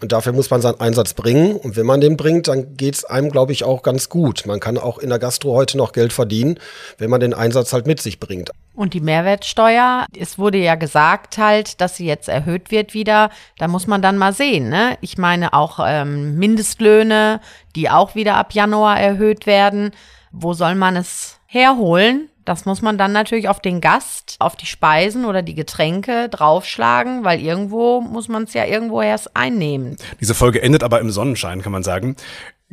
Und 0.00 0.12
dafür 0.12 0.32
muss 0.32 0.50
man 0.50 0.60
seinen 0.60 0.80
Einsatz 0.80 1.14
bringen. 1.14 1.56
Und 1.56 1.76
wenn 1.76 1.86
man 1.86 2.00
den 2.00 2.16
bringt, 2.16 2.48
dann 2.48 2.76
geht's 2.76 3.04
einem, 3.04 3.30
glaube 3.30 3.52
ich, 3.52 3.64
auch 3.64 3.82
ganz 3.82 4.08
gut. 4.08 4.46
Man 4.46 4.60
kann 4.60 4.78
auch 4.78 4.98
in 4.98 5.08
der 5.08 5.18
Gastro 5.18 5.54
heute 5.54 5.76
noch 5.76 5.92
Geld 5.92 6.12
verdienen, 6.12 6.58
wenn 6.98 7.10
man 7.10 7.20
den 7.20 7.34
Einsatz 7.34 7.72
halt 7.72 7.86
mit 7.86 8.00
sich 8.00 8.18
bringt. 8.18 8.50
Und 8.74 8.94
die 8.94 9.00
Mehrwertsteuer, 9.00 10.06
es 10.18 10.38
wurde 10.38 10.58
ja 10.58 10.76
gesagt 10.76 11.36
halt, 11.36 11.80
dass 11.80 11.96
sie 11.96 12.06
jetzt 12.06 12.28
erhöht 12.28 12.70
wird 12.70 12.94
wieder. 12.94 13.30
Da 13.58 13.68
muss 13.68 13.86
man 13.86 14.00
dann 14.00 14.16
mal 14.16 14.32
sehen. 14.32 14.51
Ne? 14.60 14.96
Ich 15.00 15.18
meine 15.18 15.52
auch 15.52 15.80
ähm, 15.84 16.36
Mindestlöhne, 16.36 17.40
die 17.74 17.90
auch 17.90 18.14
wieder 18.14 18.36
ab 18.36 18.52
Januar 18.52 19.00
erhöht 19.00 19.46
werden. 19.46 19.92
Wo 20.30 20.54
soll 20.54 20.74
man 20.74 20.96
es 20.96 21.38
herholen? 21.46 22.28
Das 22.44 22.64
muss 22.64 22.82
man 22.82 22.98
dann 22.98 23.12
natürlich 23.12 23.48
auf 23.48 23.60
den 23.60 23.80
Gast, 23.80 24.36
auf 24.40 24.56
die 24.56 24.66
Speisen 24.66 25.24
oder 25.24 25.42
die 25.42 25.54
Getränke 25.54 26.28
draufschlagen, 26.28 27.22
weil 27.24 27.40
irgendwo 27.40 28.00
muss 28.00 28.28
man 28.28 28.44
es 28.44 28.54
ja 28.54 28.64
irgendwo 28.64 29.00
erst 29.00 29.36
einnehmen. 29.36 29.96
Diese 30.20 30.34
Folge 30.34 30.60
endet 30.60 30.82
aber 30.82 31.00
im 31.00 31.10
Sonnenschein, 31.10 31.62
kann 31.62 31.72
man 31.72 31.84
sagen. 31.84 32.16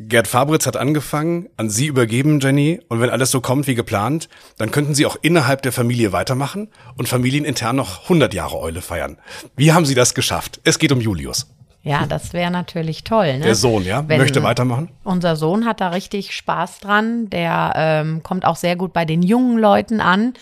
Gerd 0.02 0.28
Fabritz 0.28 0.66
hat 0.66 0.78
angefangen, 0.78 1.50
an 1.58 1.70
Sie 1.70 1.88
übergeben, 1.88 2.40
Jenny, 2.40 2.80
und 2.88 3.02
wenn 3.02 3.10
alles 3.10 3.32
so 3.32 3.42
kommt 3.42 3.68
wie 3.68 3.76
geplant, 3.76 4.30
dann 4.58 4.72
könnten 4.72 4.96
Sie 4.96 5.06
auch 5.06 5.18
innerhalb 5.22 5.62
der 5.62 5.74
Familie 5.74 6.14
weitermachen 6.14 6.70
und 6.96 7.10
familienintern 7.10 7.76
noch 7.76 8.04
100 8.04 8.34
Jahre 8.34 8.58
Eule 8.60 8.82
feiern. 8.82 9.18
Wie 9.58 9.74
haben 9.74 9.86
Sie 9.86 9.96
das 9.96 10.14
geschafft? 10.14 10.62
Es 10.64 10.80
geht 10.80 10.94
um 10.94 11.02
Julius. 11.02 11.48
Ja, 11.84 12.06
das 12.10 12.34
wäre 12.34 12.52
natürlich 12.52 13.04
toll. 13.04 13.38
Ne? 13.38 13.46
Der 13.46 13.56
Sohn, 13.56 13.84
ja, 13.84 14.08
Wenn 14.08 14.20
möchte 14.20 14.44
weitermachen. 14.44 14.90
Unser 15.04 15.36
Sohn 15.36 15.66
hat 15.66 15.82
da 15.82 15.90
richtig 15.90 16.36
Spaß 16.36 16.80
dran. 16.80 17.30
Der 17.30 17.74
ähm, 17.76 18.24
kommt 18.24 18.46
auch 18.46 18.56
sehr 18.56 18.76
gut 18.76 18.94
bei 18.94 19.06
den 19.06 19.24
jungen 19.24 19.58
Leuten 19.58 20.02
an. 20.02 20.34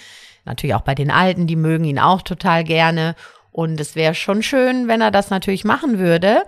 Natürlich 0.45 0.75
auch 0.75 0.81
bei 0.81 0.95
den 0.95 1.11
Alten, 1.11 1.47
die 1.47 1.55
mögen 1.55 1.83
ihn 1.83 1.99
auch 1.99 2.21
total 2.21 2.63
gerne. 2.63 3.15
Und 3.51 3.79
es 3.79 3.95
wäre 3.95 4.15
schon 4.15 4.43
schön, 4.43 4.87
wenn 4.87 5.01
er 5.01 5.11
das 5.11 5.29
natürlich 5.29 5.63
machen 5.63 5.99
würde 5.99 6.43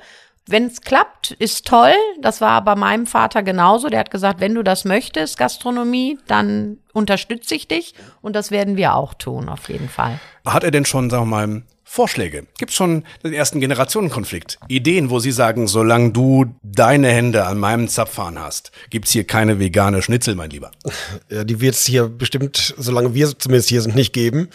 wenn 0.49 0.65
es 0.65 0.81
klappt, 0.81 1.31
ist 1.31 1.67
toll. 1.67 1.93
Das 2.21 2.41
war 2.41 2.63
bei 2.63 2.75
meinem 2.75 3.05
Vater 3.05 3.43
genauso. 3.43 3.87
Der 3.87 3.99
hat 3.99 4.11
gesagt, 4.11 4.39
wenn 4.39 4.55
du 4.55 4.63
das 4.63 4.83
möchtest, 4.83 5.37
Gastronomie, 5.37 6.17
dann 6.27 6.77
unterstütze 6.91 7.55
ich 7.55 7.67
dich. 7.67 7.93
Und 8.21 8.35
das 8.35 8.49
werden 8.51 8.75
wir 8.75 8.95
auch 8.95 9.13
tun, 9.13 9.47
auf 9.47 9.69
jeden 9.69 9.89
Fall. 9.89 10.19
Hat 10.45 10.63
er 10.63 10.71
denn 10.71 10.85
schon, 10.85 11.09
sagen 11.09 11.29
wir 11.29 11.47
mal, 11.47 11.61
Vorschläge? 11.91 12.45
Gibt 12.59 12.69
es 12.69 12.77
schon 12.77 13.03
den 13.23 13.33
ersten 13.33 13.59
Generationenkonflikt? 13.59 14.59
Ideen, 14.67 15.09
wo 15.09 15.17
Sie 15.17 15.31
sagen, 15.31 15.67
solange 15.67 16.11
du 16.11 16.45
deine 16.61 17.07
Hände 17.07 17.47
an 17.47 17.57
meinem 17.57 17.87
Zapfhahn 17.87 18.39
hast, 18.39 18.71
gibt's 18.91 19.09
hier 19.09 19.23
keine 19.23 19.57
vegane 19.57 20.03
Schnitzel, 20.03 20.35
mein 20.35 20.51
Lieber? 20.51 20.69
Ja, 21.29 21.43
die 21.43 21.61
wird 21.61 21.75
es 21.75 21.85
hier 21.85 22.07
bestimmt, 22.07 22.73
solange 22.77 23.13
wir 23.13 23.37
zumindest 23.37 23.69
hier 23.69 23.81
sind, 23.81 23.95
nicht 23.95 24.13
geben. 24.13 24.49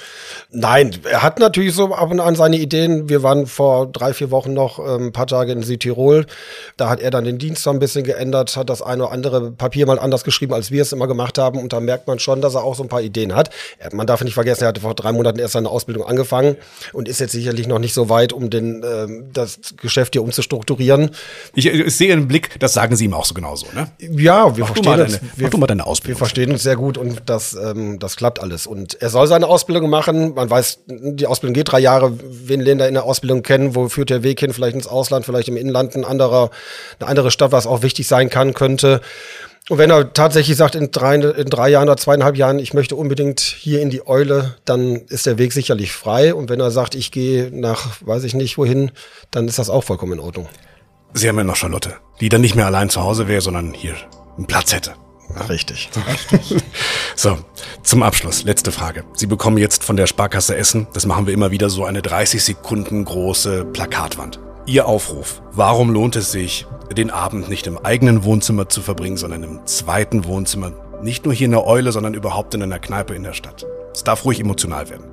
Nein, 0.50 0.96
er 1.08 1.22
hat 1.22 1.38
natürlich 1.38 1.72
so 1.72 1.94
ab 1.94 2.10
und 2.10 2.18
an 2.18 2.34
seine 2.34 2.56
Ideen. 2.56 3.08
Wir 3.08 3.22
waren 3.22 3.46
vor 3.46 3.86
drei, 3.86 4.12
vier 4.12 4.30
Wochen 4.30 4.52
noch 4.52 4.80
ähm, 4.80 5.06
ein 5.06 5.12
paar 5.12 5.28
Tage 5.28 5.52
in 5.52 5.62
Südtirol. 5.62 6.26
Da 6.76 6.88
hat 6.88 7.00
er 7.00 7.10
dann 7.10 7.24
den 7.24 7.38
Dienst 7.38 7.62
so 7.62 7.70
ein 7.70 7.78
bisschen 7.78 8.04
geändert, 8.04 8.56
hat 8.56 8.70
das 8.70 8.82
eine 8.82 9.04
oder 9.04 9.12
andere 9.12 9.52
Papier 9.52 9.86
mal 9.86 10.00
anders 10.00 10.24
geschrieben, 10.24 10.52
als 10.52 10.70
wir 10.72 10.82
es 10.82 10.92
immer 10.92 11.06
gemacht 11.06 11.38
haben. 11.38 11.58
Und 11.60 11.72
da 11.72 11.80
merkt 11.80 12.08
man 12.08 12.18
schon, 12.18 12.40
dass 12.40 12.54
er 12.54 12.64
auch 12.64 12.74
so 12.74 12.82
ein 12.82 12.88
paar 12.88 13.02
Ideen 13.02 13.34
hat. 13.36 13.50
Man 13.92 14.06
darf 14.06 14.24
nicht 14.24 14.34
vergessen, 14.34 14.64
er 14.64 14.68
hatte 14.68 14.80
vor 14.80 14.94
drei 14.94 15.12
Monaten 15.12 15.38
erst 15.38 15.52
seine 15.52 15.68
Ausbildung 15.68 16.04
angefangen 16.04 16.56
und 16.92 17.08
ist 17.08 17.20
jetzt 17.24 17.32
sicherlich 17.32 17.66
noch 17.66 17.78
nicht 17.78 17.94
so 17.94 18.08
weit, 18.08 18.32
um 18.32 18.50
den, 18.50 18.82
ähm, 18.84 19.30
das 19.32 19.58
Geschäft 19.80 20.14
hier 20.14 20.22
umzustrukturieren. 20.22 21.10
Ich, 21.54 21.66
ich 21.66 21.96
sehe 21.96 22.12
einen 22.12 22.28
Blick, 22.28 22.58
das 22.60 22.72
sagen 22.74 22.96
Sie 22.96 23.06
ihm 23.06 23.14
auch 23.14 23.24
so 23.24 23.34
genauso, 23.34 23.66
ne? 23.74 23.88
Ja, 23.98 24.56
wir 24.56 24.64
Mach 24.64 24.74
verstehen 24.74 25.00
uns. 25.00 25.20
wir, 25.37 25.44
mach 25.44 25.50
du 25.50 25.58
mal 25.58 25.66
deine 25.66 25.82
Wir 25.82 25.87
Ausbildung. 25.87 26.18
verstehen 26.18 26.52
uns 26.52 26.62
sehr 26.62 26.76
gut 26.76 26.98
und 26.98 27.22
das, 27.26 27.54
ähm, 27.54 27.98
das 27.98 28.16
klappt 28.16 28.40
alles. 28.40 28.66
Und 28.66 29.00
er 29.00 29.10
soll 29.10 29.26
seine 29.26 29.46
Ausbildung 29.46 29.90
machen. 29.90 30.34
Man 30.34 30.48
weiß, 30.48 30.80
die 30.87 31.26
Ausbildung 31.26 31.54
geht 31.54 31.70
drei 31.72 31.80
Jahre. 31.80 32.12
Wen 32.22 32.60
Länder 32.60 32.87
in 32.88 32.94
der 32.94 33.04
Ausbildung 33.04 33.42
kennen, 33.42 33.74
wo 33.74 33.88
führt 33.88 34.10
der 34.10 34.22
Weg 34.22 34.40
hin? 34.40 34.52
Vielleicht 34.52 34.74
ins 34.76 34.87
Ausland, 34.87 35.24
vielleicht 35.26 35.48
im 35.48 35.56
Inland, 35.56 35.94
ein 35.96 36.04
anderer, 36.04 36.50
eine 37.00 37.08
andere 37.08 37.30
Stadt, 37.30 37.52
was 37.52 37.66
auch 37.66 37.82
wichtig 37.82 38.06
sein 38.06 38.30
kann, 38.30 38.54
könnte. 38.54 39.00
Und 39.70 39.79
wenn 39.79 39.90
er 39.90 40.12
tatsächlich 40.12 40.59
sagt, 40.59 40.74
in 40.74 40.90
drei, 40.90 41.14
in 41.14 41.48
drei 41.48 41.70
Jahren 41.70 41.88
oder 41.88 41.96
zweieinhalb 41.96 42.37
Jahren, 42.37 42.59
ich 42.59 42.74
möchte 42.74 42.96
unbedingt 42.96 43.40
hier 43.40 43.81
in 43.81 43.88
die 43.88 44.07
Eule, 44.07 44.57
dann 44.66 44.96
ist 45.09 45.24
der 45.24 45.38
Weg 45.38 45.55
sicherlich 45.55 45.92
frei. 45.92 46.35
Und 46.35 46.50
wenn 46.50 46.61
er 46.61 46.70
sagt, 46.70 46.94
ich 46.94 47.11
gehe 47.11 47.50
nach, 47.50 48.03
weiß 48.03 48.24
ich 48.24 48.35
nicht 48.35 48.59
wohin, 48.59 48.90
dann 49.31 49.48
ist 49.48 49.59
das 49.59 49.70
auch 49.70 49.83
vollkommen 49.83 50.12
in 50.12 50.20
Ordnung. 50.20 50.48
Sie 51.14 51.29
haben 51.29 51.38
ja 51.38 51.44
noch 51.44 51.57
Charlotte, 51.57 51.94
die 52.20 52.29
dann 52.29 52.42
nicht 52.42 52.57
mehr 52.57 52.66
allein 52.66 52.90
zu 52.90 53.03
Hause 53.03 53.27
wäre, 53.27 53.40
sondern 53.40 53.72
hier 53.72 53.94
einen 54.37 54.46
Platz 54.46 54.74
hätte. 54.74 54.94
Richtig. 55.48 55.90
So, 57.16 57.38
zum 57.85 58.03
Abschluss, 58.03 58.42
letzte 58.42 58.72
Frage. 58.72 59.05
Sie 59.14 59.27
bekommen 59.27 59.57
jetzt 59.57 59.85
von 59.85 59.96
der 59.96 60.09
Sparkasse 60.09 60.57
Essen, 60.57 60.88
das 60.94 61.07
machen 61.07 61.27
wir 61.27 61.33
immer 61.33 61.53
wieder, 61.53 61.70
so 61.70 61.85
eine 61.85 62.03
30 62.03 62.42
Sekunden 62.42 63.05
große 63.05 63.64
Plakatwand. 63.66 64.40
Ihr 64.66 64.87
Aufruf, 64.87 65.42
warum 65.53 65.90
lohnt 65.90 66.16
es 66.16 66.33
sich, 66.33 66.66
den 66.96 67.11
Abend 67.11 67.50
nicht 67.50 67.66
im 67.66 67.77
eigenen 67.77 68.24
Wohnzimmer 68.24 68.70
zu 68.70 68.81
verbringen, 68.81 69.18
sondern 69.18 69.42
im 69.42 69.66
zweiten 69.66 70.24
Wohnzimmer? 70.24 70.72
Nicht 71.03 71.27
nur 71.27 71.35
hier 71.35 71.44
in 71.44 71.50
der 71.50 71.66
Eule, 71.66 71.92
sondern 71.92 72.14
überhaupt 72.14 72.55
in 72.55 72.62
einer 72.62 72.79
Kneipe 72.79 73.14
in 73.14 73.24
der 73.24 73.35
Stadt. 73.35 73.66
Es 73.92 74.05
darf 74.05 74.24
ruhig 74.24 74.40
emotional 74.40 74.88
werden. 74.88 75.05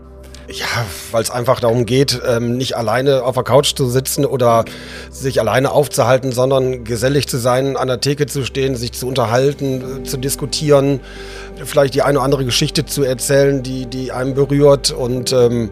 Ja, 0.47 0.65
weil 1.11 1.21
es 1.21 1.31
einfach 1.31 1.59
darum 1.59 1.85
geht, 1.85 2.21
ähm, 2.25 2.55
nicht 2.55 2.77
alleine 2.77 3.23
auf 3.23 3.35
der 3.35 3.43
Couch 3.43 3.75
zu 3.75 3.89
sitzen 3.89 4.25
oder 4.25 4.63
sich 5.09 5.41
alleine 5.41 5.71
aufzuhalten, 5.71 6.31
sondern 6.31 6.85
gesellig 6.85 7.27
zu 7.27 7.37
sein, 7.37 7.75
an 7.75 7.89
der 7.89 7.99
Theke 7.99 8.27
zu 8.27 8.45
stehen, 8.45 8.77
sich 8.77 8.93
zu 8.93 9.05
unterhalten, 9.05 10.01
äh, 10.01 10.03
zu 10.03 10.15
diskutieren, 10.15 11.01
vielleicht 11.63 11.93
die 11.93 12.03
eine 12.03 12.19
oder 12.19 12.25
andere 12.25 12.45
Geschichte 12.45 12.85
zu 12.85 13.03
erzählen, 13.03 13.63
die, 13.63 13.85
die 13.85 14.13
einem 14.13 14.33
berührt 14.33 14.91
und 14.91 15.33
ähm, 15.33 15.71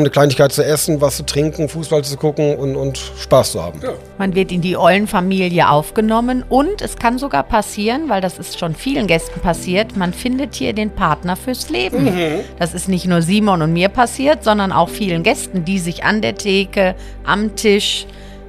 eine 0.00 0.10
Kleinigkeit 0.10 0.52
zu 0.52 0.64
essen, 0.64 1.00
was 1.00 1.16
zu 1.16 1.24
trinken, 1.24 1.68
Fußball 1.68 2.02
zu 2.04 2.16
gucken 2.16 2.56
und, 2.56 2.76
und 2.76 2.98
Spaß 2.98 3.52
zu 3.52 3.62
haben. 3.62 3.80
Man 4.18 4.34
wird 4.34 4.52
in 4.52 4.60
die 4.60 4.76
Eulenfamilie 4.76 5.68
aufgenommen 5.68 6.44
und 6.48 6.80
es 6.82 6.96
kann 6.96 7.18
sogar 7.18 7.42
passieren, 7.42 8.08
weil 8.08 8.20
das 8.20 8.38
ist 8.38 8.58
schon 8.58 8.74
vielen 8.74 9.06
Gästen 9.06 9.40
passiert, 9.40 9.96
man 9.96 10.12
findet 10.12 10.54
hier 10.54 10.72
den 10.72 10.90
Partner 10.90 11.36
fürs 11.36 11.70
Leben. 11.70 12.12
Das 12.58 12.74
ist 12.74 12.88
nicht 12.88 13.06
nur 13.06 13.22
Simon 13.22 13.62
und 13.62 13.72
mir 13.72 13.88
passiert, 13.88 14.44
sondern 14.44 14.72
auch 14.72 14.88
vielen 14.88 15.22
Gästen, 15.22 15.64
die 15.64 15.78
sich 15.78 16.04
an 16.04 16.22
der 16.22 16.34
Theke, 16.36 16.94
am 17.24 17.56
Tisch 17.56 18.06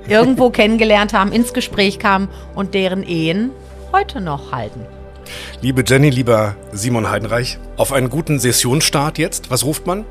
irgendwo 0.07 0.49
kennengelernt 0.51 1.13
haben, 1.13 1.31
ins 1.31 1.53
Gespräch 1.53 1.99
kamen 1.99 2.29
und 2.55 2.73
deren 2.73 3.03
Ehen 3.03 3.51
heute 3.91 4.21
noch 4.21 4.51
halten. 4.51 4.85
Liebe 5.61 5.83
Jenny, 5.85 6.09
lieber 6.09 6.55
Simon 6.71 7.09
Heidenreich, 7.09 7.57
auf 7.77 7.93
einen 7.93 8.09
guten 8.09 8.39
Sessionsstart 8.39 9.17
jetzt. 9.17 9.49
Was 9.49 9.63
ruft 9.63 9.87
man? 9.87 10.05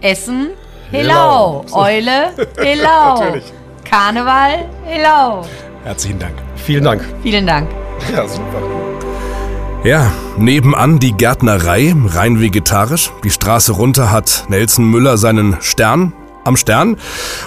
Essen, 0.00 0.50
Hello. 0.90 1.64
Eule, 1.72 2.32
Hello. 2.58 3.40
Karneval, 3.84 4.66
Hello. 4.84 5.42
Herzlichen 5.84 6.18
Dank. 6.18 6.34
Vielen 6.56 6.84
Dank. 6.84 7.02
Vielen 7.22 7.46
Dank. 7.46 7.68
Ja, 8.12 8.26
super. 8.26 8.60
Ja, 9.84 10.10
nebenan 10.36 10.98
die 10.98 11.12
Gärtnerei, 11.12 11.94
rein 12.08 12.40
vegetarisch. 12.40 13.12
Die 13.22 13.30
Straße 13.30 13.72
runter 13.72 14.10
hat 14.10 14.44
Nelson 14.48 14.84
Müller 14.90 15.16
seinen 15.16 15.56
Stern 15.60 16.12
am 16.46 16.56
Stern 16.56 16.96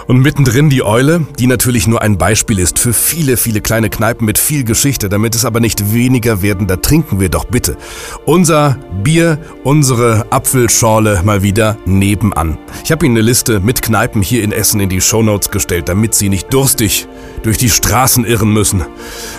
und 0.08 0.20
mittendrin 0.20 0.70
die 0.70 0.84
Eule, 0.84 1.26
die 1.40 1.48
natürlich 1.48 1.88
nur 1.88 2.02
ein 2.02 2.18
Beispiel 2.18 2.60
ist 2.60 2.80
für 2.80 2.94
viele, 2.94 3.38
viele 3.38 3.62
kleine 3.62 3.90
Kneipen 3.90 4.26
mit 4.26 4.38
viel 4.38 4.64
Geschichte. 4.64 5.10
Damit 5.10 5.36
es 5.36 5.46
aber 5.46 5.60
nicht 5.60 5.94
weniger 5.94 6.42
werden, 6.42 6.68
da 6.68 6.76
trinken 6.76 7.20
wir 7.20 7.30
doch 7.30 7.46
bitte 7.46 7.78
unser 8.26 8.78
Bier, 9.04 9.40
unsere 9.64 10.28
Apfelschorle 10.32 11.22
mal 11.24 11.44
wieder 11.44 11.78
nebenan. 11.86 12.58
Ich 12.84 12.92
habe 12.92 13.06
Ihnen 13.06 13.16
eine 13.16 13.26
Liste 13.26 13.60
mit 13.60 13.82
Kneipen 13.82 14.22
hier 14.22 14.44
in 14.44 14.52
Essen 14.52 14.80
in 14.80 14.90
die 14.90 15.02
Shownotes 15.02 15.52
gestellt, 15.52 15.90
damit 15.90 16.16
Sie 16.16 16.30
nicht 16.30 16.54
durstig 16.54 17.08
durch 17.44 17.58
die 17.58 17.70
Straßen 17.70 18.26
irren 18.26 18.52
müssen. 18.52 18.84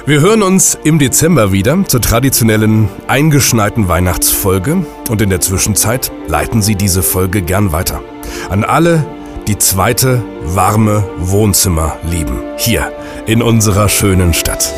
Wir 0.07 0.21
hören 0.21 0.43
uns 0.43 0.79
im 0.85 0.99
Dezember 0.99 1.53
wieder 1.53 1.85
zur 1.87 2.01
traditionellen 2.01 2.89
eingeschneiten 3.07 3.89
Weihnachtsfolge 3.89 4.85
und 5.09 5.23
in 5.23 5.31
der 5.31 5.41
Zwischenzeit 5.41 6.11
leiten 6.27 6.63
Sie 6.63 6.77
diese 6.77 7.03
Folge 7.03 7.43
gern 7.43 7.73
weiter. 7.73 8.03
An 8.49 8.65
alle, 8.65 9.05
die 9.51 9.59
zweite 9.59 10.23
warme 10.45 11.03
Wohnzimmer 11.19 11.97
lieben. 12.09 12.41
Hier 12.57 12.93
in 13.27 13.43
unserer 13.43 13.89
schönen 13.89 14.33
Stadt. 14.33 14.73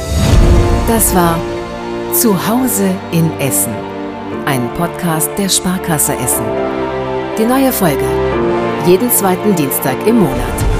Das 0.88 1.14
war 1.14 1.38
Zuhause 2.14 2.90
in 3.10 3.30
Essen. 3.38 3.74
Ein 4.46 4.72
Podcast 4.72 5.28
der 5.36 5.50
Sparkasse 5.50 6.14
Essen. 6.14 6.46
Die 7.38 7.44
neue 7.44 7.70
Folge. 7.70 8.06
Jeden 8.86 9.10
zweiten 9.10 9.54
Dienstag 9.54 10.06
im 10.06 10.20
Monat. 10.20 10.71